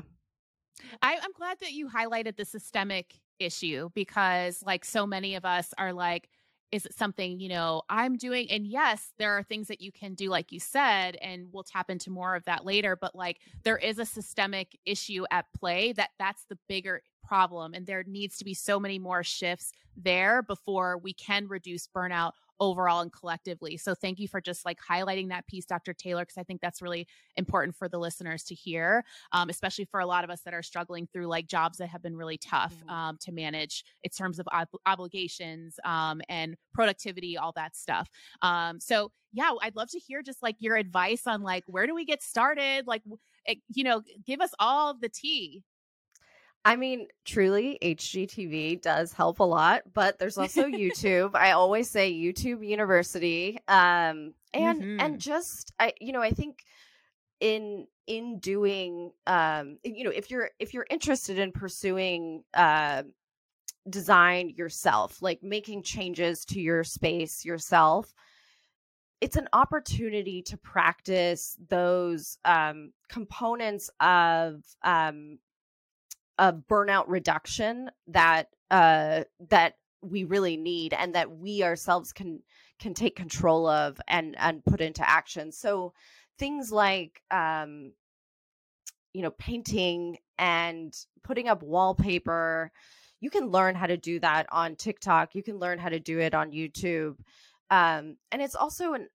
I, 1.01 1.17
i'm 1.21 1.33
glad 1.33 1.59
that 1.61 1.73
you 1.73 1.87
highlighted 1.87 2.35
the 2.35 2.45
systemic 2.45 3.15
issue 3.39 3.89
because 3.93 4.63
like 4.65 4.85
so 4.85 5.05
many 5.05 5.35
of 5.35 5.45
us 5.45 5.73
are 5.77 5.93
like 5.93 6.29
is 6.71 6.87
it 6.87 6.93
something 6.97 7.39
you 7.39 7.49
know 7.49 7.83
i'm 7.89 8.17
doing? 8.17 8.49
And 8.49 8.65
yes 8.65 9.11
there 9.17 9.37
are 9.37 9.43
things 9.43 9.67
that 9.67 9.81
you 9.81 9.91
can 9.91 10.13
do 10.13 10.29
like 10.29 10.51
you 10.51 10.59
said 10.59 11.15
and 11.21 11.47
we'll 11.51 11.63
tap 11.63 11.89
into 11.89 12.09
more 12.09 12.35
of 12.35 12.45
that 12.45 12.65
later 12.65 12.95
but 12.95 13.15
like 13.15 13.39
there 13.63 13.77
is 13.77 13.99
a 13.99 14.05
systemic 14.05 14.77
issue 14.85 15.25
at 15.31 15.45
play 15.57 15.93
that 15.93 16.11
that's 16.17 16.45
the 16.45 16.57
bigger 16.67 17.01
problem 17.23 17.73
and 17.73 17.85
there 17.85 18.03
needs 18.07 18.37
to 18.37 18.45
be 18.45 18.53
so 18.53 18.79
many 18.79 18.99
more 18.99 19.23
shifts 19.23 19.71
there 19.95 20.41
before 20.41 20.97
we 20.97 21.13
can 21.13 21.47
reduce 21.47 21.87
burnout 21.87 22.31
overall 22.59 23.01
and 23.01 23.11
collectively. 23.11 23.77
So 23.77 23.95
thank 23.95 24.19
you 24.19 24.27
for 24.27 24.41
just 24.41 24.65
like 24.65 24.79
highlighting 24.79 25.29
that 25.29 25.47
piece, 25.47 25.65
Dr. 25.65 25.93
Taylor, 25.93 26.23
because 26.23 26.37
I 26.37 26.43
think 26.43 26.61
that's 26.61 26.81
really 26.81 27.07
important 27.35 27.75
for 27.75 27.87
the 27.87 27.97
listeners 27.97 28.43
to 28.45 28.55
hear, 28.55 29.03
um, 29.31 29.49
especially 29.49 29.85
for 29.85 29.99
a 29.99 30.05
lot 30.05 30.23
of 30.23 30.29
us 30.29 30.41
that 30.45 30.53
are 30.53 30.63
struggling 30.63 31.07
through 31.11 31.27
like 31.27 31.47
jobs 31.47 31.77
that 31.77 31.89
have 31.89 32.01
been 32.01 32.15
really 32.15 32.37
tough 32.37 32.73
mm-hmm. 32.73 32.89
um, 32.89 33.17
to 33.21 33.31
manage 33.31 33.83
in 34.03 34.11
terms 34.11 34.39
of 34.39 34.47
ob- 34.53 34.67
obligations 34.85 35.79
um, 35.85 36.21
and 36.29 36.55
productivity, 36.73 37.37
all 37.37 37.51
that 37.55 37.75
stuff. 37.75 38.09
Um, 38.41 38.79
so 38.79 39.11
yeah, 39.33 39.51
I'd 39.61 39.75
love 39.75 39.89
to 39.89 39.99
hear 39.99 40.21
just 40.21 40.43
like 40.43 40.55
your 40.59 40.75
advice 40.75 41.23
on 41.25 41.41
like 41.41 41.63
where 41.67 41.87
do 41.87 41.95
we 41.95 42.05
get 42.05 42.21
started? 42.21 42.85
Like, 42.85 43.01
eh, 43.47 43.55
you 43.73 43.83
know, 43.83 44.01
give 44.25 44.41
us 44.41 44.51
all 44.59 44.93
the 44.93 45.09
tea. 45.09 45.63
I 46.65 46.77
mean, 46.77 47.07
truly, 47.25 47.77
HGTV 47.81 48.81
does 48.81 49.11
help 49.11 49.39
a 49.39 49.43
lot, 49.43 49.81
but 49.93 50.17
there's 50.17 50.37
also 50.37 50.63
YouTube. 50.67 51.35
I 51.35 51.51
always 51.51 51.89
say 51.89 52.13
YouTube 52.13 52.65
University, 52.65 53.59
um, 53.67 54.33
and 54.53 54.81
mm-hmm. 54.81 54.99
and 54.99 55.19
just 55.19 55.73
I, 55.79 55.93
you 55.99 56.13
know, 56.13 56.21
I 56.21 56.31
think 56.31 56.59
in 57.39 57.87
in 58.07 58.39
doing, 58.39 59.11
um, 59.27 59.77
you 59.83 60.05
know, 60.05 60.11
if 60.11 60.31
you're 60.31 60.51
if 60.59 60.73
you're 60.73 60.87
interested 60.89 61.37
in 61.37 61.51
pursuing 61.51 62.43
uh, 62.53 63.03
design 63.89 64.49
yourself, 64.55 65.21
like 65.21 65.43
making 65.43 65.83
changes 65.83 66.45
to 66.45 66.61
your 66.61 66.85
space 66.85 67.43
yourself, 67.43 68.13
it's 69.19 69.35
an 69.35 69.49
opportunity 69.51 70.41
to 70.43 70.57
practice 70.57 71.57
those 71.69 72.37
um, 72.45 72.93
components 73.09 73.89
of 73.99 74.63
um, 74.83 75.39
a 76.37 76.53
burnout 76.53 77.05
reduction 77.07 77.89
that 78.07 78.49
uh, 78.71 79.23
that 79.49 79.75
we 80.01 80.23
really 80.23 80.57
need 80.57 80.93
and 80.93 81.15
that 81.15 81.31
we 81.31 81.63
ourselves 81.63 82.11
can 82.11 82.41
can 82.79 82.93
take 82.93 83.15
control 83.15 83.67
of 83.67 83.99
and 84.07 84.35
and 84.39 84.63
put 84.65 84.81
into 84.81 85.07
action. 85.07 85.51
So 85.51 85.93
things 86.39 86.71
like 86.71 87.21
um, 87.31 87.93
you 89.13 89.21
know 89.21 89.31
painting 89.31 90.17
and 90.37 90.93
putting 91.23 91.47
up 91.47 91.63
wallpaper 91.63 92.71
you 93.23 93.29
can 93.29 93.47
learn 93.47 93.73
how 93.73 93.87
to 93.87 93.95
do 93.95 94.19
that 94.19 94.47
on 94.51 94.75
TikTok. 94.75 95.33
You 95.33 95.41
can 95.43 95.57
learn 95.57 95.79
how 95.79 95.87
to 95.87 95.97
do 95.97 96.19
it 96.19 96.33
on 96.33 96.51
YouTube. 96.51 97.15
Um, 97.69 98.17
and 98.33 98.41
it's 98.41 98.53
also 98.53 98.95
an 98.95 99.07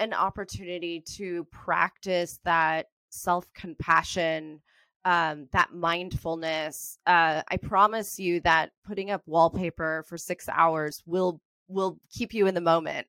an 0.00 0.12
opportunity 0.12 1.00
to 1.14 1.44
practice 1.52 2.40
that 2.44 2.86
self 3.10 3.46
compassion 3.54 4.60
um, 5.04 5.48
that 5.52 5.72
mindfulness. 5.72 6.98
Uh, 7.06 7.42
I 7.48 7.56
promise 7.56 8.18
you 8.18 8.40
that 8.40 8.70
putting 8.86 9.10
up 9.10 9.22
wallpaper 9.26 10.04
for 10.08 10.16
six 10.16 10.48
hours 10.48 11.02
will 11.06 11.40
will 11.68 11.98
keep 12.12 12.34
you 12.34 12.46
in 12.46 12.54
the 12.54 12.60
moment. 12.60 13.06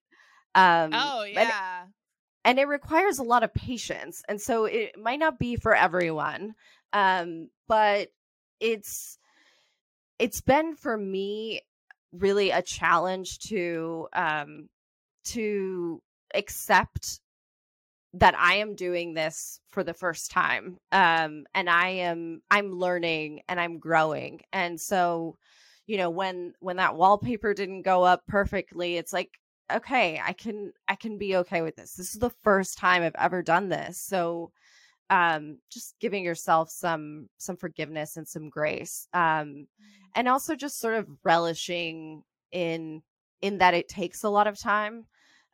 Um, 0.55 0.91
oh 0.93 1.23
yeah. 1.23 1.81
And, 1.83 1.93
and 2.45 2.59
it 2.59 2.67
requires 2.67 3.19
a 3.19 3.23
lot 3.23 3.43
of 3.43 3.53
patience, 3.53 4.21
and 4.27 4.41
so 4.41 4.65
it 4.65 4.97
might 4.99 5.19
not 5.19 5.39
be 5.39 5.55
for 5.55 5.75
everyone. 5.75 6.53
Um, 6.91 7.49
but 7.67 8.09
it's 8.59 9.17
it's 10.19 10.41
been 10.41 10.75
for 10.75 10.97
me 10.97 11.61
really 12.11 12.51
a 12.51 12.61
challenge 12.61 13.39
to 13.39 14.07
um, 14.13 14.69
to 15.25 16.01
accept 16.33 17.19
that 18.13 18.35
I 18.37 18.55
am 18.55 18.75
doing 18.75 19.13
this 19.13 19.59
for 19.71 19.83
the 19.83 19.93
first 19.93 20.31
time. 20.31 20.77
Um, 20.91 21.45
and 21.55 21.69
I 21.69 21.89
am 21.89 22.41
I'm 22.51 22.71
learning 22.71 23.41
and 23.49 23.59
I'm 23.59 23.79
growing. 23.79 24.41
And 24.51 24.79
so, 24.79 25.37
you 25.87 25.97
know, 25.97 26.09
when 26.09 26.53
when 26.59 26.77
that 26.77 26.95
wallpaper 26.95 27.53
didn't 27.53 27.81
go 27.81 28.03
up 28.03 28.21
perfectly, 28.27 28.97
it's 28.97 29.13
like, 29.13 29.31
okay, 29.71 30.21
I 30.23 30.33
can 30.33 30.73
I 30.87 30.95
can 30.95 31.17
be 31.17 31.37
okay 31.37 31.61
with 31.61 31.75
this. 31.75 31.95
This 31.95 32.13
is 32.13 32.19
the 32.19 32.33
first 32.43 32.77
time 32.77 33.01
I've 33.01 33.15
ever 33.17 33.41
done 33.41 33.69
this. 33.69 33.99
So 33.99 34.51
um 35.09 35.57
just 35.71 35.95
giving 35.99 36.23
yourself 36.23 36.69
some 36.69 37.29
some 37.37 37.57
forgiveness 37.57 38.15
and 38.17 38.27
some 38.27 38.49
grace. 38.49 39.07
Um 39.13 39.21
mm. 39.21 39.65
and 40.15 40.27
also 40.27 40.55
just 40.55 40.79
sort 40.79 40.95
of 40.95 41.07
relishing 41.23 42.23
in 42.51 43.01
in 43.41 43.57
that 43.57 43.73
it 43.73 43.89
takes 43.89 44.23
a 44.23 44.29
lot 44.29 44.47
of 44.47 44.59
time 44.59 45.05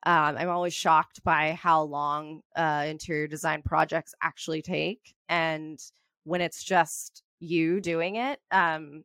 um, 0.05 0.37
I'm 0.37 0.49
always 0.49 0.73
shocked 0.73 1.23
by 1.23 1.53
how 1.53 1.83
long 1.83 2.41
uh, 2.55 2.85
interior 2.87 3.27
design 3.27 3.61
projects 3.61 4.15
actually 4.21 4.61
take, 4.61 5.13
and 5.27 5.79
when 6.23 6.41
it's 6.41 6.63
just 6.63 7.23
you 7.39 7.81
doing 7.81 8.15
it, 8.15 8.39
um, 8.51 9.03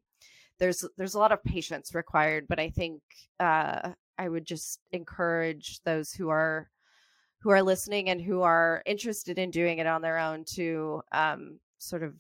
there's 0.59 0.84
there's 0.97 1.14
a 1.14 1.18
lot 1.18 1.32
of 1.32 1.42
patience 1.42 1.95
required. 1.95 2.47
But 2.49 2.61
I 2.61 2.70
think 2.70 3.03
uh, 3.40 3.90
I 4.18 4.28
would 4.28 4.45
just 4.45 4.80
encourage 4.92 5.80
those 5.84 6.12
who 6.12 6.28
are 6.28 6.70
who 7.40 7.51
are 7.51 7.62
listening 7.62 8.09
and 8.09 8.20
who 8.20 8.42
are 8.42 8.82
interested 8.86 9.38
in 9.38 9.51
doing 9.51 9.78
it 9.78 9.86
on 9.86 10.01
their 10.01 10.18
own 10.18 10.45
to 10.45 11.03
um, 11.12 11.59
sort 11.78 12.03
of 12.03 12.14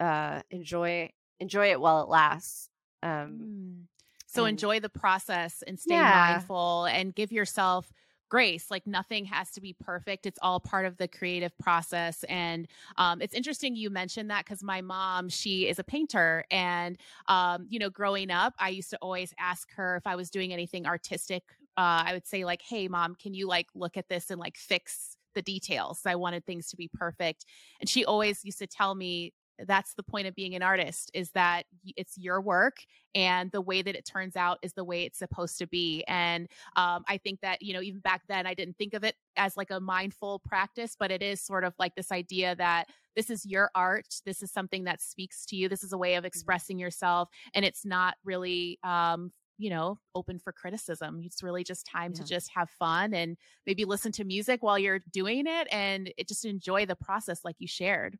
uh, 0.00 0.40
enjoy 0.50 1.10
enjoy 1.40 1.70
it 1.70 1.80
while 1.80 2.02
it 2.02 2.08
lasts. 2.08 2.68
Um, 3.02 3.38
mm. 3.40 3.97
So 4.28 4.44
and, 4.44 4.50
enjoy 4.50 4.80
the 4.80 4.88
process 4.88 5.62
and 5.66 5.78
stay 5.78 5.94
yeah. 5.94 6.32
mindful 6.32 6.84
and 6.84 7.14
give 7.14 7.32
yourself 7.32 7.92
grace 8.30 8.70
like 8.70 8.86
nothing 8.86 9.24
has 9.24 9.50
to 9.52 9.60
be 9.60 9.74
perfect. 9.80 10.26
It's 10.26 10.38
all 10.42 10.60
part 10.60 10.84
of 10.84 10.98
the 10.98 11.08
creative 11.08 11.56
process 11.58 12.24
and 12.28 12.68
um, 12.96 13.22
it's 13.22 13.32
interesting 13.34 13.74
you 13.74 13.88
mentioned 13.88 14.30
that 14.30 14.44
because 14.44 14.62
my 14.62 14.82
mom 14.82 15.30
she 15.30 15.66
is 15.66 15.78
a 15.78 15.84
painter 15.84 16.44
and 16.50 16.98
um, 17.26 17.66
you 17.70 17.78
know 17.78 17.88
growing 17.88 18.30
up 18.30 18.52
i 18.58 18.68
used 18.68 18.90
to 18.90 18.98
always 19.00 19.32
ask 19.38 19.72
her 19.74 19.96
if 19.96 20.06
i 20.06 20.14
was 20.14 20.28
doing 20.28 20.52
anything 20.52 20.86
artistic 20.86 21.42
uh, 21.78 22.04
i 22.04 22.12
would 22.12 22.26
say 22.26 22.44
like 22.44 22.60
hey 22.60 22.86
mom 22.86 23.14
can 23.14 23.32
you 23.32 23.46
like 23.46 23.68
look 23.74 23.96
at 23.96 24.08
this 24.10 24.30
and 24.30 24.38
like 24.38 24.58
fix 24.58 25.16
the 25.38 25.42
details? 25.42 26.00
I 26.04 26.16
wanted 26.16 26.44
things 26.44 26.68
to 26.70 26.76
be 26.76 26.90
perfect. 26.92 27.46
And 27.80 27.88
she 27.88 28.04
always 28.04 28.44
used 28.44 28.58
to 28.58 28.66
tell 28.66 28.94
me 28.94 29.32
that's 29.66 29.94
the 29.94 30.02
point 30.02 30.26
of 30.26 30.34
being 30.34 30.54
an 30.54 30.62
artist 30.62 31.10
is 31.14 31.30
that 31.32 31.64
it's 31.96 32.16
your 32.16 32.40
work 32.40 32.76
and 33.14 33.50
the 33.50 33.60
way 33.60 33.82
that 33.82 33.96
it 33.96 34.04
turns 34.04 34.36
out 34.36 34.58
is 34.62 34.72
the 34.74 34.84
way 34.84 35.04
it's 35.04 35.18
supposed 35.18 35.58
to 35.58 35.66
be 35.66 36.04
and 36.06 36.48
um, 36.76 37.04
i 37.08 37.16
think 37.16 37.40
that 37.40 37.60
you 37.62 37.72
know 37.72 37.80
even 37.80 38.00
back 38.00 38.22
then 38.28 38.46
i 38.46 38.54
didn't 38.54 38.76
think 38.76 38.94
of 38.94 39.04
it 39.04 39.14
as 39.36 39.56
like 39.56 39.70
a 39.70 39.80
mindful 39.80 40.40
practice 40.40 40.96
but 40.98 41.10
it 41.10 41.22
is 41.22 41.40
sort 41.40 41.64
of 41.64 41.74
like 41.78 41.94
this 41.94 42.12
idea 42.12 42.54
that 42.56 42.86
this 43.16 43.30
is 43.30 43.44
your 43.44 43.70
art 43.74 44.06
this 44.24 44.42
is 44.42 44.52
something 44.52 44.84
that 44.84 45.00
speaks 45.00 45.44
to 45.44 45.56
you 45.56 45.68
this 45.68 45.82
is 45.82 45.92
a 45.92 45.98
way 45.98 46.14
of 46.14 46.20
mm-hmm. 46.20 46.26
expressing 46.26 46.78
yourself 46.78 47.28
and 47.54 47.64
it's 47.64 47.84
not 47.84 48.14
really 48.24 48.78
um, 48.84 49.32
you 49.58 49.70
know 49.70 49.98
open 50.14 50.38
for 50.38 50.52
criticism 50.52 51.20
it's 51.24 51.42
really 51.42 51.64
just 51.64 51.84
time 51.84 52.12
yeah. 52.14 52.22
to 52.22 52.24
just 52.24 52.50
have 52.54 52.70
fun 52.70 53.12
and 53.12 53.36
maybe 53.66 53.84
listen 53.84 54.12
to 54.12 54.24
music 54.24 54.62
while 54.62 54.78
you're 54.78 55.00
doing 55.12 55.46
it 55.46 55.66
and 55.70 56.12
it, 56.16 56.28
just 56.28 56.44
enjoy 56.44 56.86
the 56.86 56.96
process 56.96 57.40
like 57.44 57.56
you 57.58 57.66
shared 57.66 58.16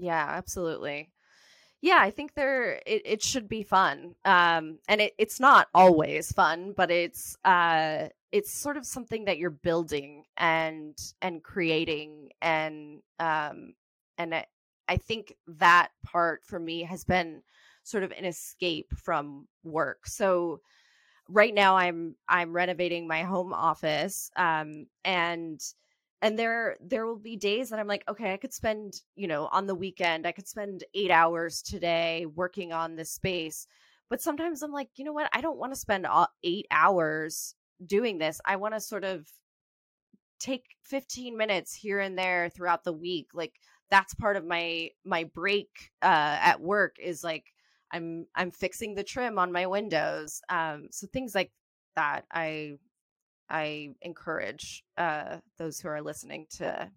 yeah, 0.00 0.26
absolutely. 0.28 1.10
Yeah, 1.80 1.98
I 2.00 2.10
think 2.10 2.34
there 2.34 2.82
it, 2.86 3.02
it 3.04 3.22
should 3.22 3.48
be 3.48 3.62
fun. 3.62 4.14
Um 4.24 4.78
and 4.88 5.00
it, 5.00 5.14
it's 5.18 5.40
not 5.40 5.68
always 5.74 6.32
fun, 6.32 6.72
but 6.76 6.90
it's 6.90 7.36
uh 7.44 8.08
it's 8.32 8.52
sort 8.52 8.76
of 8.76 8.86
something 8.86 9.24
that 9.26 9.38
you're 9.38 9.50
building 9.50 10.24
and 10.36 10.96
and 11.22 11.42
creating 11.42 12.30
and 12.42 13.00
um 13.20 13.74
and 14.18 14.34
I, 14.34 14.46
I 14.88 14.96
think 14.96 15.34
that 15.46 15.90
part 16.04 16.42
for 16.44 16.58
me 16.58 16.82
has 16.82 17.04
been 17.04 17.42
sort 17.84 18.04
of 18.04 18.12
an 18.12 18.24
escape 18.24 18.92
from 18.96 19.48
work. 19.64 20.06
So 20.06 20.60
right 21.28 21.54
now 21.54 21.76
I'm 21.76 22.16
I'm 22.28 22.52
renovating 22.52 23.06
my 23.06 23.22
home 23.22 23.52
office 23.52 24.30
um 24.36 24.86
and 25.04 25.60
and 26.22 26.38
there 26.38 26.76
there 26.80 27.06
will 27.06 27.18
be 27.18 27.36
days 27.36 27.70
that 27.70 27.78
i'm 27.78 27.86
like 27.86 28.04
okay 28.08 28.32
i 28.32 28.36
could 28.36 28.52
spend 28.52 29.02
you 29.14 29.28
know 29.28 29.48
on 29.52 29.66
the 29.66 29.74
weekend 29.74 30.26
i 30.26 30.32
could 30.32 30.48
spend 30.48 30.84
eight 30.94 31.10
hours 31.10 31.62
today 31.62 32.26
working 32.34 32.72
on 32.72 32.96
this 32.96 33.10
space. 33.10 33.66
But 34.10 34.22
sometimes 34.22 34.62
i'm 34.62 34.72
like 34.72 34.90
you 34.96 35.04
know 35.04 35.12
what? 35.12 35.30
I 35.32 35.40
don't 35.40 35.58
want 35.58 35.72
to 35.72 35.78
spend 35.80 36.06
all 36.06 36.28
eight 36.42 36.66
hours 36.70 37.54
doing 37.84 38.18
this. 38.18 38.40
I 38.44 38.56
want 38.56 38.74
to 38.74 38.80
sort 38.80 39.04
of 39.04 39.28
take 40.40 40.64
15 40.84 41.36
minutes 41.36 41.74
here 41.74 42.00
and 42.00 42.16
there 42.18 42.48
throughout 42.48 42.84
the 42.84 42.92
week. 42.92 43.28
Like 43.34 43.54
that's 43.90 44.14
part 44.14 44.36
of 44.36 44.44
my 44.44 44.90
my 45.04 45.24
break 45.24 45.68
uh 46.02 46.38
at 46.40 46.60
work 46.60 46.96
is 47.00 47.24
like 47.24 47.44
i'm 47.92 48.26
i'm 48.34 48.50
fixing 48.50 48.94
the 48.94 49.02
trim 49.02 49.38
on 49.38 49.52
my 49.52 49.66
windows 49.66 50.40
um 50.50 50.88
so 50.90 51.06
things 51.06 51.34
like 51.34 51.50
that 51.96 52.24
i 52.32 52.74
I 53.50 53.94
encourage 54.02 54.84
uh, 54.96 55.38
those 55.56 55.80
who 55.80 55.88
are 55.88 56.02
listening 56.02 56.46
to 56.58 56.90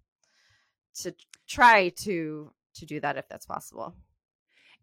to 1.02 1.16
try 1.48 1.90
to 1.90 2.52
to 2.76 2.86
do 2.86 3.00
that 3.00 3.18
if 3.18 3.28
that's 3.28 3.46
possible. 3.46 3.96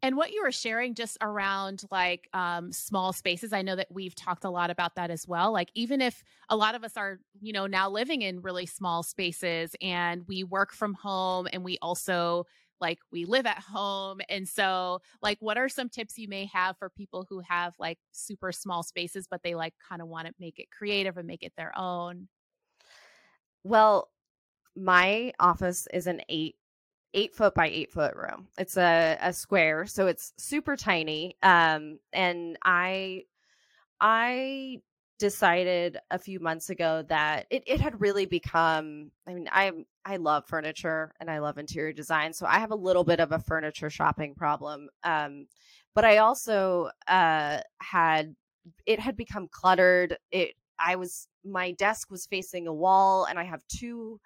And 0.01 0.17
what 0.17 0.33
you 0.33 0.43
were 0.43 0.53
sharing 0.53 0.95
just 0.95 1.19
around 1.21 1.83
like 1.91 2.29
um, 2.33 2.73
small 2.73 3.13
spaces, 3.13 3.53
I 3.53 3.63
know 3.63 3.75
that 3.75 3.89
we've 3.91 4.15
talked 4.15 4.45
a 4.45 4.51
lot 4.51 4.71
about 4.71 4.95
that 4.95 5.11
as 5.11 5.27
well. 5.27 5.53
Like, 5.53 5.71
even 5.75 6.01
if 6.01 6.23
a 6.49 6.57
lot 6.57 6.77
of 6.77 6.85
us 6.85 6.97
are, 6.97 7.19
you 7.41 7.53
know, 7.53 7.67
now 7.67 7.91
living 7.91 8.23
in 8.23 8.41
really 8.41 8.67
small 8.67 9.03
spaces 9.03 9.75
and 9.83 10.23
we 10.29 10.45
work 10.45 10.73
from 10.73 10.95
home 10.95 11.49
and 11.53 11.65
we 11.65 11.79
also 11.83 12.47
like 12.81 12.99
we 13.11 13.25
live 13.25 13.47
at 13.47 13.59
home. 13.59 14.21
And 14.29 14.49
so, 14.49 15.01
like, 15.23 15.39
what 15.41 15.59
are 15.59 15.69
some 15.69 15.89
tips 15.89 16.19
you 16.19 16.29
may 16.29 16.47
have 16.47 16.77
for 16.79 16.91
people 16.91 17.27
who 17.29 17.41
have 17.41 17.75
like 17.79 17.99
super 18.13 18.53
small 18.53 18.83
spaces, 18.83 19.27
but 19.31 19.43
they 19.43 19.55
like 19.55 19.75
kind 19.89 20.03
of 20.03 20.09
want 20.09 20.27
to 20.27 20.35
make 20.39 20.59
it 20.59 20.71
creative 20.71 21.17
and 21.17 21.27
make 21.27 21.43
it 21.43 21.53
their 21.57 21.73
own? 21.77 22.29
Well, 23.65 24.11
my 24.77 25.33
office 25.41 25.87
is 25.93 26.07
an 26.07 26.23
eight 26.29 26.57
eight 27.15 27.35
foot 27.35 27.55
by 27.55 27.69
eight 27.69 27.91
foot 27.93 28.15
room. 28.15 28.49
It's 28.59 28.77
a, 28.77 29.19
a 29.21 29.33
square, 29.33 29.87
so 29.87 30.07
it's 30.07 30.33
super 30.37 30.77
tiny. 30.77 31.37
Um, 31.43 31.99
and 32.13 32.59
I 32.65 33.25
I 34.01 34.83
decided 35.19 35.99
a 36.11 36.19
few 36.19 36.39
months 36.39 36.71
ago 36.71 37.05
that 37.09 37.47
it, 37.51 37.63
it 37.67 37.81
had 37.81 38.01
really 38.01 38.25
become 38.25 39.11
i 39.27 39.35
mean 39.35 39.49
i 39.51 39.73
i 40.05 40.17
love 40.17 40.47
furniture 40.47 41.13
and 41.21 41.31
i 41.31 41.39
love 41.39 41.59
interior 41.59 41.93
design 41.93 42.33
so 42.33 42.47
i 42.47 42.59
have 42.59 42.71
a 42.71 42.77
little 42.77 43.05
bit 43.05 43.19
of 43.19 43.33
a 43.33 43.39
furniture 43.39 43.91
shopping 43.91 44.35
problem 44.35 44.89
um, 45.05 45.47
but 45.95 46.05
i 46.05 46.19
also 46.19 46.91
uh, 47.09 47.59
had 47.81 48.35
it 48.87 49.01
had 49.01 49.17
become 49.17 49.49
cluttered 49.49 50.17
it 50.31 50.53
i 50.79 50.95
was 50.95 51.29
my 51.45 51.73
desk 51.73 52.11
was 52.11 52.27
facing 52.27 52.67
a 52.67 52.73
wall 52.73 53.25
and 53.25 53.39
i 53.39 53.45
have 53.45 53.67
two 53.69 54.21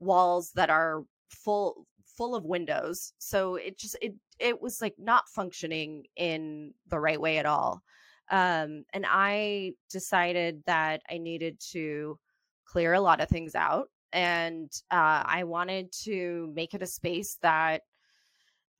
walls 0.00 0.52
that 0.54 0.68
are 0.68 1.04
full 1.30 1.86
full 2.04 2.34
of 2.34 2.44
windows 2.44 3.12
so 3.18 3.56
it 3.56 3.78
just 3.78 3.96
it 4.02 4.14
it 4.38 4.60
was 4.60 4.82
like 4.82 4.94
not 4.98 5.28
functioning 5.28 6.04
in 6.16 6.72
the 6.88 6.98
right 6.98 7.20
way 7.20 7.38
at 7.38 7.46
all 7.46 7.82
um, 8.30 8.84
and 8.92 9.04
I 9.06 9.72
decided 9.90 10.62
that 10.66 11.02
I 11.10 11.18
needed 11.18 11.60
to 11.72 12.18
clear 12.64 12.94
a 12.94 13.00
lot 13.00 13.20
of 13.20 13.28
things 13.28 13.54
out. 13.54 13.88
And 14.12 14.70
uh, 14.90 15.22
I 15.26 15.44
wanted 15.44 15.92
to 16.04 16.52
make 16.54 16.74
it 16.74 16.82
a 16.82 16.86
space 16.86 17.36
that 17.42 17.82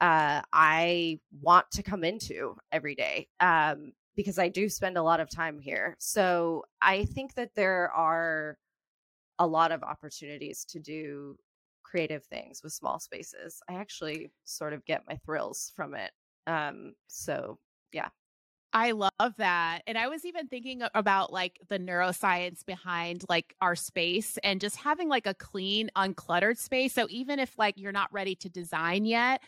uh, 0.00 0.42
I 0.52 1.18
want 1.40 1.70
to 1.72 1.82
come 1.82 2.04
into 2.04 2.56
every 2.72 2.94
day 2.94 3.28
um, 3.40 3.92
because 4.16 4.38
I 4.38 4.48
do 4.48 4.68
spend 4.68 4.96
a 4.96 5.02
lot 5.02 5.20
of 5.20 5.28
time 5.28 5.58
here. 5.58 5.96
So 5.98 6.64
I 6.80 7.04
think 7.06 7.34
that 7.34 7.50
there 7.56 7.90
are 7.92 8.58
a 9.38 9.46
lot 9.46 9.72
of 9.72 9.82
opportunities 9.82 10.64
to 10.66 10.78
do 10.78 11.36
creative 11.82 12.24
things 12.24 12.62
with 12.62 12.72
small 12.72 12.98
spaces. 12.98 13.60
I 13.68 13.74
actually 13.74 14.30
sort 14.44 14.72
of 14.72 14.84
get 14.84 15.06
my 15.08 15.16
thrills 15.24 15.72
from 15.74 15.94
it. 15.94 16.10
Um, 16.46 16.94
so 17.06 17.58
yeah, 17.92 18.08
I 18.76 18.90
love 18.90 19.36
that. 19.38 19.82
And 19.86 19.96
I 19.96 20.08
was 20.08 20.24
even 20.24 20.48
thinking 20.48 20.82
about 20.94 21.32
like 21.32 21.60
the 21.68 21.78
neuroscience 21.78 22.66
behind 22.66 23.24
like 23.28 23.54
our 23.60 23.76
space 23.76 24.36
and 24.42 24.60
just 24.60 24.76
having 24.76 25.08
like 25.08 25.28
a 25.28 25.34
clean, 25.34 25.90
uncluttered 25.96 26.58
space. 26.58 26.92
So 26.92 27.06
even 27.08 27.38
if 27.38 27.56
like 27.56 27.78
you're 27.78 27.92
not 27.92 28.12
ready 28.12 28.34
to 28.34 28.48
design 28.48 29.04
yet, 29.04 29.42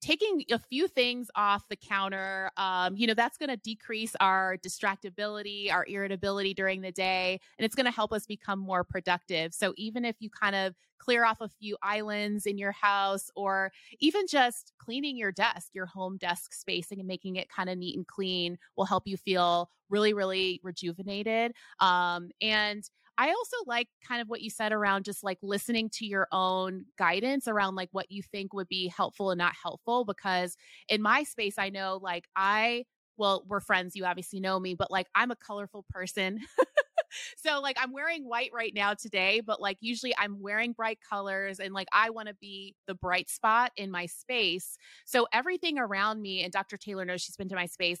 taking 0.00 0.44
a 0.50 0.58
few 0.58 0.88
things 0.88 1.30
off 1.34 1.68
the 1.68 1.76
counter 1.76 2.50
um, 2.56 2.96
you 2.96 3.06
know 3.06 3.14
that's 3.14 3.36
going 3.36 3.48
to 3.48 3.56
decrease 3.56 4.14
our 4.20 4.56
distractibility 4.58 5.72
our 5.72 5.84
irritability 5.86 6.54
during 6.54 6.80
the 6.80 6.92
day 6.92 7.40
and 7.58 7.64
it's 7.64 7.74
going 7.74 7.86
to 7.86 7.92
help 7.92 8.12
us 8.12 8.26
become 8.26 8.58
more 8.58 8.84
productive. 8.84 9.52
So 9.54 9.74
even 9.76 10.04
if 10.04 10.16
you 10.20 10.30
kind 10.30 10.56
of 10.56 10.74
clear 10.98 11.24
off 11.24 11.40
a 11.40 11.48
few 11.48 11.76
islands 11.82 12.46
in 12.46 12.58
your 12.58 12.72
house 12.72 13.30
or 13.34 13.72
even 14.00 14.26
just 14.26 14.72
cleaning 14.78 15.16
your 15.16 15.32
desk 15.32 15.68
your 15.72 15.86
home 15.86 16.16
desk 16.18 16.52
spacing 16.52 16.98
and 16.98 17.08
making 17.08 17.36
it 17.36 17.48
kind 17.48 17.70
of 17.70 17.78
neat 17.78 17.96
and 17.96 18.06
clean 18.06 18.58
will 18.76 18.84
help 18.84 19.06
you 19.06 19.16
feel 19.16 19.70
really 19.88 20.14
really 20.14 20.60
rejuvenated. 20.62 21.52
Um, 21.80 22.30
and 22.40 22.88
I 23.20 23.28
also 23.28 23.56
like 23.66 23.88
kind 24.08 24.22
of 24.22 24.30
what 24.30 24.40
you 24.40 24.48
said 24.48 24.72
around 24.72 25.04
just 25.04 25.22
like 25.22 25.36
listening 25.42 25.90
to 25.90 26.06
your 26.06 26.26
own 26.32 26.86
guidance 26.96 27.46
around 27.46 27.74
like 27.74 27.90
what 27.92 28.10
you 28.10 28.22
think 28.22 28.54
would 28.54 28.66
be 28.66 28.88
helpful 28.88 29.30
and 29.30 29.36
not 29.36 29.52
helpful. 29.62 30.06
Because 30.06 30.56
in 30.88 31.02
my 31.02 31.24
space, 31.24 31.56
I 31.58 31.68
know 31.68 32.00
like 32.02 32.24
I, 32.34 32.86
well, 33.18 33.44
we're 33.46 33.60
friends, 33.60 33.94
you 33.94 34.06
obviously 34.06 34.40
know 34.40 34.58
me, 34.58 34.74
but 34.74 34.90
like 34.90 35.06
I'm 35.14 35.30
a 35.30 35.36
colorful 35.36 35.84
person. 35.90 36.40
so 37.36 37.60
like 37.60 37.76
I'm 37.78 37.92
wearing 37.92 38.26
white 38.26 38.52
right 38.54 38.72
now 38.74 38.94
today, 38.94 39.42
but 39.44 39.60
like 39.60 39.76
usually 39.82 40.14
I'm 40.16 40.40
wearing 40.40 40.72
bright 40.72 40.98
colors 41.06 41.60
and 41.60 41.74
like 41.74 41.88
I 41.92 42.08
want 42.08 42.28
to 42.28 42.34
be 42.40 42.74
the 42.86 42.94
bright 42.94 43.28
spot 43.28 43.70
in 43.76 43.90
my 43.90 44.06
space. 44.06 44.78
So 45.04 45.28
everything 45.30 45.78
around 45.78 46.22
me, 46.22 46.42
and 46.42 46.50
Dr. 46.50 46.78
Taylor 46.78 47.04
knows 47.04 47.20
she's 47.20 47.36
been 47.36 47.50
to 47.50 47.54
my 47.54 47.66
space, 47.66 48.00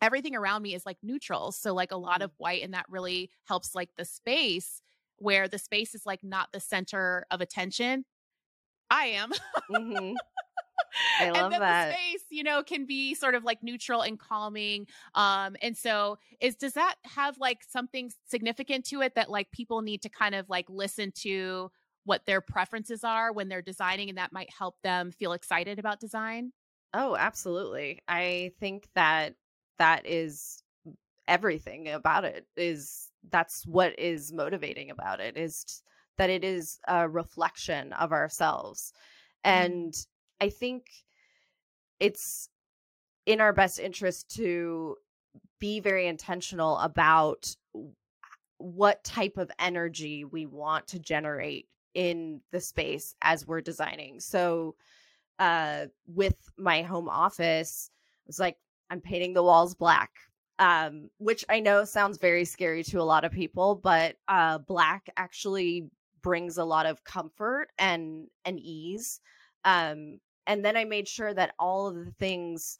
everything 0.00 0.34
around 0.34 0.62
me 0.62 0.74
is 0.74 0.86
like 0.86 0.98
neutral. 1.02 1.52
So 1.52 1.74
like 1.74 1.92
a 1.92 1.96
lot 1.96 2.16
mm-hmm. 2.16 2.22
of 2.24 2.32
white 2.38 2.62
and 2.62 2.74
that 2.74 2.86
really 2.88 3.30
helps 3.44 3.74
like 3.74 3.90
the 3.96 4.04
space 4.04 4.82
where 5.16 5.48
the 5.48 5.58
space 5.58 5.94
is 5.94 6.06
like 6.06 6.24
not 6.24 6.48
the 6.52 6.60
center 6.60 7.26
of 7.30 7.40
attention. 7.40 8.04
I 8.90 9.06
am. 9.06 9.30
mm-hmm. 9.70 10.14
I 11.20 11.30
love 11.30 11.44
and 11.44 11.52
then 11.52 11.60
that. 11.60 11.88
The 11.88 11.92
space, 11.94 12.24
you 12.30 12.42
know, 12.42 12.62
can 12.62 12.86
be 12.86 13.14
sort 13.14 13.34
of 13.34 13.44
like 13.44 13.62
neutral 13.62 14.02
and 14.02 14.18
calming. 14.18 14.86
Um, 15.14 15.56
and 15.62 15.76
so 15.76 16.18
is 16.40 16.56
does 16.56 16.72
that 16.72 16.96
have 17.04 17.38
like 17.38 17.58
something 17.62 18.10
significant 18.28 18.86
to 18.86 19.02
it 19.02 19.14
that 19.14 19.30
like 19.30 19.50
people 19.52 19.82
need 19.82 20.02
to 20.02 20.08
kind 20.08 20.34
of 20.34 20.48
like 20.48 20.66
listen 20.68 21.12
to 21.22 21.70
what 22.04 22.26
their 22.26 22.40
preferences 22.40 23.04
are 23.04 23.32
when 23.32 23.48
they're 23.48 23.62
designing 23.62 24.08
and 24.08 24.18
that 24.18 24.32
might 24.32 24.50
help 24.50 24.76
them 24.82 25.12
feel 25.12 25.32
excited 25.32 25.78
about 25.78 26.00
design? 26.00 26.52
Oh, 26.92 27.14
absolutely. 27.16 28.00
I 28.08 28.52
think 28.58 28.88
that 28.94 29.34
that 29.80 30.06
is 30.06 30.62
everything 31.26 31.88
about 31.88 32.24
it 32.24 32.46
is 32.54 33.08
that's 33.30 33.66
what 33.66 33.98
is 33.98 34.30
motivating 34.30 34.90
about 34.90 35.20
it 35.20 35.38
is 35.38 35.82
that 36.18 36.28
it 36.28 36.44
is 36.44 36.78
a 36.86 37.08
reflection 37.08 37.94
of 37.94 38.12
ourselves 38.12 38.92
mm-hmm. 39.44 39.64
and 39.64 40.06
i 40.40 40.50
think 40.50 40.84
it's 41.98 42.50
in 43.24 43.40
our 43.40 43.54
best 43.54 43.78
interest 43.78 44.28
to 44.34 44.96
be 45.58 45.80
very 45.80 46.06
intentional 46.06 46.76
about 46.78 47.54
what 48.58 49.02
type 49.02 49.38
of 49.38 49.50
energy 49.58 50.26
we 50.26 50.44
want 50.44 50.86
to 50.88 50.98
generate 50.98 51.68
in 51.94 52.40
the 52.52 52.60
space 52.60 53.14
as 53.22 53.46
we're 53.46 53.62
designing 53.62 54.20
so 54.20 54.74
uh 55.38 55.86
with 56.06 56.36
my 56.58 56.82
home 56.82 57.08
office 57.08 57.90
it's 58.26 58.38
like 58.38 58.58
I'm 58.90 59.00
painting 59.00 59.32
the 59.34 59.42
walls 59.42 59.74
black. 59.74 60.10
Um, 60.58 61.08
which 61.16 61.42
I 61.48 61.60
know 61.60 61.84
sounds 61.86 62.18
very 62.18 62.44
scary 62.44 62.84
to 62.84 63.00
a 63.00 63.02
lot 63.02 63.24
of 63.24 63.32
people, 63.32 63.76
but 63.76 64.16
uh, 64.28 64.58
black 64.58 65.08
actually 65.16 65.88
brings 66.22 66.58
a 66.58 66.64
lot 66.64 66.84
of 66.84 67.02
comfort 67.04 67.68
and 67.78 68.26
and 68.44 68.60
ease. 68.60 69.20
Um, 69.64 70.20
and 70.46 70.64
then 70.64 70.76
I 70.76 70.84
made 70.84 71.08
sure 71.08 71.32
that 71.32 71.54
all 71.58 71.86
of 71.86 71.94
the 71.94 72.12
things, 72.18 72.78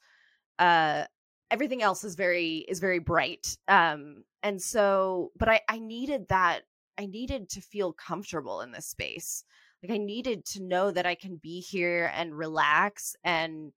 uh, 0.59 1.05
everything 1.49 1.81
else 1.81 2.03
is 2.03 2.15
very 2.15 2.65
is 2.67 2.79
very 2.79 2.99
bright. 2.99 3.57
Um, 3.67 4.23
and 4.43 4.61
so, 4.61 5.31
but 5.37 5.49
I 5.49 5.61
I 5.67 5.79
needed 5.79 6.27
that. 6.29 6.61
I 6.97 7.05
needed 7.05 7.49
to 7.49 7.61
feel 7.61 7.93
comfortable 7.93 8.61
in 8.61 8.71
this 8.71 8.85
space. 8.85 9.43
Like 9.81 9.91
I 9.91 9.97
needed 9.97 10.45
to 10.47 10.61
know 10.61 10.91
that 10.91 11.05
I 11.05 11.15
can 11.15 11.37
be 11.37 11.61
here 11.61 12.11
and 12.15 12.37
relax 12.37 13.15
and 13.23 13.71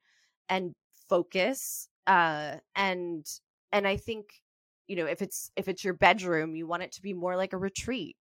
and 0.49 0.75
focus 1.09 1.89
uh 2.07 2.57
and 2.77 3.27
and 3.73 3.87
i 3.87 3.97
think 3.97 4.27
you 4.87 4.97
know 4.97 5.07
if 5.07 5.23
it's 5.23 5.51
if 5.57 5.69
it's 5.69 5.85
your 5.85 5.95
bedroom 5.95 6.55
you 6.55 6.67
want 6.67 6.83
it 6.83 6.93
to 6.93 7.03
be 7.03 7.13
more 7.13 7.37
like 7.37 7.53
a 7.53 7.59
retreat 7.59 8.17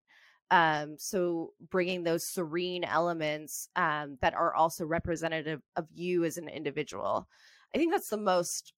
um 0.51 0.95
so 0.97 1.51
bringing 1.69 2.03
those 2.03 2.23
serene 2.23 2.83
elements 2.83 3.67
um 3.75 4.17
that 4.21 4.33
are 4.33 4.53
also 4.53 4.85
representative 4.85 5.61
of 5.75 5.87
you 5.93 6.23
as 6.25 6.37
an 6.37 6.47
individual. 6.47 7.27
I 7.73 7.77
think 7.77 7.91
that's 7.91 8.09
the 8.09 8.17
most 8.17 8.73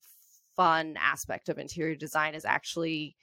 fun 0.56 0.98
aspect 0.98 1.50
of 1.50 1.60
interior 1.60 1.96
design 1.96 2.34
is 2.34 2.46
actually 2.46 3.16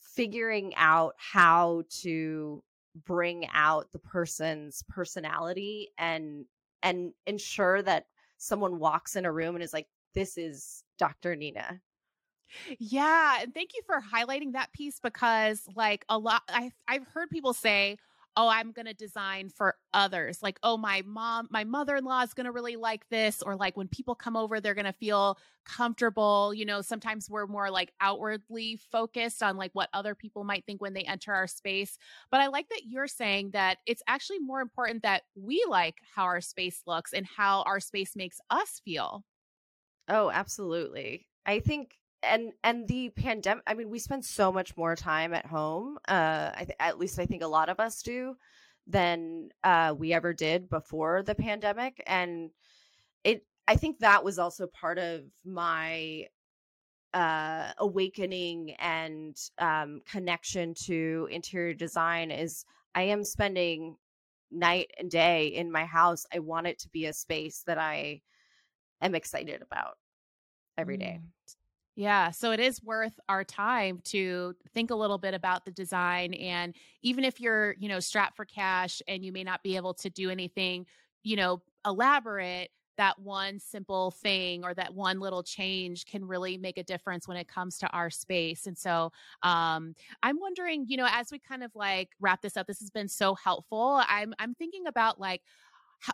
figuring 0.00 0.74
out 0.76 1.14
how 1.18 1.82
to 2.02 2.62
bring 3.06 3.46
out 3.52 3.90
the 3.92 3.98
person's 3.98 4.84
personality 4.88 5.90
and 5.98 6.44
and 6.82 7.12
ensure 7.26 7.82
that 7.82 8.06
someone 8.38 8.78
walks 8.78 9.16
in 9.16 9.24
a 9.24 9.32
room 9.32 9.54
and 9.56 9.64
is 9.64 9.72
like 9.72 9.88
this 10.14 10.36
is 10.38 10.83
Dr. 10.98 11.36
Nina. 11.36 11.80
Yeah, 12.78 13.38
and 13.42 13.52
thank 13.54 13.70
you 13.74 13.82
for 13.86 14.00
highlighting 14.00 14.52
that 14.52 14.72
piece 14.72 15.00
because 15.00 15.66
like 15.74 16.04
a 16.08 16.18
lot 16.18 16.42
I 16.48 16.70
I've 16.88 17.06
heard 17.06 17.30
people 17.30 17.52
say, 17.52 17.96
"Oh, 18.36 18.48
I'm 18.48 18.72
going 18.72 18.86
to 18.86 18.94
design 18.94 19.48
for 19.48 19.76
others." 19.92 20.42
Like, 20.42 20.58
"Oh, 20.62 20.76
my 20.76 21.02
mom, 21.04 21.48
my 21.50 21.64
mother-in-law 21.64 22.22
is 22.22 22.34
going 22.34 22.46
to 22.46 22.52
really 22.52 22.76
like 22.76 23.08
this," 23.08 23.42
or 23.42 23.56
like 23.56 23.76
when 23.76 23.88
people 23.88 24.14
come 24.14 24.36
over, 24.36 24.60
they're 24.60 24.74
going 24.74 24.84
to 24.86 24.92
feel 24.92 25.38
comfortable. 25.64 26.52
You 26.54 26.64
know, 26.64 26.80
sometimes 26.82 27.28
we're 27.30 27.46
more 27.46 27.70
like 27.70 27.92
outwardly 28.00 28.76
focused 28.76 29.42
on 29.42 29.56
like 29.56 29.72
what 29.74 29.88
other 29.92 30.14
people 30.14 30.44
might 30.44 30.64
think 30.66 30.80
when 30.80 30.94
they 30.94 31.02
enter 31.04 31.32
our 31.34 31.46
space. 31.46 31.98
But 32.30 32.40
I 32.40 32.46
like 32.48 32.68
that 32.70 32.82
you're 32.86 33.08
saying 33.08 33.50
that 33.52 33.78
it's 33.86 34.02
actually 34.06 34.38
more 34.40 34.60
important 34.60 35.02
that 35.02 35.22
we 35.34 35.64
like 35.68 35.98
how 36.14 36.24
our 36.24 36.40
space 36.40 36.82
looks 36.86 37.12
and 37.12 37.26
how 37.26 37.62
our 37.62 37.80
space 37.80 38.16
makes 38.16 38.40
us 38.50 38.80
feel. 38.84 39.24
Oh, 40.08 40.30
absolutely. 40.30 41.26
I 41.46 41.60
think 41.60 41.96
and 42.22 42.52
and 42.62 42.88
the 42.88 43.10
pandemic 43.10 43.62
i 43.66 43.74
mean 43.74 43.90
we 43.90 43.98
spend 43.98 44.24
so 44.24 44.50
much 44.50 44.74
more 44.78 44.96
time 44.96 45.34
at 45.34 45.44
home 45.44 45.98
uh 46.08 46.50
I 46.56 46.64
th- 46.64 46.76
at 46.80 46.98
least 46.98 47.18
i 47.18 47.26
think 47.26 47.42
a 47.42 47.46
lot 47.46 47.68
of 47.68 47.78
us 47.78 48.00
do 48.00 48.34
than 48.86 49.50
uh 49.62 49.94
we 49.98 50.14
ever 50.14 50.32
did 50.32 50.70
before 50.70 51.22
the 51.22 51.34
pandemic 51.34 52.02
and 52.06 52.50
it 53.24 53.46
I 53.68 53.76
think 53.76 54.00
that 54.00 54.24
was 54.24 54.38
also 54.38 54.66
part 54.68 54.98
of 54.98 55.22
my 55.44 56.28
uh, 57.12 57.72
awakening 57.78 58.72
and 58.80 59.36
um, 59.58 60.00
connection 60.06 60.74
to 60.74 61.28
interior 61.30 61.74
design 61.74 62.30
is 62.30 62.64
I 62.94 63.02
am 63.02 63.24
spending 63.24 63.96
night 64.50 64.90
and 64.98 65.10
day 65.10 65.48
in 65.48 65.70
my 65.70 65.84
house. 65.84 66.26
I 66.34 66.40
want 66.40 66.66
it 66.66 66.78
to 66.80 66.88
be 66.88 67.06
a 67.06 67.12
space 67.12 67.62
that 67.66 67.78
I 67.78 68.20
am 69.04 69.14
excited 69.14 69.62
about 69.62 69.98
every 70.76 70.96
day. 70.96 71.20
Mm. 71.22 71.28
Yeah, 71.96 72.32
so 72.32 72.50
it 72.50 72.58
is 72.58 72.82
worth 72.82 73.20
our 73.28 73.44
time 73.44 74.00
to 74.06 74.56
think 74.72 74.90
a 74.90 74.96
little 74.96 75.18
bit 75.18 75.32
about 75.32 75.64
the 75.64 75.70
design 75.70 76.34
and 76.34 76.74
even 77.02 77.22
if 77.22 77.40
you're, 77.40 77.76
you 77.78 77.88
know, 77.88 78.00
strapped 78.00 78.34
for 78.34 78.44
cash 78.44 79.00
and 79.06 79.24
you 79.24 79.30
may 79.30 79.44
not 79.44 79.62
be 79.62 79.76
able 79.76 79.94
to 79.94 80.10
do 80.10 80.28
anything, 80.28 80.86
you 81.22 81.36
know, 81.36 81.62
elaborate, 81.86 82.70
that 82.96 83.18
one 83.18 83.58
simple 83.58 84.10
thing 84.10 84.64
or 84.64 84.74
that 84.74 84.94
one 84.94 85.20
little 85.20 85.42
change 85.42 86.06
can 86.06 86.24
really 86.24 86.58
make 86.58 86.78
a 86.78 86.82
difference 86.82 87.26
when 87.26 87.36
it 87.36 87.48
comes 87.48 87.78
to 87.78 87.88
our 87.88 88.10
space. 88.10 88.66
And 88.66 88.76
so 88.76 89.10
um, 89.42 89.94
I'm 90.22 90.40
wondering, 90.40 90.86
you 90.88 90.96
know, 90.96 91.08
as 91.10 91.30
we 91.30 91.38
kind 91.38 91.62
of 91.62 91.72
like 91.74 92.10
wrap 92.20 92.42
this 92.42 92.56
up, 92.56 92.66
this 92.66 92.80
has 92.80 92.90
been 92.90 93.08
so 93.08 93.34
helpful. 93.34 94.02
I'm 94.08 94.34
I'm 94.38 94.54
thinking 94.54 94.86
about 94.86 95.20
like 95.20 95.42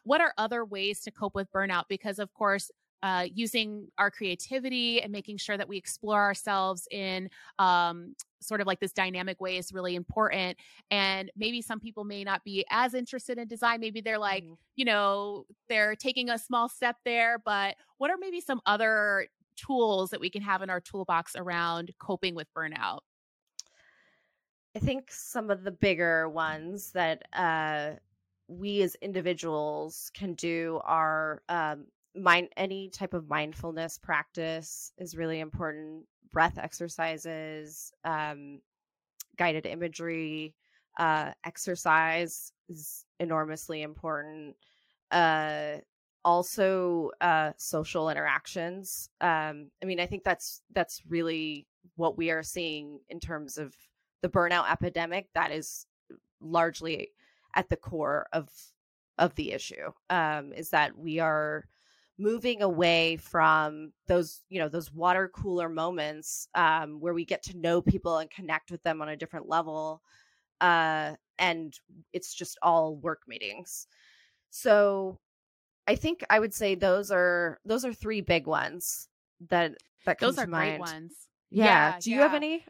what 0.05 0.21
are 0.21 0.33
other 0.39 0.65
ways 0.65 1.01
to 1.01 1.11
cope 1.11 1.35
with 1.35 1.51
burnout 1.53 1.85
because 1.89 2.19
of 2.19 2.33
course 2.35 2.71
uh, 3.03 3.27
using 3.33 3.89
our 3.99 4.11
creativity 4.11 5.01
and 5.01 5.11
making 5.11 5.39
sure 5.39 5.57
that 5.57 5.69
we 5.69 5.77
explore 5.77 6.21
ourselves 6.21 6.87
in 6.91 7.31
um, 7.59 8.15
sort 8.41 8.61
of 8.61 8.67
like 8.67 8.81
this 8.81 8.93
dynamic 8.93 9.41
way 9.41 9.57
is 9.57 9.73
really 9.73 9.95
important. 9.95 10.59
And 10.91 11.31
maybe 11.37 11.63
some 11.63 11.81
people 11.81 12.05
may 12.05 12.25
not 12.25 12.45
be 12.45 12.65
as 12.71 12.95
interested 12.95 13.39
in 13.39 13.49
design. 13.49 13.81
Maybe 13.81 14.01
they're 14.01 14.19
like, 14.19 14.45
mm-hmm. 14.45 14.55
you 14.77 14.85
know, 14.85 15.47
they're 15.69 15.97
taking 15.97 16.29
a 16.29 16.39
small 16.39 16.69
step 16.69 16.97
there. 17.05 17.39
But 17.39 17.77
what 17.99 18.11
are 18.11 18.19
maybe 18.19 18.41
some 18.41 18.61
other 18.67 19.29
tools 19.57 20.11
that 20.11 20.21
we 20.21 20.31
can 20.31 20.43
have 20.43 20.63
in 20.63 20.71
our 20.71 20.81
toolbox 20.81 21.37
around 21.37 21.93
coping 21.99 22.35
with 22.35 22.49
burnout? 22.55 23.01
I 24.77 24.79
think 24.79 25.11
some 25.11 25.51
of 25.51 25.65
the 25.65 25.73
bigger 25.73 26.29
ones 26.29 26.93
that 26.93 27.25
uh, 27.33 27.93
we 28.51 28.83
as 28.83 28.97
individuals 28.97 30.11
can 30.13 30.35
do 30.35 30.81
our 30.85 31.43
um, 31.49 31.87
mind 32.17 32.49
any 32.57 32.89
type 32.89 33.15
of 33.15 33.29
mindfulness 33.29 33.97
practice 33.97 34.93
is 34.99 35.17
really 35.17 35.39
important. 35.39 36.05
Breath 36.33 36.59
exercises 36.59 37.93
um, 38.05 38.61
guided 39.37 39.67
imagery 39.67 40.55
uh, 40.99 41.31
exercise 41.45 42.53
is 42.69 43.05
enormously 43.21 43.83
important. 43.83 44.57
Uh, 45.13 45.77
also 46.25 47.11
uh, 47.21 47.53
social 47.57 48.11
interactions. 48.11 49.09
Um, 49.21 49.71
i 49.83 49.87
mean 49.87 50.01
i 50.01 50.07
think 50.07 50.25
that's 50.25 50.63
that's 50.75 51.03
really 51.09 51.67
what 51.97 52.19
we 52.19 52.31
are 52.31 52.43
seeing 52.43 53.01
in 53.09 53.21
terms 53.21 53.57
of 53.59 53.75
the 54.23 54.29
burnout 54.29 54.71
epidemic 54.71 55.29
that 55.35 55.51
is 55.51 55.87
largely 56.41 57.11
at 57.55 57.69
the 57.69 57.77
core 57.77 58.27
of 58.33 58.49
of 59.19 59.35
the 59.35 59.53
issue 59.53 59.91
um, 60.09 60.53
is 60.53 60.71
that 60.71 60.97
we 60.97 61.19
are 61.19 61.67
moving 62.19 62.63
away 62.63 63.17
from 63.17 63.93
those 64.07 64.43
you 64.49 64.59
know 64.59 64.69
those 64.69 64.93
water 64.93 65.31
cooler 65.35 65.69
moments 65.69 66.49
um, 66.55 67.01
where 67.01 67.15
we 67.15 67.25
get 67.25 67.43
to 67.43 67.57
know 67.57 67.81
people 67.81 68.19
and 68.19 68.31
connect 68.31 68.71
with 68.71 68.83
them 68.83 69.01
on 69.01 69.09
a 69.09 69.17
different 69.17 69.49
level 69.49 70.03
uh, 70.61 71.15
and 71.39 71.79
it's 72.13 72.35
just 72.35 72.59
all 72.63 72.97
work 72.97 73.23
meetings. 73.27 73.87
So 74.51 75.19
i 75.87 75.95
think 75.95 76.23
i 76.29 76.39
would 76.39 76.53
say 76.53 76.75
those 76.75 77.11
are 77.11 77.59
those 77.65 77.85
are 77.85 77.93
three 77.93 78.21
big 78.21 78.47
ones 78.47 79.09
that 79.49 79.73
that 80.05 80.19
those 80.19 80.39
are 80.39 80.47
great 80.47 80.79
ones. 80.79 81.13
Yeah, 81.51 81.65
yeah 81.65 81.99
do 82.01 82.11
you 82.11 82.17
yeah. 82.17 82.23
have 82.23 82.35
any 82.35 82.65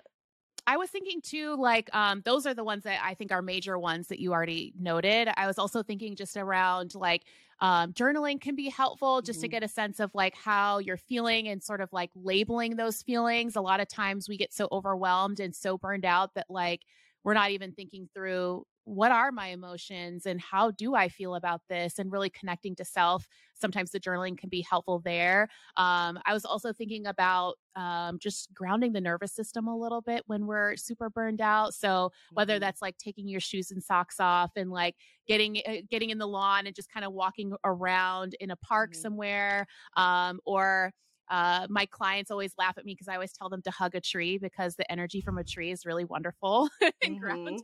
I 0.71 0.77
was 0.77 0.89
thinking 0.89 1.21
too, 1.21 1.57
like, 1.57 1.93
um, 1.93 2.23
those 2.25 2.47
are 2.47 2.55
the 2.55 2.63
ones 2.63 2.85
that 2.85 3.01
I 3.03 3.15
think 3.15 3.33
are 3.33 3.43
major 3.43 3.77
ones 3.77 4.07
that 4.07 4.21
you 4.21 4.33
already 4.33 4.73
noted. 4.79 5.29
I 5.37 5.49
was 5.49 5.59
also 5.59 5.83
thinking 5.83 6.15
just 6.15 6.37
around 6.37 6.95
like 6.95 7.25
um, 7.59 7.93
journaling 7.93 8.41
can 8.41 8.55
be 8.55 8.69
helpful 8.69 9.21
just 9.21 9.39
mm-hmm. 9.39 9.47
to 9.47 9.49
get 9.49 9.63
a 9.65 9.69
sense 9.69 9.99
of 9.99 10.15
like 10.15 10.37
how 10.37 10.79
you're 10.79 10.97
feeling 10.97 11.49
and 11.49 11.61
sort 11.61 11.81
of 11.81 11.93
like 11.93 12.11
labeling 12.15 12.77
those 12.77 13.03
feelings. 13.03 13.57
A 13.57 13.61
lot 13.61 13.81
of 13.81 13.89
times 13.89 14.29
we 14.29 14.37
get 14.37 14.53
so 14.53 14.69
overwhelmed 14.71 15.41
and 15.41 15.57
so 15.57 15.77
burned 15.77 16.05
out 16.05 16.35
that 16.35 16.47
like 16.49 16.83
we're 17.25 17.35
not 17.35 17.51
even 17.51 17.73
thinking 17.73 18.09
through 18.15 18.65
what 18.85 19.11
are 19.11 19.33
my 19.33 19.49
emotions 19.49 20.25
and 20.25 20.41
how 20.41 20.71
do 20.71 20.95
I 20.95 21.09
feel 21.09 21.35
about 21.35 21.63
this 21.69 21.99
and 21.99 22.13
really 22.13 22.31
connecting 22.31 22.77
to 22.77 22.85
self. 22.85 23.27
Sometimes 23.61 23.91
the 23.91 24.01
journaling 24.01 24.39
can 24.39 24.49
be 24.49 24.65
helpful 24.69 25.01
there. 25.05 25.49
Um, 25.77 26.19
I 26.25 26.33
was 26.33 26.45
also 26.45 26.73
thinking 26.73 27.07
about 27.07 27.57
um, 27.77 28.19
just 28.19 28.53
grounding 28.55 28.93
the 28.93 29.01
nervous 29.01 29.33
system 29.33 29.69
a 29.69 29.77
little 29.77 30.01
bit 30.01 30.25
when 30.27 30.47
we're 30.47 30.77
super 30.77 31.11
burned 31.11 31.41
out. 31.41 31.75
So 31.75 32.11
whether 32.33 32.55
mm-hmm. 32.55 32.61
that's 32.61 32.83
like 32.83 32.97
taking 32.99 33.29
your 33.29 33.41
shoes 33.41 33.71
and 33.71 33.83
socks 33.83 34.21
off 34.21 34.53
and 34.57 34.71
like 34.71 34.97
getting 35.27 35.59
uh, 35.67 35.77
getting 35.91 36.11
in 36.11 36.19
the 36.19 36.27
lawn 36.27 36.67
and 36.67 36.75
just 36.75 36.93
kind 36.93 37.05
of 37.05 37.13
walking 37.13 37.53
around 37.65 38.35
in 38.41 38.51
a 38.51 38.57
park 38.57 38.93
mm-hmm. 38.93 39.01
somewhere, 39.01 39.67
um, 39.97 40.41
or 40.45 40.93
uh, 41.31 41.67
my 41.71 41.87
clients 41.87 42.31
always 42.31 42.53
laugh 42.59 42.77
at 42.77 42.85
me 42.85 42.93
because 42.93 43.09
I 43.09 43.15
always 43.15 43.33
tell 43.33 43.49
them 43.49 43.63
to 43.63 43.71
hug 43.71 43.95
a 43.95 44.01
tree 44.01 44.37
because 44.37 44.75
the 44.75 44.91
energy 44.91 45.21
from 45.21 45.39
a 45.39 45.45
tree 45.45 45.71
is 45.71 45.87
really 45.87 46.05
wonderful 46.05 46.69
and 46.81 46.93
mm-hmm. 47.03 47.19
grounding. 47.19 47.61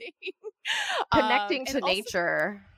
Connecting 1.12 1.61
um, 1.62 1.66
to 1.66 1.80
nature. 1.80 2.62
Also, 2.62 2.76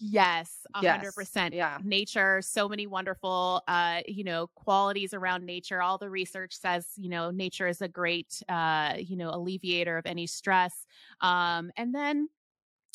Yes, 0.00 0.66
a 0.74 0.82
hundred 0.82 1.12
percent. 1.14 1.54
Yeah. 1.54 1.78
Nature, 1.82 2.42
so 2.42 2.68
many 2.68 2.86
wonderful 2.86 3.62
uh, 3.68 4.00
you 4.06 4.24
know, 4.24 4.48
qualities 4.54 5.14
around 5.14 5.46
nature. 5.46 5.80
All 5.80 5.98
the 5.98 6.10
research 6.10 6.54
says, 6.56 6.88
you 6.96 7.08
know, 7.08 7.30
nature 7.30 7.68
is 7.68 7.80
a 7.80 7.88
great 7.88 8.42
uh, 8.48 8.94
you 8.98 9.16
know, 9.16 9.30
alleviator 9.30 9.96
of 9.96 10.06
any 10.06 10.26
stress. 10.26 10.86
Um, 11.20 11.70
and 11.76 11.94
then 11.94 12.28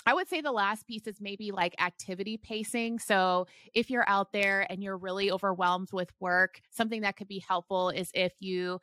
I 0.05 0.13
would 0.13 0.27
say 0.29 0.41
the 0.41 0.51
last 0.51 0.87
piece 0.87 1.07
is 1.07 1.21
maybe 1.21 1.51
like 1.51 1.75
activity 1.79 2.37
pacing. 2.37 2.99
So 2.99 3.47
if 3.73 3.89
you're 3.89 4.07
out 4.09 4.31
there 4.33 4.65
and 4.69 4.83
you're 4.83 4.97
really 4.97 5.31
overwhelmed 5.31 5.89
with 5.93 6.09
work, 6.19 6.61
something 6.71 7.01
that 7.01 7.15
could 7.17 7.27
be 7.27 7.43
helpful 7.47 7.89
is 7.89 8.11
if 8.13 8.33
you 8.39 8.79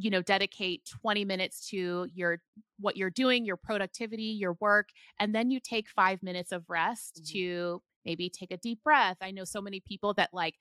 you 0.00 0.10
know 0.10 0.22
dedicate 0.22 0.82
20 1.02 1.24
minutes 1.24 1.68
to 1.68 2.08
your 2.14 2.40
what 2.78 2.96
you're 2.96 3.10
doing 3.10 3.44
your 3.44 3.56
productivity 3.56 4.22
your 4.24 4.56
work 4.60 4.88
and 5.18 5.34
then 5.34 5.50
you 5.50 5.60
take 5.60 5.88
5 5.88 6.22
minutes 6.22 6.52
of 6.52 6.64
rest 6.68 7.20
mm-hmm. 7.22 7.38
to 7.38 7.82
maybe 8.04 8.30
take 8.30 8.50
a 8.50 8.56
deep 8.56 8.82
breath 8.82 9.18
i 9.20 9.30
know 9.30 9.44
so 9.44 9.60
many 9.60 9.80
people 9.80 10.14
that 10.14 10.30
like 10.32 10.54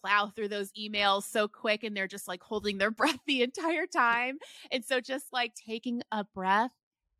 plow 0.00 0.26
through 0.28 0.48
those 0.48 0.70
emails 0.78 1.24
so 1.24 1.48
quick 1.48 1.82
and 1.82 1.96
they're 1.96 2.06
just 2.06 2.28
like 2.28 2.42
holding 2.42 2.78
their 2.78 2.90
breath 3.00 3.18
the 3.26 3.42
entire 3.42 3.86
time 3.86 4.38
and 4.70 4.84
so 4.84 5.00
just 5.00 5.26
like 5.32 5.52
taking 5.54 6.02
a 6.12 6.24
breath 6.34 6.70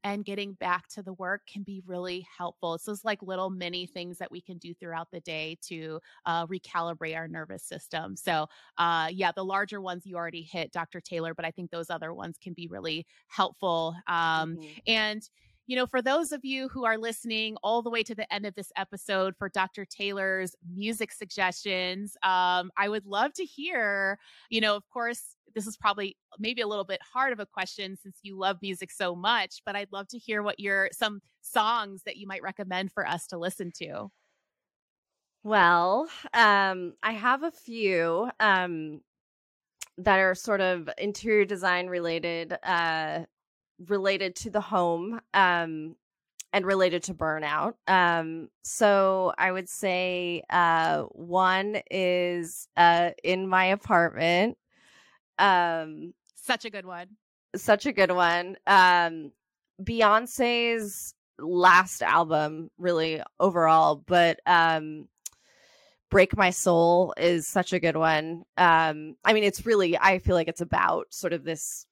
and 0.04 0.24
getting 0.24 0.54
back 0.54 0.88
to 0.88 1.02
the 1.02 1.12
work 1.14 1.42
can 1.46 1.62
be 1.62 1.82
really 1.86 2.26
helpful. 2.36 2.74
It's 2.74 2.84
those 2.84 3.04
like 3.04 3.22
little 3.22 3.50
mini 3.50 3.86
things 3.86 4.18
that 4.18 4.30
we 4.30 4.40
can 4.40 4.58
do 4.58 4.74
throughout 4.74 5.10
the 5.10 5.20
day 5.20 5.58
to 5.68 6.00
uh, 6.26 6.46
recalibrate 6.46 7.16
our 7.16 7.28
nervous 7.28 7.62
system. 7.62 8.16
So, 8.16 8.46
uh, 8.78 9.08
yeah, 9.12 9.32
the 9.32 9.44
larger 9.44 9.80
ones 9.80 10.06
you 10.06 10.16
already 10.16 10.42
hit, 10.42 10.72
Dr. 10.72 11.00
Taylor, 11.00 11.34
but 11.34 11.44
I 11.44 11.50
think 11.50 11.70
those 11.70 11.90
other 11.90 12.14
ones 12.14 12.36
can 12.42 12.52
be 12.52 12.66
really 12.66 13.06
helpful. 13.28 13.94
Um, 14.06 14.56
mm-hmm. 14.56 14.68
And 14.86 15.28
you 15.70 15.76
know, 15.76 15.86
for 15.86 16.02
those 16.02 16.32
of 16.32 16.44
you 16.44 16.68
who 16.68 16.84
are 16.84 16.98
listening 16.98 17.56
all 17.62 17.80
the 17.80 17.90
way 17.90 18.02
to 18.02 18.12
the 18.12 18.30
end 18.34 18.44
of 18.44 18.56
this 18.56 18.72
episode 18.76 19.36
for 19.36 19.48
Dr. 19.48 19.84
Taylor's 19.84 20.56
music 20.68 21.12
suggestions, 21.12 22.16
um, 22.24 22.72
I 22.76 22.88
would 22.88 23.06
love 23.06 23.32
to 23.34 23.44
hear, 23.44 24.18
you 24.48 24.60
know, 24.60 24.74
of 24.74 24.82
course, 24.90 25.36
this 25.54 25.68
is 25.68 25.76
probably 25.76 26.16
maybe 26.40 26.60
a 26.60 26.66
little 26.66 26.82
bit 26.82 26.98
hard 27.00 27.32
of 27.32 27.38
a 27.38 27.46
question 27.46 27.96
since 27.96 28.18
you 28.22 28.36
love 28.36 28.56
music 28.60 28.90
so 28.90 29.14
much, 29.14 29.62
but 29.64 29.76
I'd 29.76 29.92
love 29.92 30.08
to 30.08 30.18
hear 30.18 30.42
what 30.42 30.58
your 30.58 30.88
some 30.90 31.20
songs 31.40 32.02
that 32.02 32.16
you 32.16 32.26
might 32.26 32.42
recommend 32.42 32.90
for 32.90 33.06
us 33.06 33.28
to 33.28 33.38
listen 33.38 33.70
to. 33.76 34.10
Well, 35.44 36.08
um, 36.34 36.94
I 37.00 37.12
have 37.12 37.44
a 37.44 37.52
few 37.52 38.28
um, 38.40 39.02
that 39.98 40.18
are 40.18 40.34
sort 40.34 40.62
of 40.62 40.90
interior 40.98 41.44
design 41.44 41.86
related. 41.86 42.58
Uh, 42.60 43.20
related 43.88 44.34
to 44.36 44.50
the 44.50 44.60
home 44.60 45.20
um, 45.34 45.96
and 46.52 46.66
related 46.66 47.02
to 47.04 47.14
burnout. 47.14 47.74
Um, 47.86 48.48
so 48.62 49.32
I 49.38 49.52
would 49.52 49.68
say 49.68 50.42
uh, 50.50 51.02
one 51.02 51.80
is 51.90 52.68
uh, 52.76 53.10
in 53.22 53.48
my 53.48 53.66
apartment. 53.66 54.58
Um, 55.38 56.12
such 56.34 56.64
a 56.64 56.70
good 56.70 56.86
one. 56.86 57.08
Such 57.56 57.86
a 57.86 57.92
good 57.92 58.10
one. 58.10 58.56
Um, 58.66 59.32
Beyonce's 59.82 61.14
last 61.38 62.02
album, 62.02 62.70
really 62.78 63.22
overall, 63.38 64.02
but 64.06 64.40
um, 64.46 65.08
Break 66.10 66.36
My 66.36 66.50
Soul 66.50 67.14
is 67.16 67.46
such 67.46 67.72
a 67.72 67.80
good 67.80 67.96
one. 67.96 68.44
Um, 68.56 69.16
I 69.24 69.32
mean, 69.32 69.44
it's 69.44 69.64
really, 69.64 69.96
I 69.96 70.18
feel 70.18 70.34
like 70.34 70.48
it's 70.48 70.60
about 70.60 71.06
sort 71.10 71.32
of 71.32 71.44
this 71.44 71.86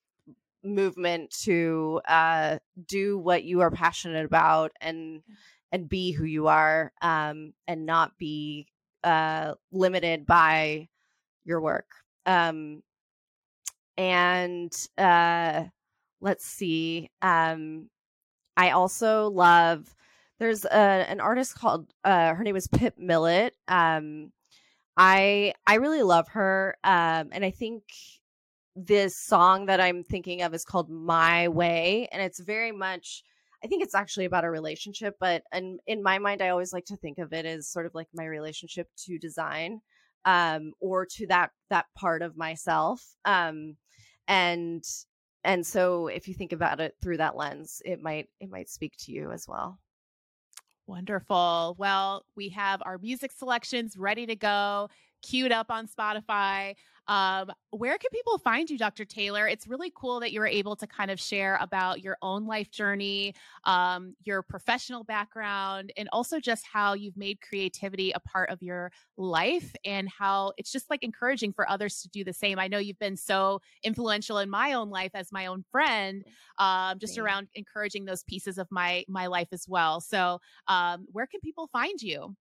movement 0.65 1.31
to 1.43 2.01
uh, 2.09 2.59
do 2.87 3.19
what 3.19 3.45
you 3.45 3.61
are 3.61 3.71
passionate 3.71 4.25
about 4.25 4.73
and 4.81 5.23
and 5.71 5.89
be 5.89 6.13
who 6.13 6.25
you 6.25 6.47
are 6.47 6.93
um, 7.03 7.53
and 7.67 7.85
not 7.85 8.17
be 8.19 8.67
uh, 9.05 9.55
limited 9.71 10.27
by 10.27 10.89
your 11.45 11.61
work. 11.61 11.87
Um, 12.27 12.83
and 13.97 14.73
uh, 14.97 15.65
let's 16.21 16.47
see. 16.47 17.11
Um, 17.21 17.91
I 18.57 18.71
also 18.71 19.29
love. 19.29 19.95
There's 20.39 20.65
a, 20.65 20.71
an 21.09 21.21
artist 21.21 21.57
called 21.57 21.93
uh, 22.05 22.35
her 22.35 22.45
name 22.45 22.57
is 22.57 22.69
Pip 22.69 22.95
Millet. 22.97 23.55
Um, 23.67 24.33
I 24.97 25.55
I 25.67 25.75
really 25.75 26.03
love 26.03 26.29
her, 26.29 26.77
um, 26.85 27.29
and 27.33 27.45
I 27.45 27.51
think 27.51 27.85
this 28.87 29.17
song 29.17 29.67
that 29.67 29.81
I'm 29.81 30.05
thinking 30.05 30.43
of 30.43 30.55
is 30.55 30.65
called 30.65 30.91
My 30.91 31.49
Way, 31.49 32.09
and 32.13 32.23
it's 32.23 32.41
very 32.41 32.73
much. 32.73 33.23
I 33.63 33.67
think 33.67 33.83
it's 33.83 33.95
actually 33.95 34.27
about 34.27 34.45
a 34.45 34.51
relationship, 34.51 35.17
but 35.19 35.43
in, 35.53 35.79
in 35.89 36.01
my 36.01 36.19
mind, 36.19 36.43
I 36.43 36.51
always 36.51 36.73
like 36.73 36.85
to 36.87 36.97
think 36.97 37.19
of 37.19 37.33
it 37.33 37.45
as 37.45 37.67
sort 37.67 37.87
of 37.87 37.95
like 37.95 38.07
my 38.15 38.25
relationship 38.25 38.89
to 39.07 39.19
design, 39.19 39.81
um, 40.25 40.73
or 40.81 41.07
to 41.07 41.27
that 41.27 41.51
that 41.71 41.87
part 41.97 42.23
of 42.23 42.37
myself. 42.37 43.03
Um, 43.25 43.77
and 44.29 44.85
and 45.45 45.67
so 45.67 46.07
if 46.07 46.29
you 46.29 46.35
think 46.35 46.53
about 46.53 46.81
it 46.81 46.95
through 47.03 47.17
that 47.17 47.37
lens, 47.37 47.83
it 47.85 48.01
might 48.01 48.29
it 48.41 48.51
might 48.51 48.69
speak 48.69 48.93
to 49.01 49.13
you 49.13 49.33
as 49.33 49.47
well. 49.49 49.79
Wonderful. 50.87 51.77
Well, 51.79 52.25
we 52.35 52.49
have 52.51 52.81
our 52.87 52.99
music 52.99 53.33
selections 53.33 53.97
ready 53.97 54.25
to 54.27 54.37
go, 54.37 54.89
queued 55.23 55.53
up 55.53 55.71
on 55.71 55.87
Spotify. 55.87 56.77
Um, 57.09 57.51
where 57.71 57.97
can 57.99 58.11
people 58.13 58.39
find 58.39 58.69
you, 58.69 58.79
Dr. 58.79 59.05
Taylor? 59.05 59.49
It's 59.49 59.67
really 59.67 59.91
cool 59.97 60.21
that 60.21 60.31
you 60.33 60.41
were 60.41 60.47
able 60.47 60.77
to 60.77 60.87
kind 60.87 61.11
of 61.11 61.19
share 61.19 61.57
about 61.61 62.03
your 62.03 62.19
own 62.23 62.47
life 62.47 62.71
journey, 62.71 63.35
um, 63.65 64.15
your 64.25 64.43
professional 64.43 65.05
background, 65.05 65.93
and 65.97 66.09
also 66.13 66.39
just 66.39 66.67
how 66.67 66.93
you've 66.93 67.17
made 67.17 67.41
creativity 67.41 68.13
a 68.13 68.21
part 68.21 68.51
of 68.51 68.63
your 68.63 68.93
life 69.17 69.75
and 69.85 70.09
how 70.09 70.53
it's 70.59 70.71
just 70.71 70.91
like 70.91 71.03
encouraging 71.03 71.53
for 71.53 71.69
others 71.69 72.03
to 72.03 72.09
do 72.11 72.25
the 72.25 72.33
same. 72.33 72.59
I 72.59 72.69
know 72.69 72.79
you've 72.79 72.99
been 72.99 73.17
so 73.17 73.61
influential 73.83 74.39
in 74.39 74.51
my 74.51 74.75
own 74.75 74.91
life 74.91 75.13
as 75.15 75.33
my 75.33 75.47
own 75.47 75.65
friend, 75.73 76.25
um, 76.59 76.99
just 76.99 77.19
around 77.19 77.49
encouraging 77.55 78.05
those 78.05 78.23
pieces 78.25 78.59
of 78.59 78.69
my 78.71 79.05
my 79.09 79.27
life 79.27 79.49
as 79.53 79.67
well. 79.67 80.01
So, 80.01 80.41
um, 80.69 81.07
where 81.11 81.27
can 81.27 81.41
people 81.41 81.69
find 81.73 82.01
you? 82.03 82.37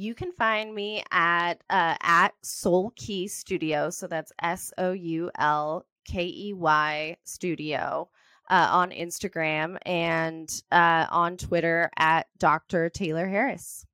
You 0.00 0.14
can 0.14 0.30
find 0.30 0.72
me 0.72 1.02
at 1.10 1.54
uh, 1.68 1.96
at 2.00 2.28
Soul 2.42 2.92
Key 2.94 3.26
Studio. 3.26 3.90
So 3.90 4.06
that's 4.06 4.30
S 4.40 4.72
O 4.78 4.92
U 4.92 5.28
L 5.36 5.84
K 6.04 6.24
E 6.24 6.52
Y 6.54 7.16
Studio 7.24 8.08
uh, 8.48 8.68
on 8.70 8.90
Instagram 8.92 9.76
and 9.84 10.48
uh, 10.70 11.06
on 11.10 11.36
Twitter 11.36 11.90
at 11.98 12.28
Dr. 12.38 12.90
Taylor 12.90 13.26
Harris. 13.26 13.84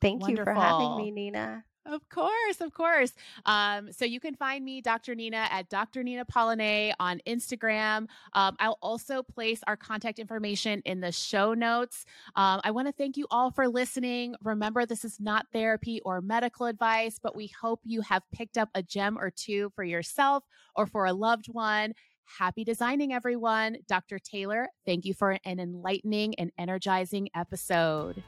Thank 0.00 0.22
Wonderful. 0.22 0.52
you 0.52 0.60
for 0.60 0.60
having 0.60 0.96
me, 0.96 1.10
Nina. 1.10 1.64
Of 1.84 2.08
course, 2.08 2.60
of 2.60 2.72
course. 2.72 3.12
Um, 3.44 3.92
so 3.92 4.04
you 4.04 4.20
can 4.20 4.36
find 4.36 4.64
me, 4.64 4.80
Dr. 4.80 5.16
Nina, 5.16 5.48
at 5.50 5.68
Dr. 5.68 6.04
Nina 6.04 6.24
Polyne 6.24 6.92
on 7.00 7.20
Instagram. 7.26 8.06
Um, 8.34 8.56
I'll 8.60 8.78
also 8.80 9.22
place 9.22 9.60
our 9.66 9.76
contact 9.76 10.20
information 10.20 10.80
in 10.84 11.00
the 11.00 11.10
show 11.10 11.54
notes. 11.54 12.04
Um, 12.36 12.60
I 12.62 12.70
want 12.70 12.86
to 12.86 12.92
thank 12.92 13.16
you 13.16 13.26
all 13.30 13.50
for 13.50 13.66
listening. 13.66 14.36
Remember, 14.44 14.86
this 14.86 15.04
is 15.04 15.18
not 15.18 15.46
therapy 15.52 16.00
or 16.04 16.20
medical 16.20 16.66
advice, 16.66 17.18
but 17.20 17.34
we 17.34 17.50
hope 17.60 17.80
you 17.84 18.00
have 18.02 18.22
picked 18.32 18.58
up 18.58 18.68
a 18.74 18.82
gem 18.82 19.18
or 19.18 19.30
two 19.30 19.72
for 19.74 19.82
yourself 19.82 20.44
or 20.76 20.86
for 20.86 21.06
a 21.06 21.12
loved 21.12 21.46
one. 21.48 21.94
Happy 22.38 22.62
designing, 22.62 23.12
everyone. 23.12 23.78
Dr. 23.88 24.20
Taylor, 24.20 24.68
thank 24.86 25.04
you 25.04 25.14
for 25.14 25.36
an 25.44 25.58
enlightening 25.58 26.36
and 26.36 26.52
energizing 26.56 27.28
episode. 27.34 28.22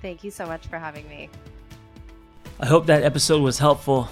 Thank 0.00 0.24
you 0.24 0.30
so 0.30 0.46
much 0.46 0.66
for 0.66 0.78
having 0.78 1.06
me. 1.08 1.28
I 2.62 2.66
hope 2.66 2.84
that 2.86 3.04
episode 3.04 3.40
was 3.40 3.58
helpful. 3.58 4.06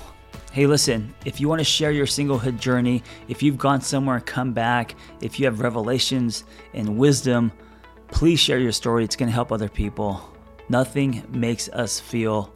Hey, 0.52 0.64
listen, 0.64 1.14
if 1.26 1.38
you 1.38 1.50
want 1.50 1.58
to 1.58 1.64
share 1.64 1.90
your 1.90 2.06
singlehood 2.06 2.58
journey, 2.58 3.02
if 3.28 3.42
you've 3.42 3.58
gone 3.58 3.82
somewhere 3.82 4.20
come 4.20 4.54
back, 4.54 4.94
if 5.20 5.38
you 5.38 5.44
have 5.44 5.60
revelations 5.60 6.44
and 6.72 6.96
wisdom, 6.96 7.52
please 8.10 8.40
share 8.40 8.58
your 8.58 8.72
story. 8.72 9.04
It's 9.04 9.16
going 9.16 9.28
to 9.28 9.34
help 9.34 9.52
other 9.52 9.68
people. 9.68 10.34
Nothing 10.70 11.22
makes 11.28 11.68
us 11.68 12.00
feel 12.00 12.50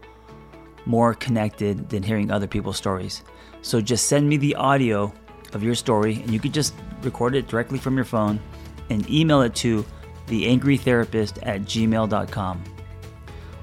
more 0.87 1.13
connected 1.13 1.91
than 1.91 2.03
hearing 2.03 2.31
other 2.31 2.47
people's 2.47 2.79
stories. 2.79 3.23
So 3.61 3.83
just 3.83 4.07
send 4.07 4.27
me 4.27 4.39
the 4.39 4.55
audio 4.55 5.13
of 5.53 5.63
your 5.63 5.75
story, 5.75 6.15
and 6.23 6.31
you 6.31 6.41
could 6.41 6.55
just 6.55 6.73
record 7.03 7.35
it 7.35 7.49
directly 7.49 7.79
from 7.79 7.97
your 7.97 8.07
phone 8.07 8.41
and 8.89 9.09
email 9.11 9.43
it 9.43 9.55
to 9.57 9.85
theangrytherapist 10.27 11.39
at 11.43 11.63
gmail.com. 11.63 12.72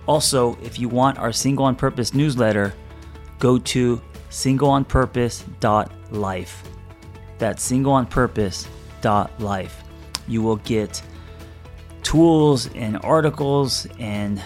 Also, 0.09 0.57
if 0.63 0.79
you 0.79 0.89
want 0.89 1.19
our 1.19 1.31
Single 1.31 1.65
on 1.65 1.75
Purpose 1.75 2.15
newsletter, 2.15 2.73
go 3.37 3.59
to 3.59 4.01
singleonpurpose.life. 4.31 6.63
That's 7.37 7.71
singleonpurpose.life. 7.71 9.83
You 10.27 10.41
will 10.41 10.55
get 10.55 11.03
tools 12.01 12.73
and 12.73 12.97
articles 13.03 13.85
and 13.99 14.41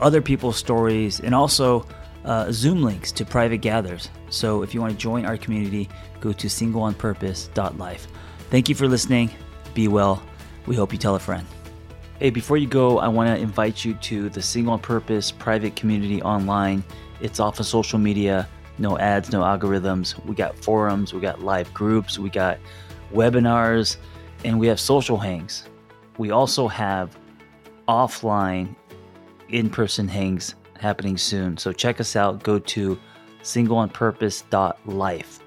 other 0.00 0.20
people's 0.20 0.56
stories 0.56 1.20
and 1.20 1.32
also 1.32 1.86
uh, 2.24 2.50
Zoom 2.50 2.82
links 2.82 3.12
to 3.12 3.24
private 3.24 3.58
gathers. 3.58 4.08
So 4.30 4.64
if 4.64 4.74
you 4.74 4.80
want 4.80 4.94
to 4.94 4.98
join 4.98 5.26
our 5.26 5.36
community, 5.36 5.88
go 6.18 6.32
to 6.32 6.48
singleonpurpose.life. 6.48 8.08
Thank 8.50 8.68
you 8.68 8.74
for 8.74 8.88
listening. 8.88 9.30
Be 9.74 9.86
well. 9.86 10.24
We 10.66 10.74
hope 10.74 10.92
you 10.92 10.98
tell 10.98 11.14
a 11.14 11.20
friend. 11.20 11.46
Hey, 12.20 12.30
before 12.30 12.56
you 12.56 12.68
go, 12.68 13.00
I 13.00 13.08
want 13.08 13.28
to 13.28 13.36
invite 13.36 13.84
you 13.84 13.94
to 13.94 14.28
the 14.28 14.40
Single 14.40 14.74
on 14.74 14.78
Purpose 14.78 15.32
private 15.32 15.74
community 15.74 16.22
online. 16.22 16.84
It's 17.20 17.40
off 17.40 17.58
of 17.58 17.66
social 17.66 17.98
media, 17.98 18.48
no 18.78 18.96
ads, 18.98 19.32
no 19.32 19.40
algorithms. 19.40 20.24
We 20.24 20.36
got 20.36 20.56
forums, 20.56 21.12
we 21.12 21.20
got 21.20 21.42
live 21.42 21.74
groups, 21.74 22.16
we 22.16 22.30
got 22.30 22.60
webinars, 23.12 23.96
and 24.44 24.60
we 24.60 24.68
have 24.68 24.78
social 24.78 25.18
hangs. 25.18 25.68
We 26.16 26.30
also 26.30 26.68
have 26.68 27.18
offline 27.88 28.76
in 29.48 29.68
person 29.68 30.06
hangs 30.06 30.54
happening 30.78 31.16
soon. 31.16 31.56
So 31.56 31.72
check 31.72 31.98
us 31.98 32.14
out. 32.14 32.44
Go 32.44 32.60
to 32.60 32.96
singleonpurpose.life. 33.42 35.40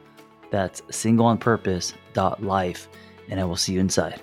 That's 0.52 0.82
singleonpurpose.life, 0.82 2.88
and 3.30 3.40
I 3.40 3.44
will 3.46 3.56
see 3.56 3.72
you 3.72 3.80
inside. 3.80 4.20